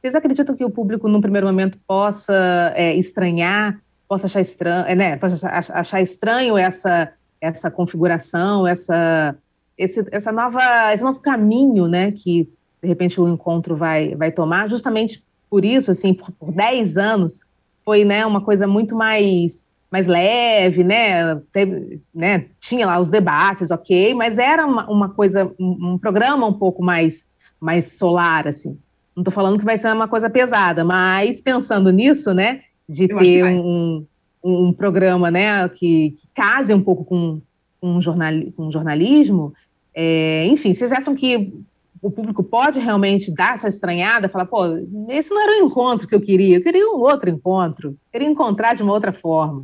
vocês 0.00 0.14
acreditam 0.14 0.56
que 0.56 0.64
o 0.64 0.70
público, 0.70 1.08
num 1.08 1.20
primeiro 1.20 1.46
momento, 1.46 1.78
possa 1.86 2.72
é, 2.74 2.94
estranhar, 2.94 3.80
possa 4.08 4.26
achar 4.26 4.40
estranho, 4.40 4.86
é, 4.86 4.94
né, 4.96 5.16
possa 5.16 5.48
achar 5.48 6.00
estranho 6.00 6.56
essa, 6.58 7.12
essa 7.40 7.70
configuração, 7.70 8.66
essa, 8.66 9.36
esse, 9.76 10.04
essa 10.10 10.32
nova, 10.32 10.92
esse 10.92 11.04
novo 11.04 11.20
caminho, 11.20 11.86
né, 11.86 12.10
que 12.10 12.50
de 12.80 12.88
repente 12.88 13.20
o 13.20 13.28
encontro 13.28 13.76
vai, 13.76 14.14
vai 14.14 14.32
tomar, 14.32 14.68
justamente 14.68 15.22
por 15.48 15.64
isso, 15.64 15.90
assim, 15.90 16.14
por, 16.14 16.30
por 16.32 16.52
10 16.52 16.96
anos, 16.96 17.40
foi, 17.84 18.04
né, 18.04 18.26
uma 18.26 18.40
coisa 18.40 18.66
muito 18.66 18.94
mais, 18.94 19.66
mais 19.90 20.06
leve, 20.06 20.84
né, 20.84 21.36
teve, 21.52 22.00
né, 22.14 22.46
tinha 22.60 22.86
lá 22.86 23.00
os 23.00 23.08
debates, 23.08 23.70
ok, 23.70 24.14
mas 24.14 24.36
era 24.38 24.66
uma, 24.66 24.90
uma 24.90 25.08
coisa, 25.08 25.52
um, 25.58 25.92
um 25.92 25.98
programa 25.98 26.46
um 26.46 26.52
pouco 26.52 26.82
mais, 26.82 27.26
mais 27.60 27.96
solar, 27.96 28.46
assim. 28.46 28.78
Não 29.16 29.22
estou 29.22 29.32
falando 29.32 29.58
que 29.58 29.64
vai 29.64 29.78
ser 29.78 29.92
uma 29.92 30.06
coisa 30.06 30.28
pesada, 30.28 30.84
mas 30.84 31.40
pensando 31.40 31.90
nisso, 31.90 32.34
né, 32.34 32.60
de 32.88 33.10
Eu 33.10 33.18
ter 33.18 33.44
um, 33.44 34.06
um, 34.44 34.72
programa, 34.72 35.30
né, 35.30 35.68
que, 35.68 36.10
que 36.10 36.28
case 36.34 36.72
um 36.74 36.82
pouco 36.82 37.04
com, 37.04 37.40
com, 37.80 38.00
jornal, 38.00 38.32
com 38.56 38.70
jornalismo, 38.70 39.52
é, 39.94 40.46
enfim, 40.46 40.72
vocês 40.72 40.92
acham 40.92 41.14
que 41.14 41.54
o 42.00 42.10
público 42.10 42.42
pode 42.42 42.78
realmente 42.80 43.30
dar 43.32 43.54
essa 43.54 43.68
estranhada, 43.68 44.28
falar, 44.28 44.46
pô, 44.46 44.64
esse 45.08 45.30
não 45.30 45.42
era 45.42 45.62
o 45.62 45.66
encontro 45.66 46.06
que 46.06 46.14
eu 46.14 46.20
queria, 46.20 46.56
eu 46.56 46.62
queria 46.62 46.88
um 46.88 46.98
outro 46.98 47.28
encontro, 47.30 47.90
eu 47.90 47.96
queria 48.12 48.28
encontrar 48.28 48.74
de 48.74 48.82
uma 48.82 48.92
outra 48.92 49.12
forma. 49.12 49.62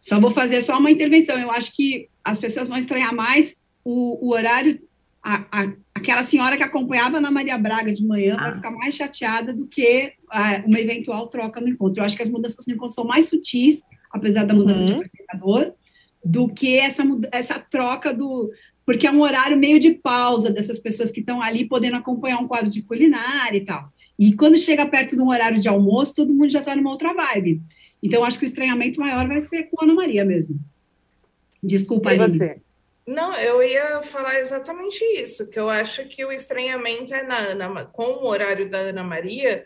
Só 0.00 0.20
vou 0.20 0.30
fazer 0.30 0.62
só 0.62 0.78
uma 0.78 0.90
intervenção. 0.90 1.36
Eu 1.36 1.50
acho 1.50 1.74
que 1.74 2.08
as 2.22 2.38
pessoas 2.38 2.68
vão 2.68 2.78
estranhar 2.78 3.12
mais 3.14 3.64
o, 3.84 4.26
o 4.26 4.32
horário 4.32 4.80
a, 5.26 5.44
a, 5.50 5.72
aquela 5.92 6.22
senhora 6.22 6.56
que 6.56 6.62
acompanhava 6.62 7.20
na 7.20 7.32
Maria 7.32 7.58
Braga 7.58 7.92
de 7.92 8.06
manhã 8.06 8.36
ah. 8.38 8.44
vai 8.44 8.54
ficar 8.54 8.70
mais 8.70 8.94
chateada 8.94 9.52
do 9.52 9.66
que 9.66 10.12
a, 10.30 10.62
uma 10.64 10.78
eventual 10.78 11.26
troca 11.26 11.60
no 11.60 11.68
encontro. 11.68 12.00
Eu 12.00 12.06
acho 12.06 12.16
que 12.16 12.22
as 12.22 12.30
mudanças 12.30 12.64
no 12.64 12.74
encontro 12.74 12.94
são 12.94 13.04
mais 13.04 13.28
sutis, 13.28 13.84
apesar 14.12 14.44
da 14.44 14.54
mudança 14.54 14.80
uhum. 14.80 14.86
de 14.86 14.92
apresentador, 14.92 15.72
do 16.24 16.48
que 16.48 16.78
essa, 16.78 17.02
essa 17.32 17.58
troca 17.58 18.14
do. 18.14 18.52
Porque 18.86 19.06
é 19.06 19.10
um 19.10 19.20
horário 19.20 19.58
meio 19.58 19.80
de 19.80 19.90
pausa 19.94 20.50
dessas 20.50 20.78
pessoas 20.78 21.10
que 21.10 21.20
estão 21.20 21.42
ali 21.42 21.68
podendo 21.68 21.96
acompanhar 21.96 22.38
um 22.38 22.46
quadro 22.46 22.70
de 22.70 22.82
culinária 22.82 23.58
e 23.58 23.64
tal. 23.64 23.92
E 24.18 24.34
quando 24.34 24.56
chega 24.56 24.86
perto 24.86 25.16
de 25.16 25.22
um 25.22 25.28
horário 25.28 25.60
de 25.60 25.68
almoço, 25.68 26.14
todo 26.14 26.32
mundo 26.32 26.48
já 26.48 26.60
está 26.60 26.74
numa 26.74 26.90
outra 26.90 27.12
vibe. 27.12 27.60
Então, 28.02 28.24
acho 28.24 28.38
que 28.38 28.44
o 28.44 28.46
estranhamento 28.46 29.00
maior 29.00 29.26
vai 29.26 29.40
ser 29.40 29.64
com 29.64 29.80
a 29.80 29.84
Ana 29.84 29.94
Maria 29.94 30.24
mesmo. 30.24 30.58
Desculpa, 31.62 32.14
e 32.14 32.18
você? 32.18 32.60
Não, 33.06 33.36
eu 33.36 33.62
ia 33.62 34.02
falar 34.02 34.40
exatamente 34.40 35.02
isso, 35.20 35.48
que 35.48 35.58
eu 35.58 35.70
acho 35.70 36.08
que 36.08 36.24
o 36.24 36.32
estranhamento 36.32 37.14
é 37.14 37.22
na 37.22 37.38
Ana, 37.38 37.84
com 37.84 38.02
o 38.02 38.26
horário 38.26 38.68
da 38.68 38.78
Ana 38.78 39.04
Maria, 39.04 39.64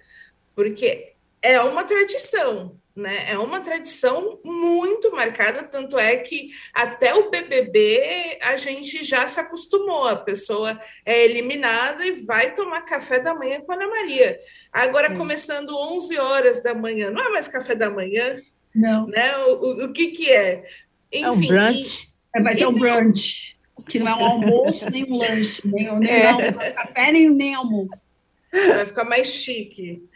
porque 0.54 1.14
é 1.40 1.58
uma 1.60 1.84
tradição, 1.84 2.76
Né? 2.94 3.30
É 3.30 3.38
uma 3.38 3.60
tradição 3.60 4.40
muito 4.44 5.12
marcada, 5.12 5.62
tanto 5.62 5.98
é 5.98 6.16
que 6.16 6.48
até 6.74 7.14
o 7.14 7.30
BBB 7.30 8.38
a 8.42 8.56
gente 8.56 9.04
já 9.04 9.26
se 9.26 9.38
acostumou. 9.38 10.06
A 10.06 10.16
pessoa 10.16 10.78
é 11.06 11.24
eliminada 11.24 12.04
e 12.04 12.24
vai 12.24 12.52
tomar 12.52 12.82
café 12.82 13.20
da 13.20 13.34
manhã 13.34 13.60
com 13.60 13.72
a 13.72 13.76
Ana 13.76 13.88
Maria. 13.88 14.38
Agora, 14.72 15.14
começando 15.16 15.76
11 15.76 16.18
horas 16.18 16.62
da 16.62 16.74
manhã, 16.74 17.10
não 17.10 17.24
é 17.24 17.28
mais 17.30 17.46
café 17.46 17.74
da 17.74 17.88
manhã? 17.88 18.40
Não. 18.74 19.06
Né? 19.06 19.36
O, 19.38 19.52
o, 19.52 19.84
o 19.84 19.92
que, 19.92 20.08
que 20.08 20.30
é? 20.30 20.64
Enfim, 21.12 21.24
é 21.24 21.30
um 21.30 21.40
brunch. 21.40 22.04
E, 22.04 22.38
é, 22.38 22.42
vai 22.42 22.54
ser 22.54 22.66
um 22.66 22.72
brunch, 22.72 23.58
que 23.88 23.98
não 23.98 24.08
é 24.08 24.14
um 24.16 24.24
almoço 24.24 24.90
nem 24.90 25.04
um 25.04 25.16
lanche, 25.16 25.62
nem, 25.64 25.98
nem 25.98 26.10
é. 26.10 26.32
um 26.32 26.74
café 26.74 27.12
nem, 27.12 27.30
nem 27.30 27.54
almoço 27.54 28.09
vai 28.52 28.84
ficar 28.84 29.04
mais 29.04 29.28
chique. 29.28 30.08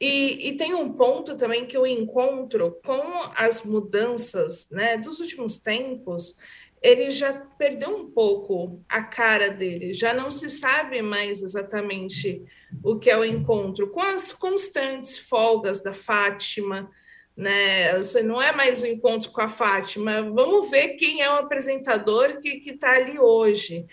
E, 0.00 0.48
e, 0.48 0.56
tem 0.56 0.74
um 0.74 0.92
ponto 0.92 1.36
também 1.36 1.66
que 1.66 1.76
eu 1.76 1.86
encontro 1.86 2.78
com 2.84 3.02
as 3.36 3.64
mudanças 3.64 4.68
né, 4.70 4.96
dos 4.96 5.20
últimos 5.20 5.58
tempos, 5.58 6.36
ele 6.82 7.10
já 7.10 7.32
perdeu 7.32 7.96
um 7.96 8.10
pouco 8.10 8.84
a 8.86 9.02
cara 9.02 9.48
dele, 9.48 9.94
já 9.94 10.12
não 10.12 10.30
se 10.30 10.50
sabe 10.50 11.00
mais 11.00 11.40
exatamente 11.40 12.44
o 12.82 12.98
que 12.98 13.08
é 13.08 13.16
o 13.16 13.24
encontro, 13.24 13.88
com 13.90 14.02
as 14.02 14.34
constantes 14.34 15.18
folgas 15.18 15.82
da 15.82 15.94
Fátima, 15.94 16.90
né? 17.34 17.96
Você 17.96 18.22
não 18.22 18.40
é 18.40 18.52
mais 18.52 18.82
um 18.82 18.86
encontro 18.86 19.30
com 19.30 19.40
a 19.40 19.48
Fátima, 19.48 20.30
vamos 20.30 20.70
ver 20.70 20.90
quem 20.90 21.22
é 21.22 21.30
o 21.30 21.36
apresentador 21.36 22.38
que 22.38 22.60
está 22.70 22.92
ali 22.92 23.18
hoje. 23.18 23.86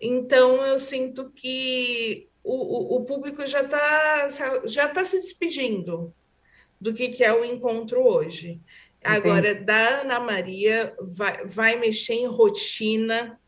Então, 0.00 0.64
eu 0.64 0.78
sinto 0.78 1.32
que 1.34 2.28
o, 2.46 2.96
o, 2.96 3.04
público 3.04 3.44
já 3.44 3.62
está 3.62 4.28
já 4.64 4.88
tá 4.88 5.04
se 5.04 5.18
despedindo 5.18 6.14
do 6.80 6.94
que, 6.94 7.08
que 7.08 7.24
é 7.24 7.32
o 7.32 7.44
encontro 7.44 8.00
hoje. 8.00 8.60
Agora, 9.02 9.54
da 9.54 10.00
Ana 10.00 10.20
Maria 10.20 10.94
vai, 11.16 11.44
vai 11.46 11.76
mexer 11.76 12.14
em 12.14 12.26
rotina 12.26 13.38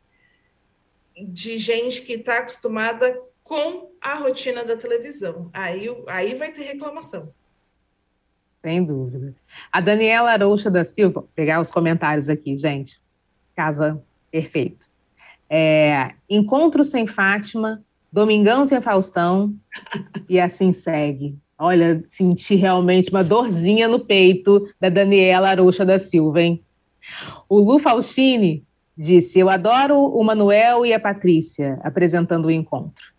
de 1.17 1.59
gente 1.59 2.03
que 2.03 2.15
está 2.15 2.39
acostumada 2.39 3.21
com 3.43 3.91
a 4.01 4.15
rotina 4.15 4.65
da 4.65 4.77
televisão. 4.77 5.51
Aí, 5.53 5.89
aí 6.07 6.35
vai 6.35 6.53
ter 6.53 6.63
reclamação. 6.63 7.33
Sem 8.63 8.85
dúvida. 8.85 9.35
A 9.73 9.81
Daniela 9.81 10.33
Arouxa 10.33 10.71
da 10.71 10.85
Silva, 10.85 11.21
vou 11.21 11.31
pegar 11.35 11.61
os 11.61 11.71
comentários 11.71 12.29
aqui, 12.29 12.57
gente. 12.57 13.01
Casa 13.57 14.03
perfeito. 14.31 14.89
É, 15.49 16.15
encontro 16.29 16.85
sem 16.85 17.07
Fátima 17.07 17.83
Domingão 18.11 18.65
sem 18.65 18.81
Faustão, 18.81 19.55
e 20.29 20.41
assim 20.41 20.73
segue. 20.73 21.37
Olha, 21.59 22.03
senti 22.07 22.55
realmente 22.55 23.11
uma 23.11 23.23
dorzinha 23.23 23.87
no 23.87 24.01
peito 24.01 24.67
da 24.81 24.89
Daniela 24.89 25.51
Aruxa 25.51 25.85
da 25.85 25.99
Silva, 25.99 26.41
hein? 26.41 26.65
O 27.49 27.59
Lu 27.59 27.79
Faustini 27.79 28.65
disse: 28.97 29.39
Eu 29.39 29.51
adoro 29.51 29.99
o 29.99 30.25
Manuel 30.25 30.87
e 30.87 30.95
a 30.95 31.01
Patrícia 31.01 31.79
apresentando 31.83 32.47
o 32.47 32.51
encontro. 32.51 33.13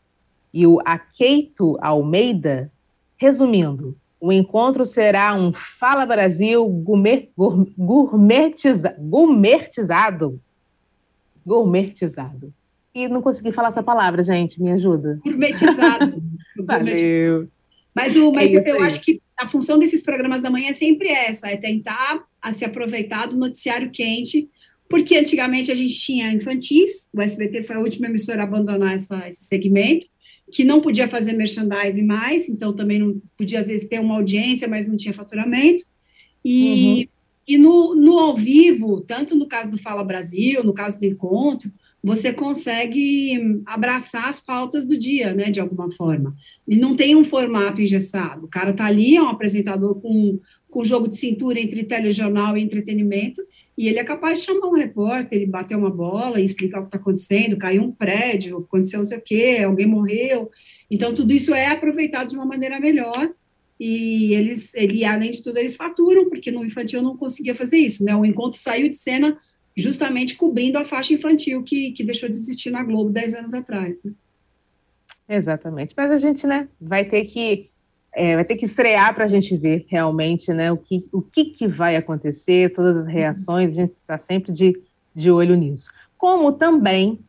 E 0.52 0.66
o 0.66 0.80
Akeito 0.84 1.78
Almeida, 1.82 2.72
resumindo, 3.16 3.96
o 4.20 4.32
encontro 4.32 4.86
será 4.86 5.36
um 5.36 5.54
Fala 5.54 6.06
Brasil 6.06 6.68
gourmet, 6.68 7.30
gourmetiza, 7.78 8.96
gourmetizado. 8.98 10.42
Gourmetizado 11.46 12.54
e 12.94 13.08
não 13.08 13.22
consegui 13.22 13.52
falar 13.52 13.70
essa 13.70 13.84
palavra, 13.84 14.24
gente. 14.24 14.62
Me 14.62 14.72
ajuda. 14.72 15.20
Gourmetizado. 15.24 16.22
Valeu. 16.66 17.48
Mas, 17.96 18.16
o, 18.16 18.32
mas 18.32 18.54
é 18.54 18.72
eu 18.72 18.82
acho 18.84 19.02
que 19.02 19.22
a 19.38 19.48
função 19.48 19.80
desses 19.80 20.04
programas 20.04 20.42
da 20.42 20.50
manhã 20.50 20.70
é 20.70 20.74
sempre 20.74 21.10
essa, 21.10 21.50
é 21.50 21.58
tentar 21.58 22.24
a 22.42 22.54
se 22.54 22.64
aproveitar 22.64 23.28
do 23.28 23.38
noticiário 23.38 23.90
quente, 23.92 24.48
porque 24.88 25.18
antigamente 25.18 25.72
a 25.72 25.76
gente 25.76 25.96
tinha 25.96 26.32
infantis, 26.32 27.10
o 27.14 27.22
SBT 27.22 27.64
foi 27.64 27.76
a 27.76 27.80
última 27.80 28.08
emissora 28.08 28.42
a 28.42 28.46
abandonar 28.46 28.96
essa, 28.96 29.28
esse 29.28 29.44
segmento, 29.44 30.08
que 30.52 30.64
não 30.64 30.82
podia 30.82 31.08
fazer 31.08 31.34
merchandising 31.34 32.06
mais, 32.06 32.50
então 32.50 32.76
também 32.76 33.00
não 33.00 33.14
podia, 33.38 33.60
às 33.60 33.68
vezes, 33.68 33.88
ter 33.88 34.00
uma 34.00 34.16
audiência, 34.16 34.68
mas 34.68 34.88
não 34.88 34.96
tinha 34.96 35.14
faturamento. 35.14 35.84
E, 36.44 36.84
uhum. 36.84 37.08
e 37.48 37.58
no, 37.58 37.96
no 37.96 38.18
ao 38.18 38.36
vivo, 38.36 39.02
tanto 39.02 39.36
no 39.36 39.48
caso 39.48 39.70
do 39.70 39.78
Fala 39.78 40.04
Brasil, 40.04 40.64
no 40.64 40.74
caso 40.74 40.98
do 40.98 41.06
Encontro, 41.06 41.72
você 42.04 42.32
consegue 42.32 43.62
abraçar 43.66 44.30
as 44.30 44.40
pautas 44.40 44.86
do 44.86 44.98
dia, 44.98 45.34
né, 45.34 45.52
de 45.52 45.60
alguma 45.60 45.92
forma. 45.92 46.34
E 46.68 46.78
não 46.78 46.96
tem 46.96 47.16
um 47.16 47.26
formato 47.26 47.82
engessado. 47.82 48.46
O 48.46 48.50
cara 48.50 48.74
tá 48.74 48.86
ali, 48.86 49.18
é 49.18 49.22
um 49.22 49.28
apresentador 49.28 49.96
com, 49.96 50.40
com 50.70 50.84
jogo 50.84 51.08
de 51.08 51.18
cintura 51.18 51.60
entre 51.60 51.84
telejornal 51.84 52.58
e 52.58 52.62
entretenimento, 52.62 53.42
e 53.78 53.88
ele 53.88 54.00
é 54.00 54.04
capaz 54.04 54.40
de 54.40 54.46
chamar 54.46 54.68
um 54.68 54.76
repórter, 54.76 55.38
ele 55.38 55.46
bater 55.46 55.78
uma 55.78 55.90
bola 55.90 56.40
e 56.40 56.44
explicar 56.44 56.80
o 56.80 56.82
que 56.84 56.88
está 56.90 56.98
acontecendo, 56.98 57.58
caiu 57.58 57.84
um 57.84 57.92
prédio, 57.92 58.58
aconteceu 58.58 59.00
não 59.00 59.06
sei 59.06 59.18
o 59.18 59.22
quê, 59.22 59.62
alguém 59.64 59.88
morreu. 59.88 60.50
Então, 60.92 61.14
tudo 61.14 61.32
isso 61.32 61.54
é 61.54 61.68
aproveitado 61.68 62.30
de 62.30 62.36
uma 62.36 62.46
maneira 62.46 62.80
melhor, 62.80 63.34
e 63.80 64.34
eles, 64.34 64.74
ele, 64.76 65.06
além 65.06 65.32
de 65.32 65.42
tudo, 65.42 65.58
eles 65.58 65.78
faturam, 65.78 66.30
porque 66.30 66.52
no 66.52 66.66
infantil 66.66 67.02
não 67.02 67.16
conseguia 67.16 67.56
fazer 67.56 67.78
isso, 67.78 68.04
né? 68.04 68.14
O 68.14 68.26
encontro 68.26 68.60
saiu 68.60 68.90
de 68.90 68.98
cena 68.98 69.38
justamente 69.80 70.36
cobrindo 70.36 70.78
a 70.78 70.86
faixa 70.86 71.14
infantil 71.14 71.64
que, 71.64 71.92
que 71.92 72.04
deixou 72.04 72.30
de 72.30 72.36
existir 72.36 72.72
na 72.72 72.84
Globo 72.84 73.10
10 73.10 73.36
anos 73.36 73.54
atrás. 73.54 74.02
Né? 74.04 74.12
Exatamente. 75.28 75.94
Mas 75.96 76.12
a 76.12 76.18
gente 76.18 76.46
né, 76.46 76.68
vai 76.80 77.06
ter 77.06 77.26
que 77.26 77.70
é, 78.12 78.36
vai 78.36 78.44
ter 78.44 78.56
que 78.56 78.66
estrear 78.66 79.14
para 79.14 79.26
a 79.26 79.28
gente 79.28 79.56
ver 79.56 79.86
realmente 79.88 80.52
né, 80.52 80.72
o, 80.72 80.78
que, 80.78 81.08
o 81.12 81.22
que, 81.22 81.46
que 81.46 81.68
vai 81.68 81.96
acontecer, 81.96 82.74
todas 82.74 83.02
as 83.02 83.08
reações, 83.08 83.72
a 83.72 83.74
gente 83.76 83.92
está 83.92 84.18
sempre 84.18 84.52
de, 84.52 84.82
de 85.14 85.30
olho 85.30 85.56
nisso. 85.56 85.92
Como 86.18 86.52
também 86.52 87.20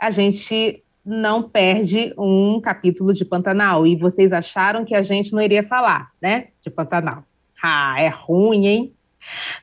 a 0.00 0.10
gente 0.10 0.82
não 1.04 1.42
perde 1.42 2.14
um 2.16 2.60
capítulo 2.60 3.12
de 3.12 3.24
Pantanal, 3.24 3.86
e 3.86 3.94
vocês 3.94 4.32
acharam 4.32 4.84
que 4.84 4.94
a 4.94 5.02
gente 5.02 5.32
não 5.34 5.42
iria 5.42 5.62
falar, 5.62 6.10
né, 6.20 6.48
de 6.62 6.70
Pantanal. 6.70 7.24
Ah, 7.62 7.96
é 7.98 8.08
ruim, 8.08 8.66
hein? 8.66 8.94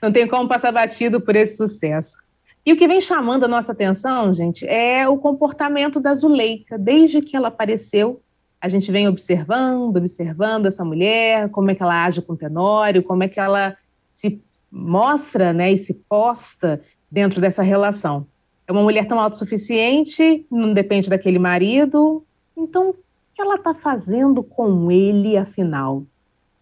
Não 0.01 0.11
tem 0.11 0.27
como 0.27 0.47
passar 0.47 0.71
batido 0.71 1.21
por 1.21 1.35
esse 1.35 1.57
sucesso. 1.57 2.17
E 2.65 2.73
o 2.73 2.77
que 2.77 2.87
vem 2.87 3.01
chamando 3.01 3.45
a 3.45 3.47
nossa 3.47 3.71
atenção, 3.71 4.33
gente, 4.33 4.67
é 4.67 5.07
o 5.07 5.17
comportamento 5.17 5.99
da 5.99 6.13
Zuleika. 6.13 6.77
Desde 6.77 7.21
que 7.21 7.35
ela 7.35 7.47
apareceu, 7.47 8.21
a 8.59 8.69
gente 8.69 8.91
vem 8.91 9.07
observando, 9.07 9.97
observando 9.97 10.67
essa 10.67 10.85
mulher, 10.85 11.49
como 11.49 11.71
é 11.71 11.75
que 11.75 11.81
ela 11.81 12.05
age 12.05 12.21
com 12.21 12.33
o 12.33 12.37
Tenório, 12.37 13.01
como 13.01 13.23
é 13.23 13.27
que 13.27 13.39
ela 13.39 13.75
se 14.11 14.39
mostra 14.71 15.51
né, 15.51 15.71
e 15.71 15.77
se 15.77 15.95
posta 16.07 16.81
dentro 17.09 17.41
dessa 17.41 17.63
relação. 17.63 18.27
É 18.67 18.71
uma 18.71 18.83
mulher 18.83 19.07
tão 19.07 19.19
autossuficiente, 19.19 20.45
não 20.49 20.73
depende 20.73 21.09
daquele 21.09 21.39
marido. 21.39 22.23
Então, 22.55 22.91
o 22.91 22.95
que 23.33 23.41
ela 23.41 23.55
está 23.55 23.73
fazendo 23.73 24.43
com 24.43 24.91
ele, 24.91 25.35
afinal? 25.35 26.05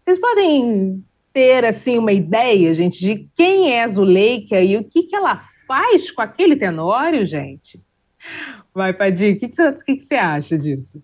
Vocês 0.04 0.18
podem 0.18 1.04
ter 1.32 1.64
assim 1.64 1.98
uma 1.98 2.12
ideia, 2.12 2.74
gente, 2.74 3.00
de 3.00 3.28
quem 3.34 3.72
é 3.72 3.84
a 3.84 3.88
Zuleika 3.88 4.60
e 4.60 4.76
o 4.76 4.84
que, 4.84 5.04
que 5.04 5.16
ela 5.16 5.40
faz 5.66 6.10
com 6.10 6.22
aquele 6.22 6.56
tenório, 6.56 7.24
gente? 7.24 7.80
Vai, 8.74 8.92
Padir, 8.92 9.36
o 9.36 9.38
que, 9.38 9.48
que, 9.48 9.56
você, 9.56 9.72
que, 9.72 9.96
que 9.96 10.04
você 10.04 10.14
acha 10.14 10.58
disso? 10.58 11.02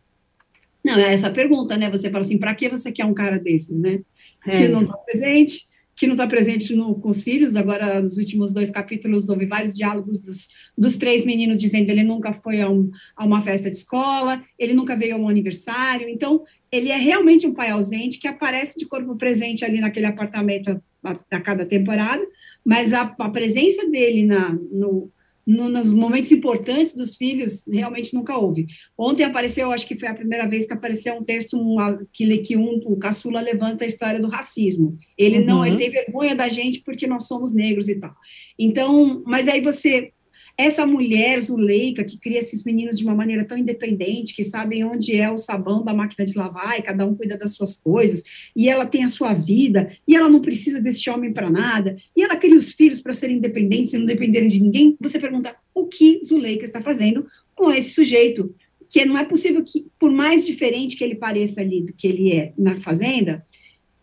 Não, 0.84 0.96
é 0.96 1.12
essa 1.12 1.30
pergunta, 1.30 1.76
né? 1.76 1.90
Você 1.90 2.10
fala 2.10 2.24
assim, 2.24 2.38
para 2.38 2.54
que 2.54 2.68
você 2.68 2.92
quer 2.92 3.04
um 3.04 3.14
cara 3.14 3.38
desses, 3.38 3.80
né? 3.80 4.00
É. 4.46 4.50
Que 4.50 4.68
não 4.68 4.82
está 4.82 4.96
presente, 4.98 5.66
que 5.96 6.06
não 6.06 6.14
está 6.14 6.26
presente 6.28 6.76
no, 6.76 6.94
com 6.94 7.08
os 7.08 7.22
filhos. 7.22 7.56
Agora, 7.56 8.00
nos 8.00 8.18
últimos 8.18 8.52
dois 8.52 8.70
capítulos, 8.70 9.28
houve 9.28 9.46
vários 9.46 9.74
diálogos 9.74 10.20
dos, 10.20 10.48
dos 10.76 10.96
três 10.96 11.24
meninos 11.24 11.58
dizendo 11.58 11.86
que 11.86 11.90
ele 11.90 12.04
nunca 12.04 12.32
foi 12.32 12.60
a, 12.60 12.70
um, 12.70 12.90
a, 13.16 13.24
uma 13.24 13.42
festa 13.42 13.68
de 13.68 13.76
escola, 13.76 14.40
ele 14.56 14.74
nunca 14.74 14.94
veio 14.94 15.16
a 15.16 15.18
um 15.18 15.28
aniversário. 15.28 16.08
Então, 16.08 16.44
ele 16.76 16.90
é 16.90 16.96
realmente 16.96 17.46
um 17.46 17.54
pai 17.54 17.70
ausente 17.70 18.18
que 18.18 18.28
aparece 18.28 18.78
de 18.78 18.86
corpo 18.86 19.16
presente 19.16 19.64
ali 19.64 19.80
naquele 19.80 20.06
apartamento 20.06 20.80
a, 21.02 21.16
a 21.30 21.40
cada 21.40 21.64
temporada, 21.64 22.24
mas 22.64 22.92
a, 22.92 23.02
a 23.18 23.30
presença 23.30 23.88
dele 23.88 24.24
na, 24.24 24.52
no, 24.70 25.10
no, 25.46 25.68
nos 25.68 25.92
momentos 25.92 26.32
importantes 26.32 26.94
dos 26.94 27.16
filhos, 27.16 27.64
realmente 27.70 28.12
nunca 28.12 28.36
houve. 28.36 28.66
Ontem 28.98 29.22
apareceu, 29.22 29.70
acho 29.70 29.86
que 29.86 29.96
foi 29.96 30.08
a 30.08 30.14
primeira 30.14 30.46
vez 30.48 30.66
que 30.66 30.72
apareceu 30.72 31.14
um 31.14 31.22
texto 31.22 31.56
um, 31.56 31.76
que, 32.12 32.38
que 32.38 32.56
um, 32.56 32.80
o 32.84 32.96
caçula 32.96 33.40
levanta 33.40 33.84
a 33.84 33.86
história 33.86 34.20
do 34.20 34.28
racismo. 34.28 34.98
Ele 35.16 35.38
uhum. 35.38 35.46
não, 35.46 35.66
ele 35.66 35.76
tem 35.76 35.90
vergonha 35.90 36.34
da 36.34 36.48
gente 36.48 36.82
porque 36.82 37.06
nós 37.06 37.28
somos 37.28 37.54
negros 37.54 37.88
e 37.88 37.94
tal. 37.94 38.14
Então, 38.58 39.22
mas 39.24 39.46
aí 39.46 39.60
você 39.60 40.12
essa 40.58 40.86
mulher 40.86 41.38
Zuleika, 41.38 42.02
que 42.02 42.18
cria 42.18 42.38
esses 42.38 42.64
meninos 42.64 42.98
de 42.98 43.04
uma 43.04 43.14
maneira 43.14 43.44
tão 43.44 43.58
independente, 43.58 44.34
que 44.34 44.42
sabem 44.42 44.84
onde 44.84 45.14
é 45.16 45.30
o 45.30 45.36
sabão 45.36 45.84
da 45.84 45.92
máquina 45.92 46.24
de 46.24 46.36
lavar 46.36 46.78
e 46.78 46.82
cada 46.82 47.04
um 47.06 47.14
cuida 47.14 47.36
das 47.36 47.54
suas 47.54 47.76
coisas, 47.76 48.22
e 48.56 48.68
ela 48.68 48.86
tem 48.86 49.04
a 49.04 49.08
sua 49.08 49.34
vida, 49.34 49.90
e 50.08 50.16
ela 50.16 50.30
não 50.30 50.40
precisa 50.40 50.80
desse 50.80 51.10
homem 51.10 51.32
para 51.32 51.50
nada, 51.50 51.94
e 52.16 52.22
ela 52.22 52.36
cria 52.36 52.56
os 52.56 52.72
filhos 52.72 53.00
para 53.00 53.12
serem 53.12 53.36
independentes 53.36 53.92
e 53.92 53.98
não 53.98 54.06
dependerem 54.06 54.48
de 54.48 54.62
ninguém, 54.62 54.96
você 54.98 55.18
pergunta 55.18 55.54
o 55.74 55.86
que 55.86 56.20
Zuleika 56.24 56.64
está 56.64 56.80
fazendo 56.80 57.26
com 57.54 57.70
esse 57.70 57.90
sujeito, 57.90 58.54
que 58.90 59.04
não 59.04 59.18
é 59.18 59.24
possível 59.24 59.62
que, 59.62 59.86
por 59.98 60.10
mais 60.10 60.46
diferente 60.46 60.96
que 60.96 61.04
ele 61.04 61.16
pareça 61.16 61.60
ali 61.60 61.82
do 61.82 61.92
que 61.92 62.06
ele 62.06 62.32
é 62.32 62.52
na 62.56 62.76
fazenda, 62.76 63.44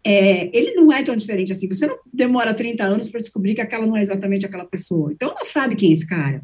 é, 0.05 0.49
ele 0.57 0.73
não 0.73 0.91
é 0.91 1.01
tão 1.01 1.15
diferente 1.15 1.51
assim. 1.51 1.67
Você 1.67 1.87
não 1.87 1.97
demora 2.11 2.53
30 2.53 2.83
anos 2.83 3.09
para 3.09 3.21
descobrir 3.21 3.55
que 3.55 3.61
aquela 3.61 3.85
não 3.85 3.95
é 3.95 4.01
exatamente 4.01 4.45
aquela 4.45 4.65
pessoa. 4.65 5.11
Então, 5.11 5.29
ela 5.29 5.43
sabe 5.43 5.75
quem 5.75 5.89
é 5.89 5.93
esse 5.93 6.07
cara. 6.07 6.41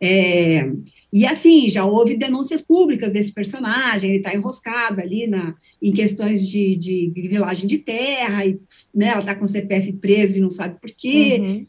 É, 0.00 0.68
e 1.12 1.24
assim, 1.24 1.70
já 1.70 1.84
houve 1.84 2.16
denúncias 2.16 2.62
públicas 2.62 3.12
desse 3.12 3.32
personagem, 3.32 4.10
ele 4.10 4.18
está 4.18 4.34
enroscado 4.34 5.00
ali 5.00 5.26
na, 5.26 5.54
em 5.80 5.92
questões 5.92 6.46
de, 6.48 6.76
de 6.76 7.10
grilagem 7.14 7.66
de 7.66 7.78
terra, 7.78 8.44
e 8.44 8.58
né, 8.94 9.08
ela 9.08 9.20
está 9.20 9.34
com 9.34 9.44
o 9.44 9.46
CPF 9.46 9.92
preso 9.94 10.38
e 10.38 10.42
não 10.42 10.50
sabe 10.50 10.78
por 10.80 10.90
quê. 10.90 11.38
Uhum. 11.40 11.66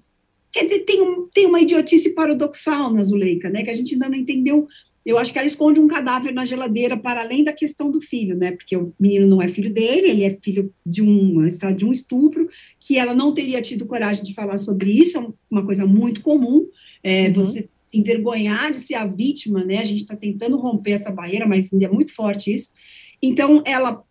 Quer 0.51 0.63
dizer, 0.63 0.79
tem, 0.79 1.01
um, 1.01 1.27
tem 1.33 1.45
uma 1.45 1.61
idiotice 1.61 2.13
paradoxal 2.13 2.91
na 2.91 3.03
Zuleika, 3.03 3.49
né, 3.49 3.63
que 3.63 3.69
a 3.69 3.73
gente 3.73 3.93
ainda 3.93 4.09
não 4.09 4.17
entendeu. 4.17 4.67
Eu 5.07 5.17
acho 5.17 5.31
que 5.31 5.39
ela 5.39 5.47
esconde 5.47 5.79
um 5.79 5.87
cadáver 5.87 6.33
na 6.33 6.43
geladeira 6.43 6.97
para 6.97 7.21
além 7.21 7.41
da 7.41 7.53
questão 7.53 7.89
do 7.89 8.01
filho, 8.01 8.35
né? 8.35 8.51
Porque 8.51 8.75
o 8.75 8.93
menino 8.99 9.25
não 9.25 9.41
é 9.41 9.47
filho 9.47 9.73
dele, 9.73 10.09
ele 10.09 10.25
é 10.25 10.37
filho 10.43 10.69
de 10.85 11.01
um, 11.01 11.47
de 11.73 11.85
um 11.85 11.93
estupro, 11.93 12.49
que 12.77 12.97
ela 12.97 13.15
não 13.15 13.33
teria 13.33 13.61
tido 13.61 13.85
coragem 13.85 14.21
de 14.21 14.33
falar 14.33 14.57
sobre 14.57 14.91
isso, 14.91 15.17
é 15.17 15.27
uma 15.49 15.65
coisa 15.65 15.85
muito 15.85 16.21
comum. 16.21 16.67
É, 17.01 17.27
uhum. 17.27 17.33
Você 17.35 17.69
envergonhar 17.93 18.69
de 18.69 18.79
ser 18.79 18.95
a 18.95 19.07
vítima, 19.07 19.63
né? 19.63 19.77
A 19.77 19.85
gente 19.85 20.01
está 20.01 20.13
tentando 20.13 20.57
romper 20.57 20.91
essa 20.91 21.09
barreira, 21.09 21.47
mas 21.47 21.71
ainda 21.71 21.85
é 21.85 21.89
muito 21.89 22.13
forte 22.13 22.53
isso. 22.53 22.73
Então, 23.21 23.63
ela, 23.65 24.03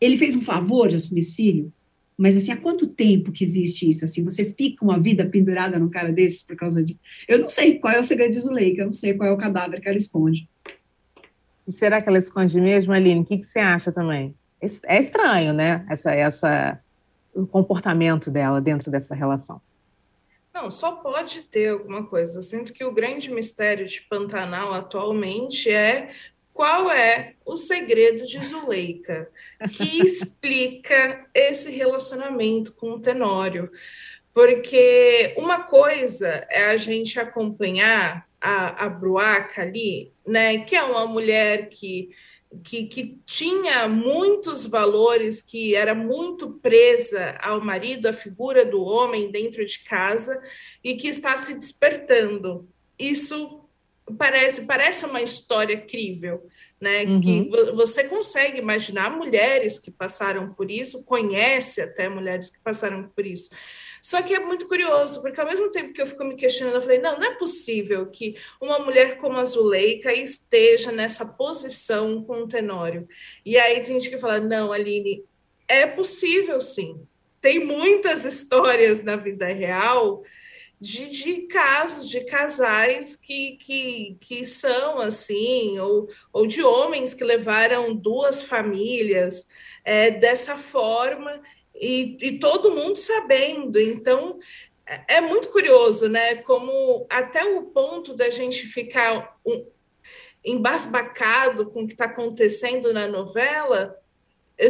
ele 0.00 0.16
fez 0.16 0.36
um 0.36 0.42
favor 0.42 0.88
de 0.88 0.94
assumir 0.94 1.18
esse 1.18 1.34
filho, 1.34 1.72
mas 2.18 2.36
assim, 2.36 2.50
há 2.50 2.56
quanto 2.56 2.88
tempo 2.88 3.30
que 3.30 3.44
existe 3.44 3.88
isso? 3.88 4.04
Assim, 4.04 4.24
você 4.24 4.44
fica 4.44 4.84
uma 4.84 4.98
vida 4.98 5.24
pendurada 5.24 5.78
no 5.78 5.88
cara 5.88 6.10
desses 6.10 6.42
por 6.42 6.56
causa 6.56 6.82
de. 6.82 6.98
Eu 7.28 7.38
não 7.38 7.46
sei 7.46 7.78
qual 7.78 7.94
é 7.94 8.00
o 8.00 8.02
segredo 8.02 8.32
de 8.32 8.40
Zuleika, 8.40 8.82
eu 8.82 8.86
não 8.86 8.92
sei 8.92 9.14
qual 9.14 9.28
é 9.28 9.32
o 9.32 9.36
cadáver 9.36 9.80
que 9.80 9.88
ela 9.88 9.96
esconde. 9.96 10.50
E 11.64 11.70
será 11.70 12.02
que 12.02 12.08
ela 12.08 12.18
esconde 12.18 12.60
mesmo, 12.60 12.92
Aline? 12.92 13.20
O 13.20 13.24
que, 13.24 13.38
que 13.38 13.46
você 13.46 13.60
acha 13.60 13.92
também? 13.92 14.34
É 14.86 14.98
estranho, 14.98 15.52
né? 15.52 15.86
Essa, 15.88 16.12
essa, 16.12 16.80
o 17.32 17.46
comportamento 17.46 18.32
dela 18.32 18.60
dentro 18.60 18.90
dessa 18.90 19.14
relação. 19.14 19.60
Não, 20.52 20.72
só 20.72 20.96
pode 20.96 21.42
ter 21.42 21.68
alguma 21.68 22.04
coisa. 22.04 22.38
Eu 22.38 22.42
sinto 22.42 22.72
que 22.72 22.84
o 22.84 22.92
grande 22.92 23.30
mistério 23.32 23.86
de 23.86 24.00
Pantanal 24.10 24.74
atualmente 24.74 25.70
é 25.70 26.08
qual 26.58 26.90
é 26.90 27.34
o 27.46 27.56
segredo 27.56 28.26
de 28.26 28.44
Zuleika 28.44 29.30
que 29.70 29.84
explica 30.02 31.24
esse 31.32 31.70
relacionamento 31.70 32.74
com 32.74 32.94
o 32.94 33.00
Tenório. 33.00 33.70
Porque 34.34 35.34
uma 35.38 35.62
coisa 35.62 36.44
é 36.50 36.64
a 36.64 36.76
gente 36.76 37.20
acompanhar 37.20 38.26
a, 38.40 38.86
a 38.86 38.88
Bruaca 38.88 39.62
ali, 39.62 40.12
né, 40.26 40.58
que 40.58 40.74
é 40.74 40.82
uma 40.82 41.06
mulher 41.06 41.68
que 41.68 42.10
que, 42.64 42.86
que, 42.86 43.20
tinha 43.26 43.86
muitos 43.86 44.64
valores, 44.64 45.42
que 45.42 45.74
era 45.74 45.94
muito 45.94 46.52
presa 46.62 47.36
ao 47.42 47.60
marido, 47.60 48.08
à 48.08 48.12
figura 48.12 48.64
do 48.64 48.82
homem 48.82 49.30
dentro 49.30 49.62
de 49.62 49.80
casa, 49.80 50.42
e 50.82 50.96
que 50.96 51.08
está 51.08 51.36
se 51.36 51.52
despertando. 51.52 52.66
Isso 52.98 53.57
parece, 54.16 54.66
parece 54.66 55.04
uma 55.06 55.20
história 55.20 55.80
crível, 55.80 56.46
né? 56.80 57.04
Uhum. 57.04 57.20
Que 57.20 57.48
você 57.74 58.04
consegue 58.04 58.58
imaginar 58.58 59.10
mulheres 59.10 59.78
que 59.78 59.90
passaram 59.90 60.52
por 60.54 60.70
isso, 60.70 61.04
conhece 61.04 61.80
até 61.80 62.08
mulheres 62.08 62.50
que 62.50 62.60
passaram 62.60 63.08
por 63.08 63.26
isso. 63.26 63.50
Só 64.02 64.22
que 64.22 64.34
é 64.34 64.38
muito 64.38 64.68
curioso, 64.68 65.20
porque 65.20 65.40
ao 65.40 65.46
mesmo 65.46 65.70
tempo 65.70 65.92
que 65.92 66.00
eu 66.00 66.06
fico 66.06 66.24
me 66.24 66.36
questionando, 66.36 66.76
eu 66.76 66.82
falei, 66.82 66.98
não, 66.98 67.18
não 67.18 67.26
é 67.26 67.34
possível 67.34 68.06
que 68.06 68.36
uma 68.60 68.78
mulher 68.78 69.18
como 69.18 69.38
a 69.38 69.44
Zuleika 69.44 70.12
esteja 70.12 70.92
nessa 70.92 71.26
posição 71.26 72.22
com 72.22 72.42
o 72.42 72.48
Tenório. 72.48 73.08
E 73.44 73.58
aí 73.58 73.82
tem 73.82 73.98
gente 73.98 74.10
que 74.10 74.18
fala, 74.18 74.40
não, 74.40 74.72
Aline, 74.72 75.24
é 75.66 75.86
possível 75.86 76.60
sim. 76.60 77.00
Tem 77.40 77.64
muitas 77.64 78.24
histórias 78.24 79.02
na 79.02 79.16
vida 79.16 79.46
real 79.46 80.22
de, 80.80 81.08
de, 81.08 81.42
casos 81.42 82.08
de 82.08 82.24
casais 82.24 83.16
que, 83.16 83.56
que, 83.56 84.16
que 84.20 84.44
são 84.44 85.00
assim, 85.00 85.78
ou, 85.78 86.08
ou 86.32 86.46
de 86.46 86.62
homens 86.62 87.14
que 87.14 87.24
levaram 87.24 87.94
duas 87.94 88.42
famílias 88.42 89.48
é, 89.84 90.10
dessa 90.10 90.56
forma 90.56 91.40
e, 91.74 92.16
e 92.20 92.38
todo 92.38 92.74
mundo 92.74 92.96
sabendo. 92.96 93.80
Então, 93.80 94.38
é, 94.86 95.16
é 95.16 95.20
muito 95.20 95.50
curioso, 95.50 96.08
né? 96.08 96.36
Como 96.36 97.06
até 97.10 97.44
o 97.44 97.62
ponto 97.64 98.14
da 98.14 98.30
gente 98.30 98.66
ficar 98.66 99.36
um, 99.44 99.66
embasbacado 100.44 101.70
com 101.70 101.82
o 101.82 101.86
que 101.86 101.92
está 101.92 102.06
acontecendo 102.06 102.92
na 102.92 103.06
novela 103.06 103.98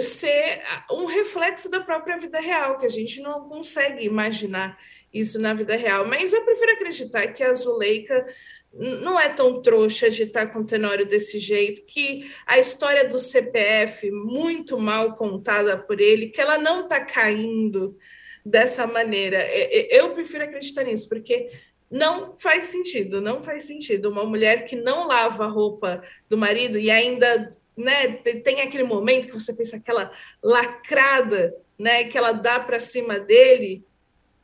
ser 0.01 0.63
um 0.91 1.07
reflexo 1.07 1.71
da 1.71 1.81
própria 1.81 2.19
vida 2.19 2.39
real, 2.39 2.77
que 2.77 2.85
a 2.85 2.91
gente 2.91 3.23
não 3.23 3.49
consegue 3.49 4.05
imaginar 4.05 4.79
isso 5.13 5.41
na 5.41 5.55
vida 5.55 5.77
real. 5.77 6.07
Mas 6.07 6.33
eu 6.33 6.45
prefiro 6.45 6.73
acreditar 6.73 7.27
que 7.29 7.43
a 7.43 7.55
Zuleika 7.55 8.27
não 8.73 9.19
é 9.19 9.29
tão 9.29 9.61
trouxa 9.63 10.11
de 10.11 10.25
estar 10.25 10.49
com 10.49 10.61
o 10.61 10.67
Tenório 10.67 11.07
desse 11.07 11.39
jeito, 11.39 11.87
que 11.87 12.31
a 12.47 12.59
história 12.59 13.09
do 13.09 13.19
CPF, 13.19 14.11
muito 14.11 14.79
mal 14.79 15.17
contada 15.17 15.77
por 15.77 16.01
ele, 16.01 16.29
que 16.29 16.41
ela 16.41 16.59
não 16.59 16.83
está 16.83 17.05
caindo 17.05 17.97
dessa 18.45 18.87
maneira. 18.87 19.45
Eu 19.91 20.15
prefiro 20.15 20.45
acreditar 20.45 20.85
nisso, 20.85 21.09
porque 21.09 21.51
não 21.91 22.37
faz 22.37 22.67
sentido, 22.67 23.21
não 23.21 23.43
faz 23.43 23.65
sentido. 23.65 24.11
Uma 24.11 24.25
mulher 24.25 24.65
que 24.67 24.77
não 24.77 25.07
lava 25.07 25.45
a 25.45 25.49
roupa 25.49 26.03
do 26.29 26.37
marido 26.37 26.79
e 26.79 26.91
ainda 26.91 27.51
né, 27.77 28.09
tem 28.45 28.61
aquele 28.61 28.85
momento 28.85 29.29
que 29.29 29.35
você 29.35 29.53
pensa 29.55 29.77
aquela 29.77 30.11
lacrada 30.43 31.55
né, 31.79 32.05
que 32.05 32.19
ela 32.19 32.33
dá 32.33 32.59
para 32.61 32.81
cima 32.81 33.19
dele, 33.21 33.85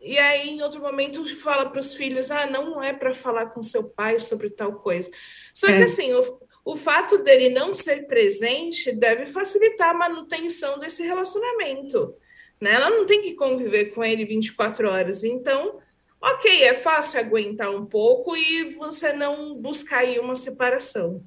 e 0.05 0.18
aí, 0.18 0.50
em 0.50 0.62
outro 0.62 0.82
momento, 0.82 1.24
fala 1.40 1.70
para 1.70 1.80
os 1.80 1.94
filhos: 1.94 2.30
ah, 2.30 2.46
não 2.46 2.82
é 2.82 2.92
para 2.92 3.14
falar 3.14 3.46
com 3.46 3.62
seu 3.62 3.84
pai 3.84 4.20
sobre 4.20 4.50
tal 4.50 4.74
coisa. 4.74 5.11
Só 5.55 5.68
é. 5.68 5.78
que, 5.78 5.82
assim, 5.84 6.12
o, 6.12 6.38
o 6.64 6.76
fato 6.76 7.24
dele 7.24 7.48
não 7.48 7.72
ser 7.72 8.07
presente 8.07 8.92
deve 8.92 9.24
facilitar 9.24 9.90
a 9.90 9.94
manutenção 9.94 10.78
desse 10.78 11.02
relacionamento. 11.05 12.14
Né? 12.61 12.72
Ela 12.72 12.90
não 12.90 13.07
tem 13.07 13.22
que 13.22 13.34
conviver 13.34 13.86
com 13.86 14.05
ele 14.05 14.26
24 14.26 14.90
horas. 14.90 15.24
Então, 15.24 15.78
ok, 16.20 16.64
é 16.64 16.74
fácil 16.74 17.20
aguentar 17.20 17.70
um 17.70 17.86
pouco 17.86 18.36
e 18.36 18.74
você 18.74 19.12
não 19.12 19.57
buscar 19.57 20.00
aí 20.00 20.18
uma 20.18 20.34
separação. 20.34 21.22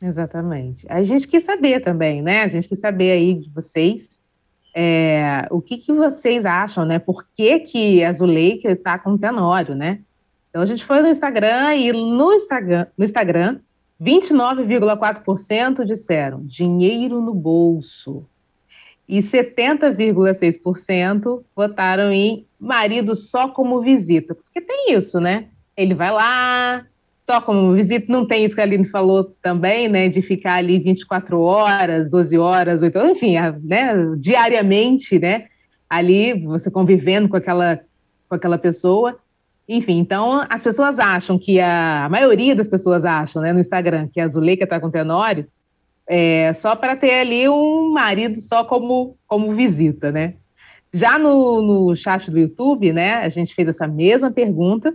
Exatamente. 0.00 0.86
A 0.88 1.02
gente 1.04 1.28
quis 1.28 1.44
saber 1.44 1.80
também, 1.80 2.22
né? 2.22 2.42
A 2.42 2.48
gente 2.48 2.68
quis 2.68 2.80
saber 2.80 3.12
aí 3.12 3.34
de 3.34 3.50
vocês 3.50 4.21
é, 4.74 5.46
o 5.50 5.60
que, 5.60 5.76
que 5.76 5.92
vocês 5.92 6.46
acham, 6.46 6.84
né? 6.84 6.98
Por 6.98 7.26
que, 7.34 7.60
que 7.60 8.04
a 8.04 8.12
Zuleika 8.12 8.70
está 8.70 8.98
com 8.98 9.12
o 9.12 9.18
Tenório, 9.18 9.74
né? 9.74 10.00
Então 10.50 10.62
a 10.62 10.66
gente 10.66 10.84
foi 10.84 11.00
no 11.00 11.08
Instagram 11.08 11.74
e 11.74 11.92
no 11.92 12.32
Instagram, 12.32 12.86
no 12.96 13.04
Instagram 13.04 13.58
29,4% 14.02 15.84
disseram 15.84 16.44
dinheiro 16.44 17.20
no 17.20 17.32
bolso. 17.32 18.26
E 19.08 19.18
70,6% 19.18 21.44
votaram 21.54 22.12
em 22.12 22.44
marido 22.58 23.14
só 23.14 23.46
como 23.48 23.80
visita. 23.80 24.34
Porque 24.34 24.60
tem 24.60 24.92
isso, 24.94 25.20
né? 25.20 25.46
Ele 25.76 25.94
vai 25.94 26.10
lá, 26.10 26.84
só 27.22 27.40
como 27.40 27.72
visita, 27.72 28.06
não 28.08 28.26
tem 28.26 28.44
isso 28.44 28.52
que 28.52 28.60
a 28.60 28.64
Aline 28.64 28.84
falou 28.84 29.32
também, 29.40 29.88
né, 29.88 30.08
de 30.08 30.20
ficar 30.20 30.54
ali 30.54 30.80
24 30.80 31.40
horas, 31.40 32.10
12 32.10 32.36
horas, 32.36 32.82
8 32.82 32.98
horas, 32.98 33.10
enfim, 33.12 33.36
né, 33.62 33.94
diariamente, 34.18 35.20
né, 35.20 35.46
ali 35.88 36.34
você 36.42 36.68
convivendo 36.68 37.28
com 37.28 37.36
aquela, 37.36 37.78
com 38.28 38.34
aquela 38.34 38.58
pessoa. 38.58 39.16
Enfim, 39.68 39.98
então 39.98 40.44
as 40.50 40.64
pessoas 40.64 40.98
acham 40.98 41.38
que 41.38 41.60
a, 41.60 42.06
a 42.06 42.08
maioria 42.08 42.56
das 42.56 42.66
pessoas 42.66 43.04
acham, 43.04 43.40
né, 43.40 43.52
no 43.52 43.60
Instagram, 43.60 44.08
que 44.12 44.20
a 44.20 44.26
Zuleika 44.26 44.64
está 44.64 44.80
com 44.80 44.88
o 44.88 44.92
Tenório, 44.92 45.46
é, 46.08 46.52
só 46.52 46.74
para 46.74 46.96
ter 46.96 47.20
ali 47.20 47.48
um 47.48 47.92
marido 47.92 48.36
só 48.40 48.64
como, 48.64 49.16
como 49.28 49.54
visita, 49.54 50.10
né. 50.10 50.34
Já 50.92 51.20
no, 51.20 51.62
no 51.62 51.94
chat 51.94 52.32
do 52.32 52.38
YouTube, 52.40 52.92
né, 52.92 53.14
a 53.18 53.28
gente 53.28 53.54
fez 53.54 53.68
essa 53.68 53.86
mesma 53.86 54.28
pergunta, 54.28 54.92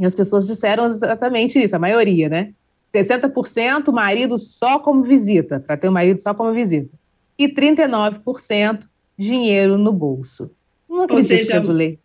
e 0.00 0.06
as 0.06 0.14
pessoas 0.14 0.46
disseram 0.46 0.86
exatamente 0.86 1.62
isso, 1.62 1.76
a 1.76 1.78
maioria, 1.78 2.28
né? 2.28 2.54
60% 2.92 3.92
marido 3.92 4.36
só 4.38 4.78
como 4.78 5.04
visita, 5.04 5.60
para 5.60 5.76
ter 5.76 5.88
um 5.88 5.92
marido 5.92 6.20
só 6.20 6.32
como 6.32 6.52
visita. 6.52 6.90
E 7.38 7.46
39% 7.48 8.80
dinheiro 9.16 9.76
no 9.76 9.92
bolso. 9.92 10.50
Não 10.88 11.02
acredito 11.02 11.30
Ou 11.30 11.36
seja, 11.36 11.60
que 11.60 11.98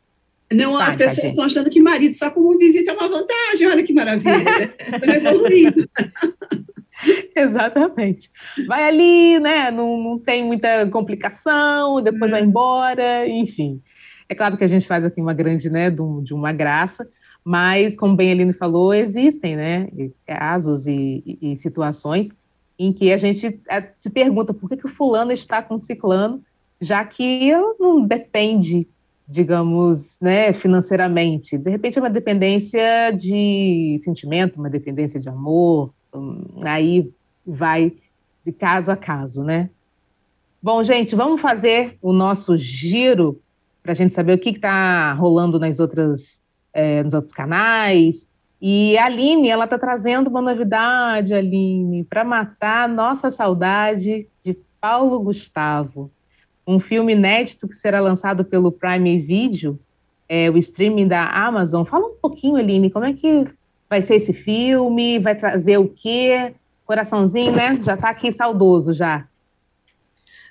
Não, 0.53 0.77
tá, 0.77 0.87
as 0.87 0.95
pessoas 0.95 1.27
estão 1.27 1.45
achando 1.45 1.69
que 1.69 1.81
marido 1.81 2.13
só 2.13 2.29
como 2.29 2.55
visita 2.57 2.91
é 2.91 2.93
uma 2.93 3.07
vantagem, 3.07 3.67
olha 3.67 3.83
que 3.83 3.93
maravilha. 3.93 4.75
Estão 4.79 5.13
evoluindo. 5.13 5.89
Exatamente. 7.35 8.29
Vai 8.67 8.87
ali, 8.87 9.39
né? 9.39 9.71
Não, 9.71 9.97
não 9.97 10.19
tem 10.19 10.43
muita 10.43 10.87
complicação, 10.89 12.01
depois 12.01 12.29
vai 12.29 12.41
uhum. 12.41 12.47
embora, 12.47 13.27
enfim. 13.27 13.81
É 14.27 14.35
claro 14.35 14.57
que 14.57 14.63
a 14.63 14.67
gente 14.67 14.87
faz 14.87 15.05
aqui 15.05 15.21
uma 15.21 15.33
grande, 15.33 15.69
né, 15.69 15.89
de 15.89 16.33
uma 16.33 16.51
graça, 16.51 17.07
mas, 17.45 17.95
como 17.95 18.15
bem 18.15 18.49
a 18.49 18.53
falou, 18.53 18.91
existem 18.91 19.55
né, 19.55 19.87
casos 20.25 20.87
e, 20.87 21.23
e, 21.23 21.51
e 21.51 21.57
situações 21.57 22.31
em 22.77 22.91
que 22.91 23.13
a 23.13 23.17
gente 23.17 23.61
é, 23.69 23.91
se 23.95 24.09
pergunta 24.09 24.53
por 24.53 24.67
que, 24.67 24.77
que 24.77 24.87
o 24.87 24.89
fulano 24.89 25.31
está 25.31 25.61
com 25.61 25.75
o 25.75 25.79
ciclano, 25.79 26.43
já 26.81 27.05
que 27.05 27.51
não 27.79 28.01
depende, 28.01 28.87
digamos, 29.27 30.19
né, 30.19 30.51
financeiramente. 30.53 31.57
De 31.57 31.69
repente 31.69 31.97
é 31.97 32.01
uma 32.01 32.09
dependência 32.09 33.11
de 33.11 33.99
sentimento, 34.03 34.59
uma 34.59 34.69
dependência 34.69 35.19
de 35.19 35.29
amor, 35.29 35.93
hum, 36.13 36.61
aí 36.63 37.09
vai 37.45 37.93
de 38.43 38.51
caso 38.51 38.91
a 38.91 38.97
caso, 38.97 39.43
né? 39.43 39.69
Bom, 40.61 40.83
gente, 40.83 41.15
vamos 41.15 41.41
fazer 41.41 41.97
o 42.01 42.11
nosso 42.11 42.57
giro 42.57 43.39
para 43.83 43.91
a 43.91 43.95
gente 43.95 44.13
saber 44.13 44.33
o 44.33 44.39
que 44.39 44.49
está 44.49 45.13
rolando 45.13 45.59
nas 45.59 45.79
outras, 45.79 46.43
é, 46.75 47.01
nos 47.01 47.13
outros 47.13 47.33
canais. 47.33 48.29
E 48.61 48.97
a 48.97 49.05
Aline, 49.05 49.47
ela 49.47 49.63
está 49.63 49.79
trazendo 49.79 50.29
uma 50.29 50.41
novidade, 50.41 51.33
Aline, 51.33 52.03
para 52.03 52.23
matar 52.23 52.89
nossa 52.89 53.29
saudade 53.29 54.27
de 54.43 54.57
Paulo 54.81 55.19
Gustavo. 55.21 56.11
Um 56.67 56.79
filme 56.79 57.13
inédito 57.13 57.67
que 57.67 57.75
será 57.75 58.01
lançado 58.01 58.43
pelo 58.43 58.71
Prime 58.71 59.19
Video, 59.19 59.79
é, 60.27 60.49
o 60.49 60.57
streaming 60.57 61.07
da 61.07 61.25
Amazon. 61.29 61.85
Fala 61.85 62.07
um 62.07 62.15
pouquinho, 62.21 62.57
Aline, 62.57 62.89
como 62.89 63.05
é 63.05 63.13
que 63.13 63.47
vai 63.89 64.01
ser 64.01 64.15
esse 64.15 64.33
filme? 64.33 65.19
Vai 65.19 65.35
trazer 65.35 65.77
o 65.77 65.87
quê? 65.87 66.53
Coraçãozinho, 66.85 67.51
né? 67.51 67.79
Já 67.83 67.93
está 67.93 68.09
aqui 68.09 68.31
saudoso 68.31 68.93
já. 68.93 69.25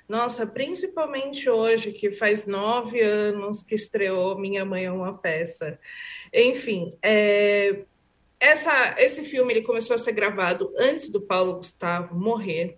Nossa, 0.07 0.45
principalmente 0.45 1.49
hoje, 1.49 1.91
que 1.91 2.11
faz 2.11 2.45
nove 2.45 3.01
anos 3.01 3.63
que 3.63 3.73
estreou 3.73 4.37
Minha 4.37 4.63
Mãe 4.63 4.85
é 4.85 4.91
uma 4.91 5.17
Peça. 5.17 5.79
Enfim, 6.31 6.95
é, 7.01 7.85
essa, 8.39 8.95
esse 8.99 9.23
filme 9.23 9.53
ele 9.53 9.63
começou 9.63 9.95
a 9.95 9.97
ser 9.97 10.11
gravado 10.11 10.71
antes 10.77 11.11
do 11.11 11.21
Paulo 11.21 11.55
Gustavo 11.55 12.13
morrer. 12.15 12.77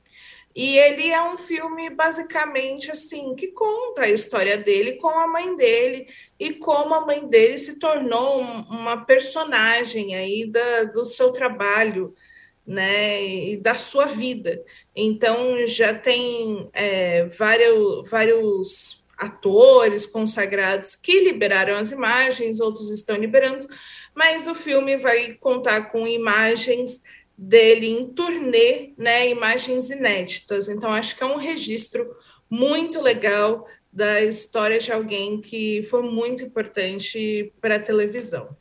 E 0.56 0.76
ele 0.78 1.12
é 1.12 1.22
um 1.22 1.38
filme 1.38 1.90
basicamente 1.90 2.90
assim 2.90 3.36
que 3.36 3.50
conta 3.50 4.04
a 4.04 4.10
história 4.10 4.58
dele 4.58 4.94
com 4.94 5.10
a 5.10 5.28
mãe 5.28 5.56
dele 5.56 6.08
e 6.40 6.54
como 6.54 6.96
a 6.96 7.06
mãe 7.06 7.28
dele 7.28 7.60
se 7.60 7.78
tornou 7.78 8.42
um, 8.42 8.62
uma 8.62 9.06
personagem 9.06 10.16
aí 10.16 10.50
da, 10.50 10.86
do 10.86 11.06
seu 11.06 11.32
trabalho 11.32 12.16
né, 12.68 13.24
e 13.26 13.58
da 13.58 13.76
sua 13.76 14.06
vida. 14.06 14.62
Então, 14.96 15.66
já 15.66 15.94
tem 15.94 16.70
é, 16.74 17.26
vários, 17.26 18.10
vários 18.10 19.06
atores 19.18 20.06
consagrados 20.06 20.96
que 20.96 21.22
liberaram 21.22 21.78
as 21.78 21.92
imagens, 21.92 22.60
outros 22.60 22.92
estão 22.92 23.16
liberando, 23.16 23.66
mas 24.14 24.48
o 24.48 24.54
filme 24.54 24.98
vai 24.98 25.34
contar 25.36 25.90
com 25.90 26.06
imagens 26.06 27.04
dele 27.38 27.88
em 27.88 28.06
turnê, 28.08 28.94
né, 28.98 29.30
imagens 29.30 29.90
inéditas. 29.90 30.68
Então, 30.68 30.92
acho 30.92 31.16
que 31.16 31.24
é 31.24 31.28
um 31.28 31.38
registro 31.38 32.16
muito 32.50 33.02
legal 33.02 33.66
da 33.92 34.22
história 34.22 34.80
de 34.80 34.92
alguém 34.92 35.40
que 35.40 35.84
foi 35.84 36.02
muito 36.02 36.44
importante 36.44 37.54
para 37.62 37.76
a 37.76 37.80
televisão. 37.80 38.56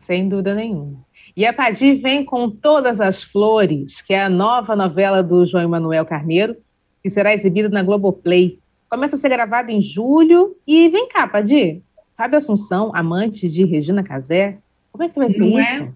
Sem 0.00 0.28
dúvida 0.28 0.54
nenhuma. 0.54 1.04
E 1.38 1.46
a 1.46 1.52
Padir 1.52 2.00
vem 2.00 2.24
com 2.24 2.50
Todas 2.50 3.00
as 3.00 3.22
Flores, 3.22 4.02
que 4.02 4.12
é 4.12 4.24
a 4.24 4.28
nova 4.28 4.74
novela 4.74 5.22
do 5.22 5.46
João 5.46 5.62
Emanuel 5.62 6.04
Carneiro, 6.04 6.56
que 7.00 7.08
será 7.08 7.32
exibida 7.32 7.68
na 7.68 7.80
Globoplay. 7.80 8.58
Começa 8.90 9.14
a 9.14 9.18
ser 9.20 9.28
gravada 9.28 9.70
em 9.70 9.80
julho. 9.80 10.56
E 10.66 10.88
vem 10.88 11.06
cá, 11.08 11.28
Padir. 11.28 11.80
Fábio 12.16 12.38
Assunção, 12.38 12.90
amante 12.92 13.48
de 13.48 13.64
Regina 13.64 14.02
Casé. 14.02 14.58
Como 14.90 15.04
é 15.04 15.08
que 15.08 15.16
vai 15.16 15.30
ser 15.30 15.38
Não 15.38 15.60
isso? 15.60 15.60
É? 15.60 15.92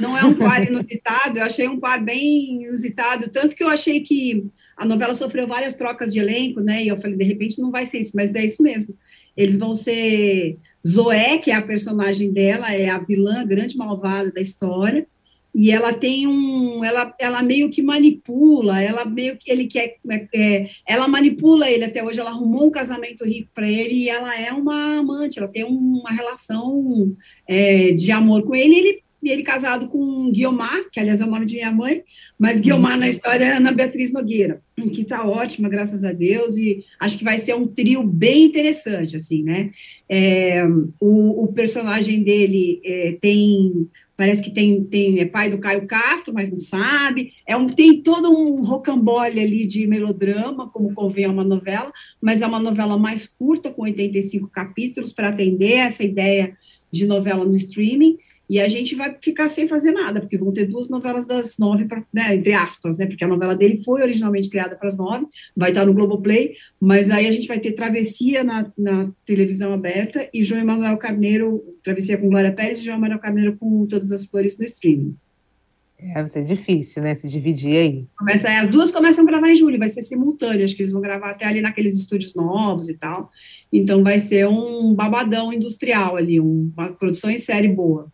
Não 0.00 0.16
é 0.16 0.24
um 0.24 0.34
par 0.34 0.66
inusitado, 0.66 1.38
eu 1.38 1.44
achei 1.44 1.68
um 1.68 1.78
par 1.78 2.02
bem 2.02 2.62
inusitado, 2.62 3.28
tanto 3.28 3.54
que 3.54 3.64
eu 3.64 3.68
achei 3.68 4.00
que 4.00 4.46
a 4.74 4.86
novela 4.86 5.12
sofreu 5.12 5.46
várias 5.46 5.74
trocas 5.74 6.14
de 6.14 6.20
elenco, 6.20 6.60
né? 6.60 6.84
E 6.84 6.88
eu 6.88 6.98
falei, 6.98 7.16
de 7.16 7.24
repente 7.24 7.60
não 7.60 7.70
vai 7.70 7.84
ser 7.84 7.98
isso, 7.98 8.12
mas 8.14 8.34
é 8.34 8.42
isso 8.42 8.62
mesmo. 8.62 8.94
Eles 9.36 9.58
vão 9.58 9.74
ser 9.74 10.56
Zoé, 10.88 11.38
que 11.38 11.50
é 11.50 11.54
a 11.54 11.62
personagem 11.62 12.32
dela, 12.32 12.72
é 12.72 12.88
a 12.88 12.98
vilã, 12.98 13.46
grande 13.46 13.76
malvada 13.76 14.32
da 14.32 14.40
história, 14.40 15.06
e 15.54 15.70
ela 15.70 15.92
tem 15.92 16.26
um, 16.26 16.84
ela, 16.84 17.12
ela 17.18 17.42
meio 17.42 17.68
que 17.68 17.82
manipula, 17.82 18.80
ela 18.80 19.04
meio 19.04 19.36
que 19.36 19.50
ele 19.50 19.66
quer, 19.66 19.96
é, 20.08 20.28
é 20.34 20.70
ela 20.86 21.08
manipula 21.08 21.70
ele 21.70 21.84
até 21.84 22.04
hoje, 22.04 22.20
ela 22.20 22.30
arrumou 22.30 22.66
um 22.66 22.70
casamento 22.70 23.24
rico 23.24 23.50
para 23.54 23.68
ele 23.68 23.94
e 23.94 24.08
ela 24.08 24.38
é 24.38 24.52
uma 24.52 24.98
amante, 24.98 25.38
ela 25.38 25.48
tem 25.48 25.64
uma 25.64 26.10
relação 26.10 27.12
é, 27.46 27.92
de 27.92 28.12
amor 28.12 28.44
com 28.44 28.54
ele, 28.54 28.76
ele 28.76 29.02
e 29.28 29.30
ele 29.30 29.42
casado 29.42 29.88
com 29.88 30.30
Guiomar, 30.32 30.88
que 30.90 30.98
aliás 30.98 31.20
é 31.20 31.24
o 31.24 31.30
nome 31.30 31.44
de 31.44 31.54
minha 31.54 31.70
mãe, 31.70 32.02
mas 32.38 32.60
Guiomar 32.60 32.98
na 32.98 33.08
história 33.08 33.44
é 33.44 33.56
Ana 33.56 33.70
Beatriz 33.70 34.10
Nogueira, 34.10 34.62
que 34.92 35.02
está 35.02 35.26
ótima, 35.26 35.68
graças 35.68 36.02
a 36.02 36.12
Deus, 36.12 36.56
e 36.56 36.82
acho 36.98 37.18
que 37.18 37.24
vai 37.24 37.36
ser 37.36 37.54
um 37.54 37.66
trio 37.66 38.02
bem 38.02 38.44
interessante, 38.44 39.16
assim, 39.16 39.42
né? 39.42 39.70
É, 40.08 40.64
o, 40.98 41.44
o, 41.44 41.52
personagem 41.52 42.22
dele 42.22 42.80
é, 42.82 43.18
tem, 43.20 43.88
parece 44.16 44.42
que 44.42 44.50
tem, 44.50 44.82
tem, 44.84 45.20
é 45.20 45.26
pai 45.26 45.50
do 45.50 45.58
Caio 45.58 45.86
Castro, 45.86 46.32
mas 46.32 46.50
não 46.50 46.60
sabe, 46.60 47.32
é 47.46 47.54
um, 47.54 47.66
tem 47.66 48.00
todo 48.00 48.30
um 48.30 48.62
rocambole 48.62 49.38
ali 49.38 49.66
de 49.66 49.86
melodrama, 49.86 50.70
como 50.70 50.94
convém 50.94 51.26
a 51.26 51.30
uma 51.30 51.44
novela, 51.44 51.92
mas 52.18 52.40
é 52.40 52.46
uma 52.46 52.60
novela 52.60 52.96
mais 52.96 53.26
curta, 53.26 53.70
com 53.70 53.82
85 53.82 54.48
capítulos, 54.48 55.12
para 55.12 55.28
atender 55.28 55.74
essa 55.74 56.02
ideia 56.02 56.56
de 56.90 57.06
novela 57.06 57.44
no 57.44 57.54
streaming, 57.54 58.16
e 58.48 58.60
a 58.60 58.66
gente 58.66 58.94
vai 58.94 59.16
ficar 59.20 59.48
sem 59.48 59.68
fazer 59.68 59.92
nada, 59.92 60.20
porque 60.20 60.38
vão 60.38 60.52
ter 60.52 60.64
duas 60.64 60.88
novelas 60.88 61.26
das 61.26 61.58
nove, 61.58 61.84
pra, 61.84 62.02
né, 62.12 62.34
entre 62.34 62.52
aspas, 62.52 62.96
né, 62.96 63.06
porque 63.06 63.24
a 63.24 63.28
novela 63.28 63.54
dele 63.54 63.82
foi 63.84 64.02
originalmente 64.02 64.48
criada 64.48 64.74
para 64.76 64.88
as 64.88 64.96
nove, 64.96 65.26
vai 65.56 65.70
estar 65.70 65.84
no 65.84 65.94
Globoplay, 65.94 66.54
mas 66.80 67.10
aí 67.10 67.26
a 67.26 67.30
gente 67.30 67.46
vai 67.46 67.58
ter 67.58 67.72
Travessia 67.72 68.42
na, 68.42 68.72
na 68.76 69.10
televisão 69.24 69.72
aberta 69.72 70.28
e 70.32 70.42
João 70.42 70.60
Emanuel 70.60 70.96
Carneiro, 70.96 71.62
Travessia 71.82 72.16
com 72.16 72.28
Glória 72.28 72.52
Pérez 72.52 72.80
e 72.80 72.84
João 72.84 72.96
Emanuel 72.96 73.18
Carneiro 73.18 73.56
com 73.56 73.86
Todas 73.86 74.12
as 74.12 74.24
Flores 74.24 74.58
no 74.58 74.64
streaming. 74.64 75.14
É, 76.00 76.14
vai 76.14 76.28
ser 76.28 76.44
difícil, 76.44 77.02
né, 77.02 77.16
se 77.16 77.28
dividir 77.28 77.76
aí. 77.76 78.06
Começa, 78.16 78.48
as 78.60 78.68
duas 78.68 78.92
começam 78.92 79.24
a 79.24 79.26
gravar 79.26 79.50
em 79.50 79.54
julho, 79.56 79.78
vai 79.78 79.88
ser 79.88 80.00
simultâneo, 80.02 80.62
acho 80.62 80.76
que 80.76 80.82
eles 80.82 80.92
vão 80.92 81.02
gravar 81.02 81.30
até 81.30 81.44
ali 81.44 81.60
naqueles 81.60 81.96
estúdios 81.96 82.36
novos 82.36 82.88
e 82.88 82.94
tal, 82.96 83.30
então 83.72 84.04
vai 84.04 84.20
ser 84.20 84.46
um 84.46 84.94
babadão 84.94 85.52
industrial 85.52 86.16
ali, 86.16 86.38
uma 86.38 86.92
produção 86.92 87.28
em 87.30 87.36
série 87.36 87.66
boa. 87.66 88.12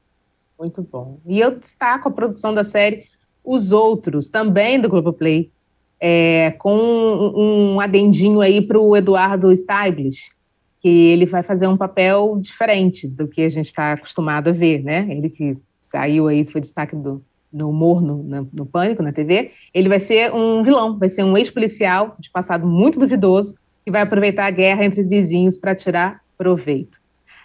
Muito 0.59 0.83
bom. 0.83 1.21
E 1.27 1.41
eu 1.41 1.59
destaco 1.59 2.09
a 2.09 2.13
produção 2.13 2.55
da 2.55 2.65
série 2.65 3.05
Os 3.45 3.73
Outros, 3.73 4.29
também 4.29 4.81
do 4.81 4.89
Globoplay, 4.89 5.51
é, 6.01 6.53
com 6.59 6.75
um, 6.77 7.75
um 7.75 7.81
adendinho 7.81 8.41
aí 8.41 8.61
para 8.61 8.79
o 8.79 8.97
Eduardo 8.97 9.55
Steiblish, 9.57 10.31
que 10.81 10.89
ele 10.89 11.27
vai 11.27 11.43
fazer 11.43 11.67
um 11.67 11.77
papel 11.77 12.39
diferente 12.41 13.09
do 13.09 13.27
que 13.27 13.43
a 13.43 13.49
gente 13.49 13.67
está 13.67 13.93
acostumado 13.93 14.49
a 14.49 14.53
ver, 14.53 14.83
né? 14.83 15.07
Ele 15.11 15.31
que 15.31 15.57
saiu 15.81 16.29
aí, 16.29 16.45
foi 16.45 16.61
destaque 16.61 16.95
do, 16.95 17.23
no 17.51 17.71
humor, 17.71 18.03
no, 18.03 18.23
no, 18.23 18.51
no, 18.53 18.67
Pânico, 18.67 19.03
na 19.03 19.13
TV, 19.13 19.53
ele 19.73 19.89
vai 19.89 20.01
ser 20.01 20.33
um 20.35 20.63
vilão, 20.63 20.99
vai 20.99 21.09
ser 21.09 21.23
um 21.23 21.37
ex-policial 21.39 22.17
de 22.19 22.31
passado 22.31 22.67
muito 22.67 22.99
duvidoso, 22.99 23.55
que 23.85 23.91
vai 23.91 24.03
aproveitar 24.03 24.47
a 24.47 24.51
guerra 24.51 24.85
entre 24.85 25.01
os 25.01 25.07
vizinhos 25.07 25.57
para 25.57 25.75
tirar 25.75 26.21
proveito. 26.37 27.01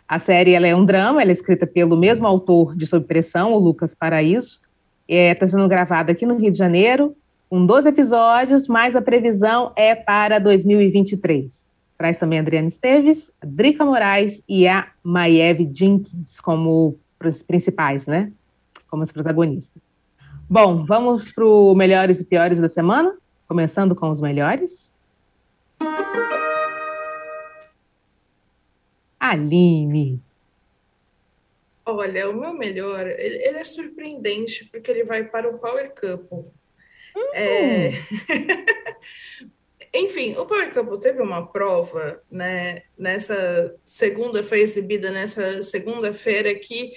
A 0.10 0.18
série 0.18 0.54
ela 0.54 0.66
é 0.66 0.76
um 0.76 0.84
drama, 0.84 1.22
ela 1.22 1.30
é 1.30 1.34
escrita 1.34 1.68
pelo 1.68 1.96
mesmo 1.96 2.26
autor 2.26 2.76
de 2.76 2.88
Sob 2.88 3.06
Pressão, 3.06 3.54
o 3.54 3.60
Lucas 3.60 3.94
Paraíso. 3.94 4.62
Está 5.08 5.22
é, 5.22 5.36
tá 5.36 5.46
sendo 5.46 5.68
gravada 5.68 6.12
aqui 6.12 6.26
no 6.26 6.36
Rio 6.36 6.50
de 6.50 6.58
Janeiro, 6.58 7.16
com 7.48 7.64
12 7.64 7.90
episódios, 7.90 8.68
mas 8.68 8.96
a 8.96 9.04
previsão 9.04 9.72
é 9.76 9.94
para 9.94 10.40
2023. 10.40 11.64
Traz 11.96 12.18
também 12.18 12.40
a 12.40 12.42
Adriana 12.42 12.68
Esteves, 12.68 13.32
a 13.40 13.46
Drica 13.46 13.86
Moraes 13.86 14.42
e 14.50 14.68
a 14.68 14.88
Maeve 15.04 15.70
Jenkins 15.72 16.40
como 16.40 16.98
principais, 17.46 18.08
né? 18.08 18.32
Como 18.90 19.04
os 19.04 19.12
protagonistas. 19.12 19.84
Bom, 20.50 20.86
vamos 20.86 21.32
para 21.32 21.46
o 21.46 21.76
melhores 21.76 22.20
e 22.20 22.26
piores 22.26 22.60
da 22.60 22.68
semana, 22.68 23.14
começando 23.48 23.94
com 23.94 24.10
os 24.10 24.20
melhores. 24.20 24.92
Aline. 29.20 30.22
Olha, 31.86 32.30
o 32.30 32.34
meu 32.34 32.54
melhor, 32.54 33.08
ele, 33.08 33.44
ele 33.44 33.58
é 33.58 33.64
surpreendente 33.64 34.66
porque 34.66 34.92
ele 34.92 35.04
vai 35.04 35.24
para 35.24 35.50
o 35.50 35.58
Power 35.58 35.94
Couple. 35.94 36.46
Hum. 37.16 37.32
É... 37.34 37.92
Enfim, 39.94 40.36
o 40.38 40.46
Power 40.46 40.72
Couple 40.72 41.00
teve 41.00 41.22
uma 41.22 41.48
prova, 41.48 42.22
né? 42.30 42.84
Nessa 42.98 43.76
segunda, 43.84 44.44
foi 44.44 44.60
exibida 44.62 45.10
nessa 45.10 45.64
segunda-feira 45.64 46.54
que 46.54 46.94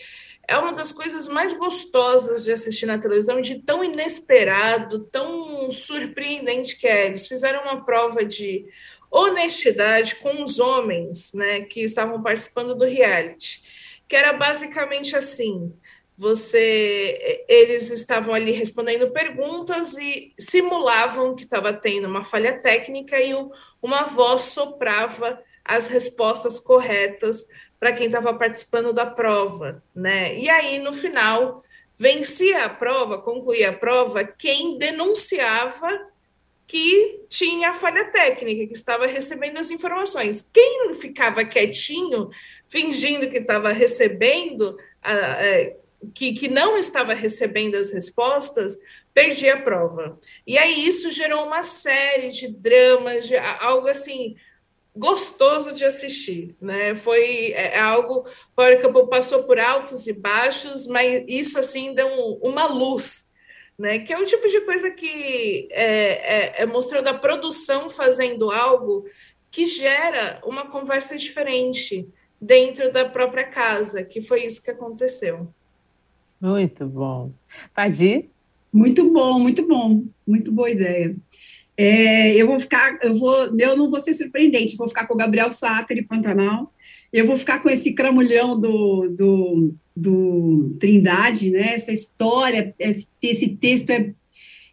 é 0.47 0.59
uma 0.59 0.73
das 0.73 0.93
coisas 0.93 1.29
mais 1.29 1.53
gostosas 1.55 2.45
de 2.45 2.53
assistir 2.53 2.85
na 2.85 2.99
televisão, 2.99 3.41
de 3.41 3.63
tão 3.63 3.83
inesperado, 3.83 5.01
tão 5.05 5.71
surpreendente 5.71 6.77
que 6.77 6.87
é. 6.87 7.07
Eles 7.07 7.27
fizeram 7.27 7.63
uma 7.63 7.85
prova 7.85 8.25
de 8.25 8.67
honestidade 9.13 10.17
com 10.17 10.43
os 10.43 10.59
homens 10.59 11.33
né, 11.35 11.61
que 11.61 11.81
estavam 11.83 12.23
participando 12.23 12.75
do 12.75 12.87
reality, 12.87 13.63
que 14.09 14.17
era 14.17 14.33
basicamente 14.33 15.15
assim: 15.15 15.73
você 16.17 17.45
eles 17.49 17.91
estavam 17.91 18.35
ali 18.35 18.53
respondendo 18.53 19.11
perguntas 19.11 19.95
e 19.99 20.33
simulavam 20.39 21.35
que 21.35 21.45
estava 21.45 21.73
tendo 21.73 22.09
uma 22.09 22.25
falha 22.25 22.59
técnica 22.59 23.21
e 23.21 23.33
uma 23.83 24.05
voz 24.05 24.43
soprava 24.43 25.39
as 25.65 25.89
respostas 25.89 26.59
corretas 26.59 27.47
para 27.79 27.93
quem 27.93 28.07
estava 28.07 28.33
participando 28.35 28.93
da 28.93 29.07
prova, 29.07 29.83
né? 29.95 30.39
E 30.39 30.49
aí 30.49 30.79
no 30.79 30.93
final 30.93 31.63
vencia 31.95 32.65
a 32.65 32.69
prova, 32.69 33.19
concluía 33.19 33.71
a 33.71 33.77
prova 33.77 34.25
quem 34.25 34.79
denunciava 34.79 36.12
que 36.73 37.27
tinha 37.29 37.75
falha 37.75 38.07
técnica, 38.07 38.67
que 38.67 38.73
estava 38.73 39.07
recebendo 39.07 39.59
as 39.59 39.71
informações. 39.71 40.49
Quem 40.51 40.95
ficava 40.95 41.45
quietinho, 41.45 42.31
fingindo 42.67 43.29
que 43.29 43.37
estava 43.37 43.73
recebendo, 43.73 44.75
que, 46.15 46.33
que 46.33 46.49
não 46.49 46.79
estava 46.79 47.13
recebendo 47.13 47.75
as 47.75 47.93
respostas, 47.93 48.79
perdia 49.13 49.57
a 49.57 49.61
prova. 49.61 50.19
E 50.47 50.57
aí 50.57 50.87
isso 50.87 51.11
gerou 51.11 51.45
uma 51.45 51.63
série 51.63 52.29
de 52.29 52.49
dramas, 52.49 53.29
de, 53.29 53.37
algo 53.37 53.89
assim 53.89 54.35
gostoso 54.97 55.75
de 55.75 55.85
assistir, 55.85 56.57
né? 56.59 56.95
Foi 56.95 57.53
é, 57.53 57.75
é 57.75 57.81
algo, 57.81 58.25
o 58.57 58.79
Campo 58.81 59.09
passou 59.09 59.43
por 59.43 59.59
altos 59.59 60.07
e 60.07 60.15
baixos, 60.15 60.87
mas 60.87 61.23
isso 61.29 61.59
assim 61.59 61.93
deu 61.93 62.07
um, 62.07 62.39
uma 62.43 62.65
luz 62.65 63.31
né? 63.79 63.99
Que 63.99 64.13
é 64.13 64.19
o 64.19 64.25
tipo 64.25 64.47
de 64.49 64.61
coisa 64.63 64.91
que 64.91 65.69
é, 65.71 66.61
é, 66.61 66.63
é 66.63 66.67
mostrando 66.67 67.09
a 67.09 67.15
produção 67.15 67.89
fazendo 67.89 68.51
algo 68.51 69.05
que 69.51 69.65
gera 69.65 70.41
uma 70.45 70.67
conversa 70.69 71.17
diferente 71.17 72.09
dentro 72.41 72.93
da 72.93 73.05
própria 73.05 73.45
casa, 73.45 74.03
que 74.03 74.21
foi 74.21 74.45
isso 74.45 74.63
que 74.63 74.71
aconteceu. 74.71 75.49
Muito 76.41 76.87
bom. 76.87 77.33
Padi? 77.75 78.31
Muito 78.73 79.13
bom, 79.13 79.39
muito 79.39 79.69
bom, 79.69 80.03
muito 80.27 80.51
boa 80.51 80.71
ideia. 80.71 81.15
É, 81.77 82.35
eu 82.35 82.47
vou 82.47 82.59
ficar, 82.59 82.99
eu 83.03 83.15
vou, 83.15 83.59
eu 83.59 83.77
não 83.77 83.91
vou 83.91 84.01
ser 84.01 84.15
surpreendente, 84.15 84.77
vou 84.77 84.89
ficar 84.89 85.07
com 85.07 85.15
o 85.15 85.17
Gabriel 85.17 85.51
Sáter 85.51 85.99
e 85.99 86.03
Pantanal, 86.03 86.73
eu 87.13 87.27
vou 87.27 87.37
ficar 87.37 87.61
com 87.61 87.69
esse 87.69 87.93
cramulhão 87.93 88.59
do, 88.59 89.09
do, 89.09 89.75
do 89.95 90.77
Trindade, 90.81 91.51
né? 91.51 91.75
Essa 91.75 91.93
história, 91.93 92.75
esse 92.79 93.49
texto 93.57 93.91
é, 93.91 94.15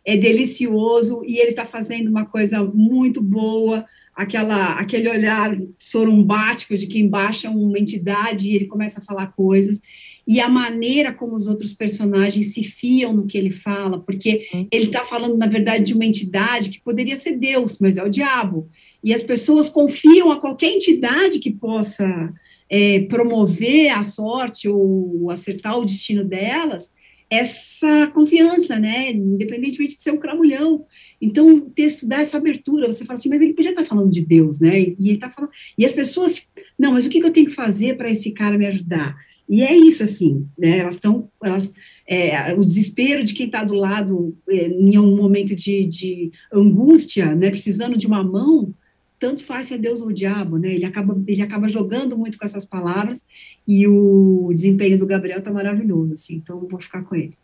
é 0.06 0.16
delicioso 0.16 1.22
e 1.26 1.38
ele 1.40 1.52
está 1.52 1.66
fazendo 1.66 2.10
uma 2.10 2.26
coisa 2.26 2.64
muito 2.64 3.22
boa, 3.22 3.86
aquela, 4.16 4.74
aquele 4.74 5.10
olhar 5.10 5.58
sorumbático 5.78 6.78
de 6.78 6.88
quem 6.88 7.08
baixa 7.08 7.50
uma 7.50 7.78
entidade 7.78 8.50
e 8.50 8.56
ele 8.56 8.66
começa 8.66 9.00
a 9.00 9.04
falar 9.04 9.28
coisas 9.28 9.82
e 10.30 10.40
a 10.40 10.48
maneira 10.48 11.12
como 11.12 11.36
os 11.36 11.48
outros 11.48 11.74
personagens 11.74 12.54
se 12.54 12.64
fiam 12.64 13.12
no 13.12 13.26
que 13.26 13.36
ele 13.36 13.50
fala, 13.50 14.00
porque 14.00 14.48
uhum. 14.54 14.68
ele 14.72 14.86
está 14.86 15.04
falando, 15.04 15.36
na 15.36 15.48
verdade, 15.48 15.86
de 15.86 15.96
uma 15.96 16.06
entidade 16.06 16.70
que 16.70 16.80
poderia 16.82 17.16
ser 17.16 17.36
Deus, 17.36 17.80
mas 17.80 17.98
é 17.98 18.04
o 18.04 18.10
diabo. 18.10 18.70
E 19.04 19.14
as 19.14 19.24
pessoas 19.24 19.70
confiam 19.70 20.32
a 20.32 20.40
qualquer 20.40 20.74
entidade 20.74 21.40
que 21.40 21.52
possa 21.52 22.34
é, 22.70 23.02
promover 23.02 23.90
a 23.92 24.04
sorte 24.04 24.68
ou 24.68 25.30
acertar 25.32 25.78
o 25.78 25.86
destino 25.86 26.24
delas, 26.24 26.92
essa 27.30 28.08
confiança, 28.08 28.80
né? 28.80 29.12
Independentemente 29.12 29.96
de 29.96 30.02
ser 30.02 30.12
um 30.12 30.18
cramulhão. 30.18 30.86
Então, 31.22 31.48
o 31.50 31.62
texto 31.62 32.08
dá 32.08 32.20
essa 32.20 32.38
abertura. 32.38 32.92
Você 32.92 33.06
fala 33.06 33.20
assim, 33.20 33.30
mas 33.30 33.42
ele 33.42 33.54
podia 33.54 33.70
estar 33.70 33.86
falando 33.86 34.10
de 34.10 34.26
Deus, 34.26 34.60
né? 34.60 34.80
E 34.80 34.96
ele 35.00 35.14
está 35.14 35.30
falando. 35.30 35.52
E 35.78 35.86
as 35.86 35.94
pessoas, 35.94 36.42
não, 36.78 36.94
mas 36.94 37.06
o 37.06 37.10
que, 37.10 37.24
eu 37.24 37.32
tenho 37.32 37.46
que 37.46 37.54
fazer 37.54 37.96
para 37.98 38.10
esse 38.10 38.32
cara 38.32 38.58
me 38.58 38.66
ajudar? 38.66 39.16
E 39.48 39.62
é 39.62 39.76
isso, 39.76 40.04
assim, 40.04 40.48
né? 40.58 40.80
Elas 40.80 40.96
estão. 40.96 41.30
Elas, 41.44 41.74
é, 42.08 42.54
o 42.56 42.62
desespero 42.62 43.24
de 43.24 43.36
quem 43.36 43.46
está 43.46 43.64
do 43.64 43.76
lado 43.76 44.36
é, 44.50 44.68
em 44.68 44.98
um 44.98 45.16
momento 45.16 45.56
de, 45.56 45.86
de 45.86 46.32
angústia, 46.52 47.36
né? 47.36 47.52
Precisando 47.52 47.96
de 47.96 48.08
uma 48.08 48.24
mão, 48.24 48.74
tanto 49.20 49.46
faz 49.46 49.68
se 49.68 49.74
é 49.76 49.78
Deus 49.78 50.02
ou 50.02 50.08
o 50.08 50.14
diabo, 50.14 50.58
né? 50.58 50.74
Ele 50.74 50.86
acaba, 50.86 51.16
ele 51.28 51.42
acaba 51.42 51.68
jogando 51.68 52.18
muito 52.18 52.38
com 52.40 52.46
essas 52.46 52.66
palavras 52.66 53.28
e 53.68 53.86
o 53.86 54.50
desempenho 54.54 54.98
do 54.98 55.06
Gabriel 55.06 55.44
tá 55.44 55.52
maravilhoso, 55.52 56.14
assim, 56.14 56.38
então 56.38 56.66
vou 56.68 56.80
ficar 56.80 57.04
com 57.04 57.16
ele. 57.16 57.38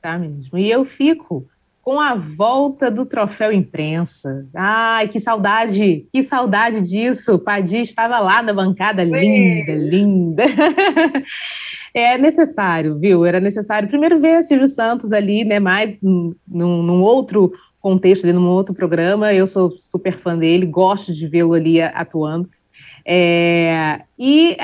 Tá 0.00 0.16
mesmo. 0.16 0.56
E 0.56 0.70
eu 0.70 0.84
fico 0.84 1.46
com 1.82 1.98
a 1.98 2.14
volta 2.14 2.90
do 2.90 3.06
troféu 3.06 3.50
imprensa. 3.50 4.46
Ai, 4.54 5.08
que 5.08 5.18
saudade, 5.18 6.06
que 6.12 6.22
saudade 6.22 6.82
disso. 6.82 7.38
Padi 7.38 7.78
estava 7.78 8.18
lá 8.18 8.42
na 8.42 8.52
bancada, 8.52 9.02
linda, 9.02 9.74
linda. 9.74 10.44
é 11.94 12.18
necessário, 12.18 12.98
viu? 12.98 13.24
Era 13.24 13.40
necessário 13.40 13.88
primeiro 13.88 14.20
ver 14.20 14.42
Silvio 14.42 14.68
Santos 14.68 15.12
ali, 15.12 15.46
né, 15.46 15.58
mais 15.58 15.98
num, 16.02 16.34
num 16.46 17.00
outro 17.00 17.52
contexto, 17.88 18.24
ali 18.24 18.32
num 18.34 18.48
outro 18.48 18.74
programa. 18.74 19.32
Eu 19.32 19.46
sou 19.46 19.70
super 19.80 20.18
fã 20.18 20.36
dele, 20.36 20.66
gosto 20.66 21.14
de 21.14 21.26
vê-lo 21.26 21.54
ali 21.54 21.80
atuando. 21.80 22.48
É, 23.04 24.02
e, 24.18 24.54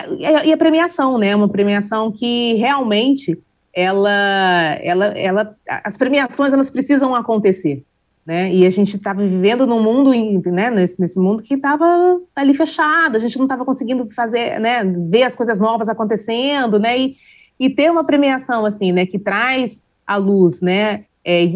e, 0.45 0.53
a 0.53 0.57
premiação, 0.57 1.17
né? 1.17 1.35
Uma 1.35 1.49
premiação 1.49 2.13
que 2.13 2.55
realmente 2.55 3.39
ela, 3.73 4.79
ela, 4.83 5.07
ela, 5.07 5.57
as 5.83 5.97
premiações 5.97 6.53
elas 6.53 6.69
precisam 6.69 7.15
acontecer, 7.15 7.83
né? 8.27 8.53
E 8.53 8.67
a 8.67 8.71
gente 8.71 8.97
estava 8.97 9.27
vivendo 9.27 9.67
num 9.67 9.83
mundo, 9.83 10.11
né? 10.51 10.71
Nesse, 10.71 11.01
nesse 11.01 11.19
mundo 11.19 11.43
que 11.43 11.55
estava 11.55 12.21
ali 12.37 12.53
fechado, 12.53 13.17
a 13.17 13.19
gente 13.19 13.39
não 13.39 13.47
estava 13.47 13.65
conseguindo 13.65 14.07
fazer, 14.15 14.61
né? 14.61 14.85
Ver 14.85 15.23
as 15.23 15.35
coisas 15.35 15.59
novas 15.59 15.89
acontecendo, 15.89 16.79
né? 16.79 16.99
E, 16.99 17.17
e 17.59 17.71
ter 17.71 17.91
uma 17.91 18.05
premiação 18.05 18.67
assim, 18.67 18.93
né? 18.93 19.07
Que 19.07 19.19
traz 19.19 19.83
a 20.07 20.17
luz, 20.17 20.61
né? 20.61 21.05
É, 21.25 21.47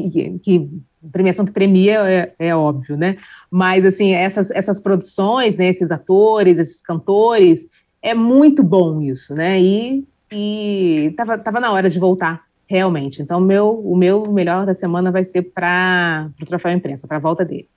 que 0.43 0.71
premiação 1.12 1.44
que 1.44 1.53
premia 1.53 2.09
é, 2.09 2.34
é, 2.38 2.55
óbvio, 2.55 2.96
né? 2.96 3.16
Mas 3.51 3.84
assim, 3.84 4.12
essas, 4.12 4.51
essas 4.51 4.80
produções, 4.80 5.57
né, 5.57 5.68
esses 5.68 5.90
atores, 5.90 6.59
esses 6.59 6.82
cantores, 6.82 7.66
é 8.03 8.14
muito 8.14 8.62
bom 8.62 9.01
isso, 9.01 9.34
né? 9.34 9.61
E, 9.61 10.05
e 10.30 11.14
tava, 11.16 11.38
tava 11.38 11.61
na 11.61 11.72
hora 11.72 11.88
de 11.88 11.99
voltar, 11.99 12.44
realmente. 12.66 13.22
Então, 13.22 13.40
meu, 13.40 13.80
o 13.80 13.96
meu 13.96 14.30
melhor 14.32 14.66
da 14.66 14.74
semana 14.74 15.11
vai 15.11 15.24
ser 15.24 15.42
para 15.42 16.30
o 16.40 16.46
troféu 16.46 16.72
imprensa, 16.72 17.07
para 17.07 17.16
a 17.16 17.20
volta 17.20 17.44
dele. 17.44 17.68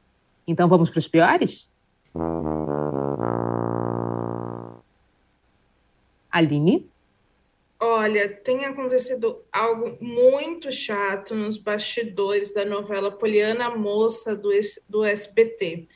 Então, 0.48 0.68
vamos 0.68 0.90
para 0.90 1.00
os 1.00 1.08
piores? 1.08 1.70
Aline? 6.32 6.91
Olha, 7.84 8.30
tem 8.30 8.64
acontecido 8.66 9.44
algo 9.52 9.98
muito 10.00 10.72
chato 10.72 11.34
nos 11.34 11.58
bastidores 11.58 12.54
da 12.54 12.64
novela 12.64 13.10
Poliana 13.10 13.76
Moça 13.76 14.36
do, 14.36 14.52
do 14.88 15.04
SBT. 15.04 15.88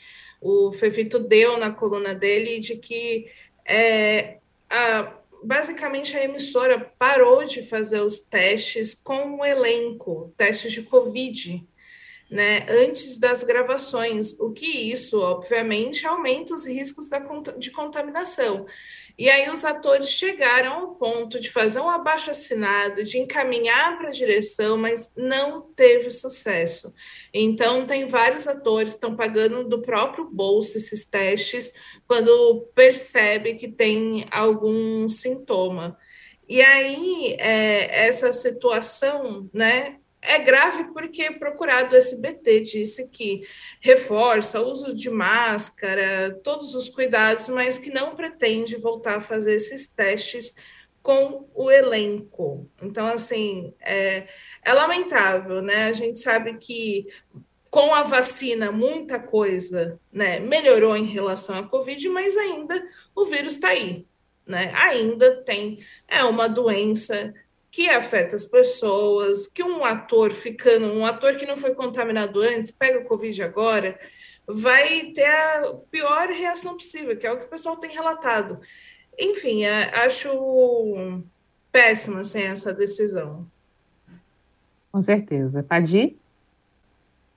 O 0.41 0.71
Fefito 0.71 1.19
deu 1.19 1.59
na 1.59 1.69
coluna 1.69 2.15
dele 2.15 2.57
de 2.59 2.77
que 2.77 3.27
é, 3.63 4.39
a, 4.67 5.15
basicamente 5.43 6.17
a 6.17 6.23
emissora 6.23 6.91
parou 6.97 7.45
de 7.45 7.61
fazer 7.61 8.01
os 8.01 8.19
testes 8.19 8.95
com 8.95 9.37
o 9.37 9.45
elenco, 9.45 10.33
testes 10.35 10.71
de 10.71 10.81
Covid, 10.81 11.63
né, 12.31 12.65
antes 12.67 13.19
das 13.19 13.43
gravações, 13.43 14.39
o 14.39 14.51
que 14.51 14.65
isso, 14.65 15.21
obviamente, 15.21 16.07
aumenta 16.07 16.55
os 16.55 16.65
riscos 16.65 17.09
da, 17.09 17.19
de 17.59 17.69
contaminação. 17.69 18.65
E 19.17 19.29
aí 19.29 19.49
os 19.49 19.63
atores 19.63 20.09
chegaram 20.09 20.73
ao 20.73 20.95
ponto 20.95 21.39
de 21.39 21.49
fazer 21.49 21.79
um 21.79 21.89
abaixo 21.89 22.31
assinado, 22.31 23.01
de 23.03 23.17
encaminhar 23.17 23.97
para 23.97 24.09
a 24.09 24.11
direção, 24.11 24.77
mas 24.77 25.13
não 25.15 25.61
teve 25.61 26.09
sucesso. 26.09 26.93
Então 27.33 27.85
tem 27.85 28.05
vários 28.07 28.45
atores 28.47 28.91
que 28.91 28.97
estão 28.97 29.15
pagando 29.15 29.67
do 29.69 29.81
próprio 29.81 30.29
bolso 30.29 30.77
esses 30.77 31.05
testes 31.05 31.73
quando 32.05 32.69
percebe 32.75 33.55
que 33.55 33.69
tem 33.69 34.25
algum 34.31 35.07
sintoma. 35.07 35.97
E 36.47 36.61
aí 36.61 37.35
é, 37.39 38.07
essa 38.07 38.31
situação, 38.33 39.49
né, 39.53 39.97
é 40.27 40.39
grave 40.39 40.85
porque 40.93 41.31
procurado 41.31 41.95
SBT 41.95 42.61
disse 42.61 43.09
que 43.09 43.47
reforça 43.79 44.61
o 44.61 44.71
uso 44.71 44.93
de 44.93 45.09
máscara, 45.09 46.39
todos 46.43 46.75
os 46.75 46.89
cuidados, 46.89 47.47
mas 47.49 47.77
que 47.77 47.89
não 47.89 48.15
pretende 48.15 48.75
voltar 48.75 49.17
a 49.17 49.21
fazer 49.21 49.55
esses 49.55 49.87
testes 49.87 50.55
com 51.01 51.47
o 51.53 51.69
elenco. 51.69 52.67
Então, 52.81 53.05
assim, 53.05 53.73
é, 53.79 54.27
é 54.63 54.73
lamentável, 54.73 55.61
né? 55.61 55.85
A 55.85 55.91
gente 55.91 56.17
sabe 56.17 56.57
que 56.57 57.07
com 57.69 57.93
a 57.93 58.03
vacina 58.03 58.71
muita 58.71 59.19
coisa 59.19 59.99
né, 60.11 60.39
melhorou 60.39 60.95
em 60.95 61.05
relação 61.05 61.59
à 61.59 61.63
Covid, 61.63 62.07
mas 62.09 62.37
ainda 62.37 62.81
o 63.13 63.25
vírus 63.25 63.53
está 63.53 63.67
aí. 63.67 64.07
Né? 64.47 64.71
Ainda 64.75 65.43
tem 65.43 65.79
é 66.07 66.23
uma 66.23 66.47
doença 66.47 67.33
que 67.75 67.89
afeta 67.89 68.37
as 68.37 68.45
pessoas, 68.45 69.47
que 69.47 69.61
um 69.61 69.83
ator 69.83 70.31
ficando, 70.31 70.85
um 70.85 71.05
ator 71.05 71.35
que 71.35 71.45
não 71.45 71.57
foi 71.57 71.75
contaminado 71.75 72.39
antes, 72.39 72.71
pega 72.71 72.99
o 72.99 73.03
Covid 73.03 73.43
agora, 73.43 73.99
vai 74.47 75.07
ter 75.07 75.25
a 75.25 75.73
pior 75.91 76.29
reação 76.29 76.75
possível, 76.75 77.17
que 77.17 77.27
é 77.27 77.31
o 77.33 77.37
que 77.37 77.43
o 77.43 77.49
pessoal 77.49 77.75
tem 77.75 77.91
relatado. 77.91 78.61
Enfim, 79.19 79.65
é, 79.65 79.93
acho 80.05 80.29
péssima 81.69 82.23
sem 82.23 82.43
essa 82.43 82.73
decisão. 82.73 83.45
Com 84.89 85.01
certeza. 85.01 85.61
Padir? 85.61 86.15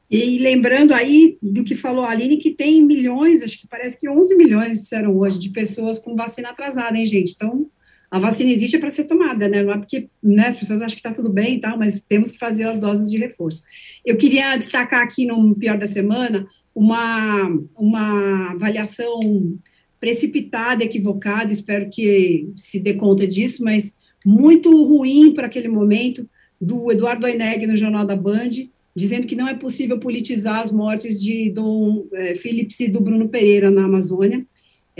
E 0.08 0.38
lembrando 0.38 0.94
aí 0.94 1.36
do 1.42 1.64
que 1.64 1.74
falou 1.74 2.04
a 2.04 2.10
Aline, 2.10 2.36
que 2.36 2.52
tem 2.52 2.80
milhões, 2.80 3.42
acho 3.42 3.60
que 3.60 3.66
parece 3.66 3.98
que 3.98 4.08
11 4.08 4.36
milhões 4.36 4.82
disseram 4.82 5.18
hoje, 5.18 5.40
de 5.40 5.50
pessoas 5.50 5.98
com 5.98 6.14
vacina 6.14 6.50
atrasada, 6.50 6.96
hein, 6.96 7.04
gente? 7.04 7.32
Então, 7.34 7.68
a 8.10 8.18
vacina 8.18 8.50
existe 8.50 8.78
para 8.78 8.90
ser 8.90 9.04
tomada, 9.04 9.48
né? 9.48 9.62
Não 9.62 9.72
é 9.72 9.78
porque 9.78 10.08
né, 10.22 10.48
as 10.48 10.56
pessoas 10.56 10.80
acham 10.80 10.94
que 10.94 11.00
está 11.00 11.12
tudo 11.12 11.30
bem 11.30 11.54
e 11.54 11.60
tal, 11.60 11.78
mas 11.78 12.00
temos 12.00 12.32
que 12.32 12.38
fazer 12.38 12.64
as 12.64 12.78
doses 12.78 13.10
de 13.10 13.18
reforço. 13.18 13.62
Eu 14.04 14.16
queria 14.16 14.56
destacar 14.56 15.02
aqui 15.02 15.26
no 15.26 15.54
Pior 15.54 15.78
da 15.78 15.86
Semana 15.86 16.46
uma, 16.74 17.48
uma 17.76 18.52
avaliação 18.52 19.58
precipitada, 20.00 20.84
equivocada, 20.84 21.52
espero 21.52 21.90
que 21.90 22.48
se 22.56 22.80
dê 22.80 22.94
conta 22.94 23.26
disso, 23.26 23.64
mas 23.64 23.96
muito 24.24 24.70
ruim 24.84 25.34
para 25.34 25.46
aquele 25.46 25.68
momento, 25.68 26.28
do 26.60 26.90
Eduardo 26.90 27.24
Oineg 27.24 27.66
no 27.66 27.76
Jornal 27.76 28.04
da 28.04 28.16
Band, 28.16 28.50
dizendo 28.94 29.26
que 29.26 29.36
não 29.36 29.46
é 29.46 29.54
possível 29.54 29.98
politizar 29.98 30.60
as 30.60 30.72
mortes 30.72 31.22
de 31.22 31.50
Dom 31.50 32.06
é, 32.12 32.34
Phillips 32.34 32.80
e 32.80 32.88
do 32.88 33.00
Bruno 33.00 33.28
Pereira 33.28 33.70
na 33.70 33.84
Amazônia, 33.84 34.44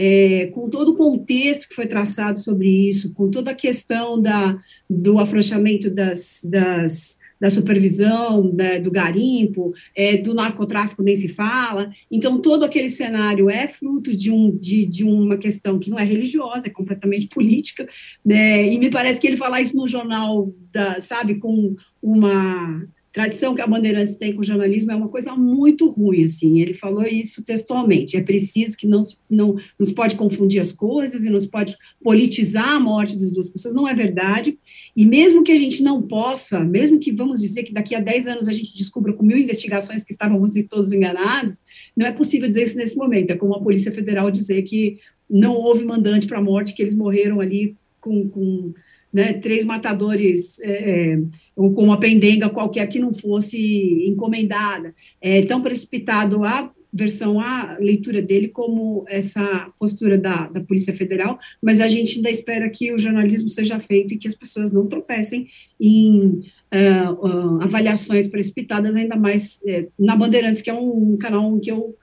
é, 0.00 0.46
com 0.52 0.70
todo 0.70 0.92
o 0.92 0.96
contexto 0.96 1.68
que 1.68 1.74
foi 1.74 1.88
traçado 1.88 2.38
sobre 2.38 2.68
isso, 2.88 3.12
com 3.14 3.28
toda 3.28 3.50
a 3.50 3.54
questão 3.54 4.22
da, 4.22 4.56
do 4.88 5.18
afrouxamento 5.18 5.90
das, 5.90 6.46
das, 6.48 7.18
da 7.40 7.50
supervisão, 7.50 8.48
da, 8.48 8.78
do 8.78 8.92
garimpo, 8.92 9.74
é, 9.96 10.16
do 10.16 10.34
narcotráfico 10.34 11.02
nem 11.02 11.16
se 11.16 11.28
fala. 11.28 11.90
Então, 12.08 12.40
todo 12.40 12.64
aquele 12.64 12.88
cenário 12.88 13.50
é 13.50 13.66
fruto 13.66 14.16
de, 14.16 14.30
um, 14.30 14.56
de, 14.56 14.86
de 14.86 15.02
uma 15.02 15.36
questão 15.36 15.80
que 15.80 15.90
não 15.90 15.98
é 15.98 16.04
religiosa, 16.04 16.68
é 16.68 16.70
completamente 16.70 17.26
política, 17.34 17.88
né? 18.24 18.72
e 18.72 18.78
me 18.78 18.90
parece 18.90 19.20
que 19.20 19.26
ele 19.26 19.36
falar 19.36 19.60
isso 19.60 19.76
no 19.76 19.88
jornal, 19.88 20.54
da, 20.72 21.00
sabe, 21.00 21.40
com 21.40 21.74
uma 22.00 22.86
tradição 23.12 23.54
que 23.54 23.60
a 23.60 23.66
Bandeirantes 23.66 24.16
tem 24.16 24.32
com 24.32 24.40
o 24.40 24.44
jornalismo 24.44 24.92
é 24.92 24.96
uma 24.96 25.08
coisa 25.08 25.34
muito 25.34 25.88
ruim, 25.88 26.24
assim, 26.24 26.60
ele 26.60 26.74
falou 26.74 27.04
isso 27.04 27.42
textualmente, 27.42 28.16
é 28.16 28.22
preciso 28.22 28.76
que 28.76 28.86
não, 28.86 29.00
não 29.28 29.56
nos 29.78 29.92
pode 29.92 30.16
confundir 30.16 30.60
as 30.60 30.72
coisas 30.72 31.24
e 31.24 31.30
nos 31.30 31.46
pode 31.46 31.76
politizar 32.02 32.68
a 32.68 32.80
morte 32.80 33.18
das 33.18 33.32
duas 33.32 33.48
pessoas, 33.48 33.74
não 33.74 33.88
é 33.88 33.94
verdade, 33.94 34.58
e 34.96 35.06
mesmo 35.06 35.42
que 35.42 35.52
a 35.52 35.58
gente 35.58 35.82
não 35.82 36.02
possa, 36.02 36.60
mesmo 36.60 36.98
que 36.98 37.12
vamos 37.12 37.40
dizer 37.40 37.62
que 37.62 37.72
daqui 37.72 37.94
a 37.94 38.00
10 38.00 38.26
anos 38.26 38.48
a 38.48 38.52
gente 38.52 38.76
descubra 38.76 39.12
com 39.12 39.24
mil 39.24 39.38
investigações 39.38 40.04
que 40.04 40.12
estávamos 40.12 40.52
todos 40.68 40.92
enganados, 40.92 41.60
não 41.96 42.06
é 42.06 42.12
possível 42.12 42.48
dizer 42.48 42.64
isso 42.64 42.76
nesse 42.76 42.96
momento, 42.96 43.30
é 43.30 43.36
como 43.36 43.54
a 43.54 43.62
Polícia 43.62 43.92
Federal 43.92 44.30
dizer 44.30 44.62
que 44.62 44.98
não 45.28 45.54
houve 45.54 45.84
mandante 45.84 46.26
para 46.26 46.38
a 46.38 46.42
morte, 46.42 46.74
que 46.74 46.82
eles 46.82 46.94
morreram 46.94 47.40
ali 47.40 47.76
com, 48.00 48.28
com 48.28 48.72
né, 49.12 49.32
três 49.34 49.64
matadores 49.64 50.60
é, 50.60 51.12
é 51.12 51.18
com 51.56 51.82
uma 51.82 51.98
pendenga 51.98 52.48
qualquer 52.48 52.86
que 52.86 52.98
não 52.98 53.12
fosse 53.12 54.04
encomendada. 54.06 54.94
É 55.20 55.42
tão 55.42 55.60
precipitado 55.60 56.44
a 56.44 56.70
versão, 56.92 57.40
a 57.40 57.76
leitura 57.78 58.22
dele, 58.22 58.48
como 58.48 59.04
essa 59.08 59.70
postura 59.78 60.16
da, 60.16 60.48
da 60.48 60.60
Polícia 60.60 60.94
Federal, 60.94 61.38
mas 61.62 61.80
a 61.80 61.88
gente 61.88 62.16
ainda 62.16 62.30
espera 62.30 62.68
que 62.70 62.92
o 62.92 62.98
jornalismo 62.98 63.48
seja 63.48 63.78
feito 63.78 64.14
e 64.14 64.18
que 64.18 64.28
as 64.28 64.34
pessoas 64.34 64.72
não 64.72 64.86
tropecem 64.86 65.48
em 65.78 66.42
uh, 66.72 67.12
uh, 67.12 67.62
avaliações 67.62 68.28
precipitadas, 68.28 68.96
ainda 68.96 69.16
mais 69.16 69.60
uh, 69.64 69.92
na 69.98 70.16
Bandeirantes, 70.16 70.62
que 70.62 70.70
é 70.70 70.74
um, 70.74 71.12
um 71.12 71.16
canal 71.16 71.58
que 71.58 71.70
eu 71.70 71.96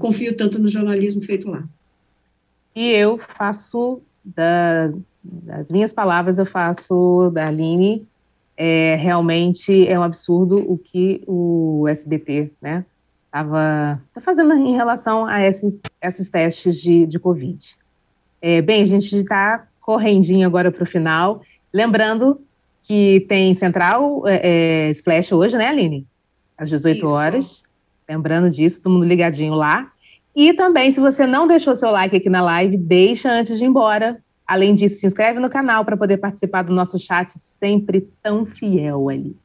confio 0.00 0.36
tanto 0.36 0.58
no 0.58 0.66
jornalismo 0.66 1.22
feito 1.22 1.48
lá. 1.48 1.64
E 2.74 2.90
eu 2.90 3.16
faço 3.16 4.00
da, 4.24 4.92
das 5.42 5.70
minhas 5.70 5.92
palavras, 5.92 6.38
eu 6.38 6.46
faço 6.46 7.30
da 7.32 7.48
Aline 7.48 8.06
é, 8.56 8.96
realmente 8.96 9.86
é 9.86 9.98
um 9.98 10.02
absurdo 10.02 10.58
o 10.58 10.78
que 10.78 11.22
o 11.26 11.86
SBT 11.88 12.50
né, 12.60 12.84
estava 13.26 14.00
tá 14.14 14.20
fazendo 14.20 14.54
em 14.54 14.74
relação 14.74 15.26
a 15.26 15.46
esses, 15.46 15.82
esses 16.00 16.30
testes 16.30 16.80
de, 16.80 17.06
de 17.06 17.18
Covid. 17.18 17.76
É, 18.40 18.62
bem, 18.62 18.82
a 18.82 18.86
gente 18.86 19.14
está 19.14 19.66
correndinho 19.80 20.46
agora 20.46 20.72
para 20.72 20.82
o 20.82 20.86
final. 20.86 21.42
Lembrando 21.72 22.40
que 22.82 23.26
tem 23.28 23.52
Central 23.52 24.26
é, 24.26 24.88
é, 24.88 24.90
Splash 24.92 25.32
hoje, 25.32 25.56
né, 25.56 25.68
Aline? 25.68 26.06
Às 26.56 26.70
18 26.70 26.96
Isso. 26.96 27.06
horas. 27.06 27.62
Lembrando 28.08 28.50
disso, 28.50 28.80
todo 28.80 28.92
mundo 28.92 29.04
ligadinho 29.04 29.54
lá. 29.54 29.90
E 30.34 30.52
também, 30.52 30.90
se 30.90 31.00
você 31.00 31.26
não 31.26 31.46
deixou 31.46 31.74
seu 31.74 31.90
like 31.90 32.16
aqui 32.16 32.30
na 32.30 32.42
live, 32.42 32.76
deixa 32.76 33.30
antes 33.30 33.58
de 33.58 33.64
ir 33.64 33.66
embora, 33.66 34.22
Além 34.46 34.74
disso, 34.74 35.00
se 35.00 35.06
inscreve 35.06 35.40
no 35.40 35.50
canal 35.50 35.84
para 35.84 35.96
poder 35.96 36.18
participar 36.18 36.62
do 36.62 36.72
nosso 36.72 36.98
chat 36.98 37.36
sempre 37.38 38.08
tão 38.22 38.46
fiel 38.46 39.08
ali. 39.08 39.36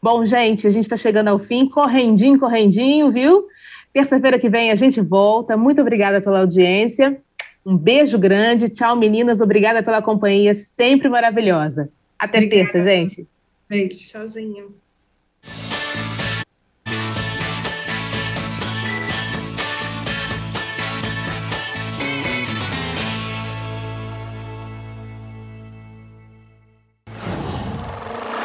Bom, 0.00 0.24
gente, 0.24 0.66
a 0.66 0.70
gente 0.70 0.84
está 0.84 0.96
chegando 0.96 1.28
ao 1.28 1.38
fim, 1.38 1.68
correndinho, 1.68 2.38
correndinho, 2.38 3.10
viu? 3.10 3.46
Terça-feira 3.92 4.38
que 4.38 4.48
vem 4.48 4.70
a 4.70 4.76
gente 4.76 5.00
volta. 5.00 5.56
Muito 5.56 5.80
obrigada 5.80 6.20
pela 6.20 6.40
audiência. 6.40 7.20
Um 7.66 7.76
beijo 7.76 8.16
grande. 8.16 8.68
Tchau, 8.68 8.94
meninas. 8.94 9.40
Obrigada 9.40 9.82
pela 9.82 10.00
companhia, 10.00 10.54
sempre 10.54 11.08
maravilhosa. 11.08 11.90
Até 12.16 12.38
obrigada. 12.38 12.70
terça, 12.70 12.82
gente. 12.82 13.26
Beijo. 13.68 14.06
Tchauzinho. 14.06 14.74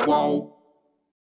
Qual 0.06 0.53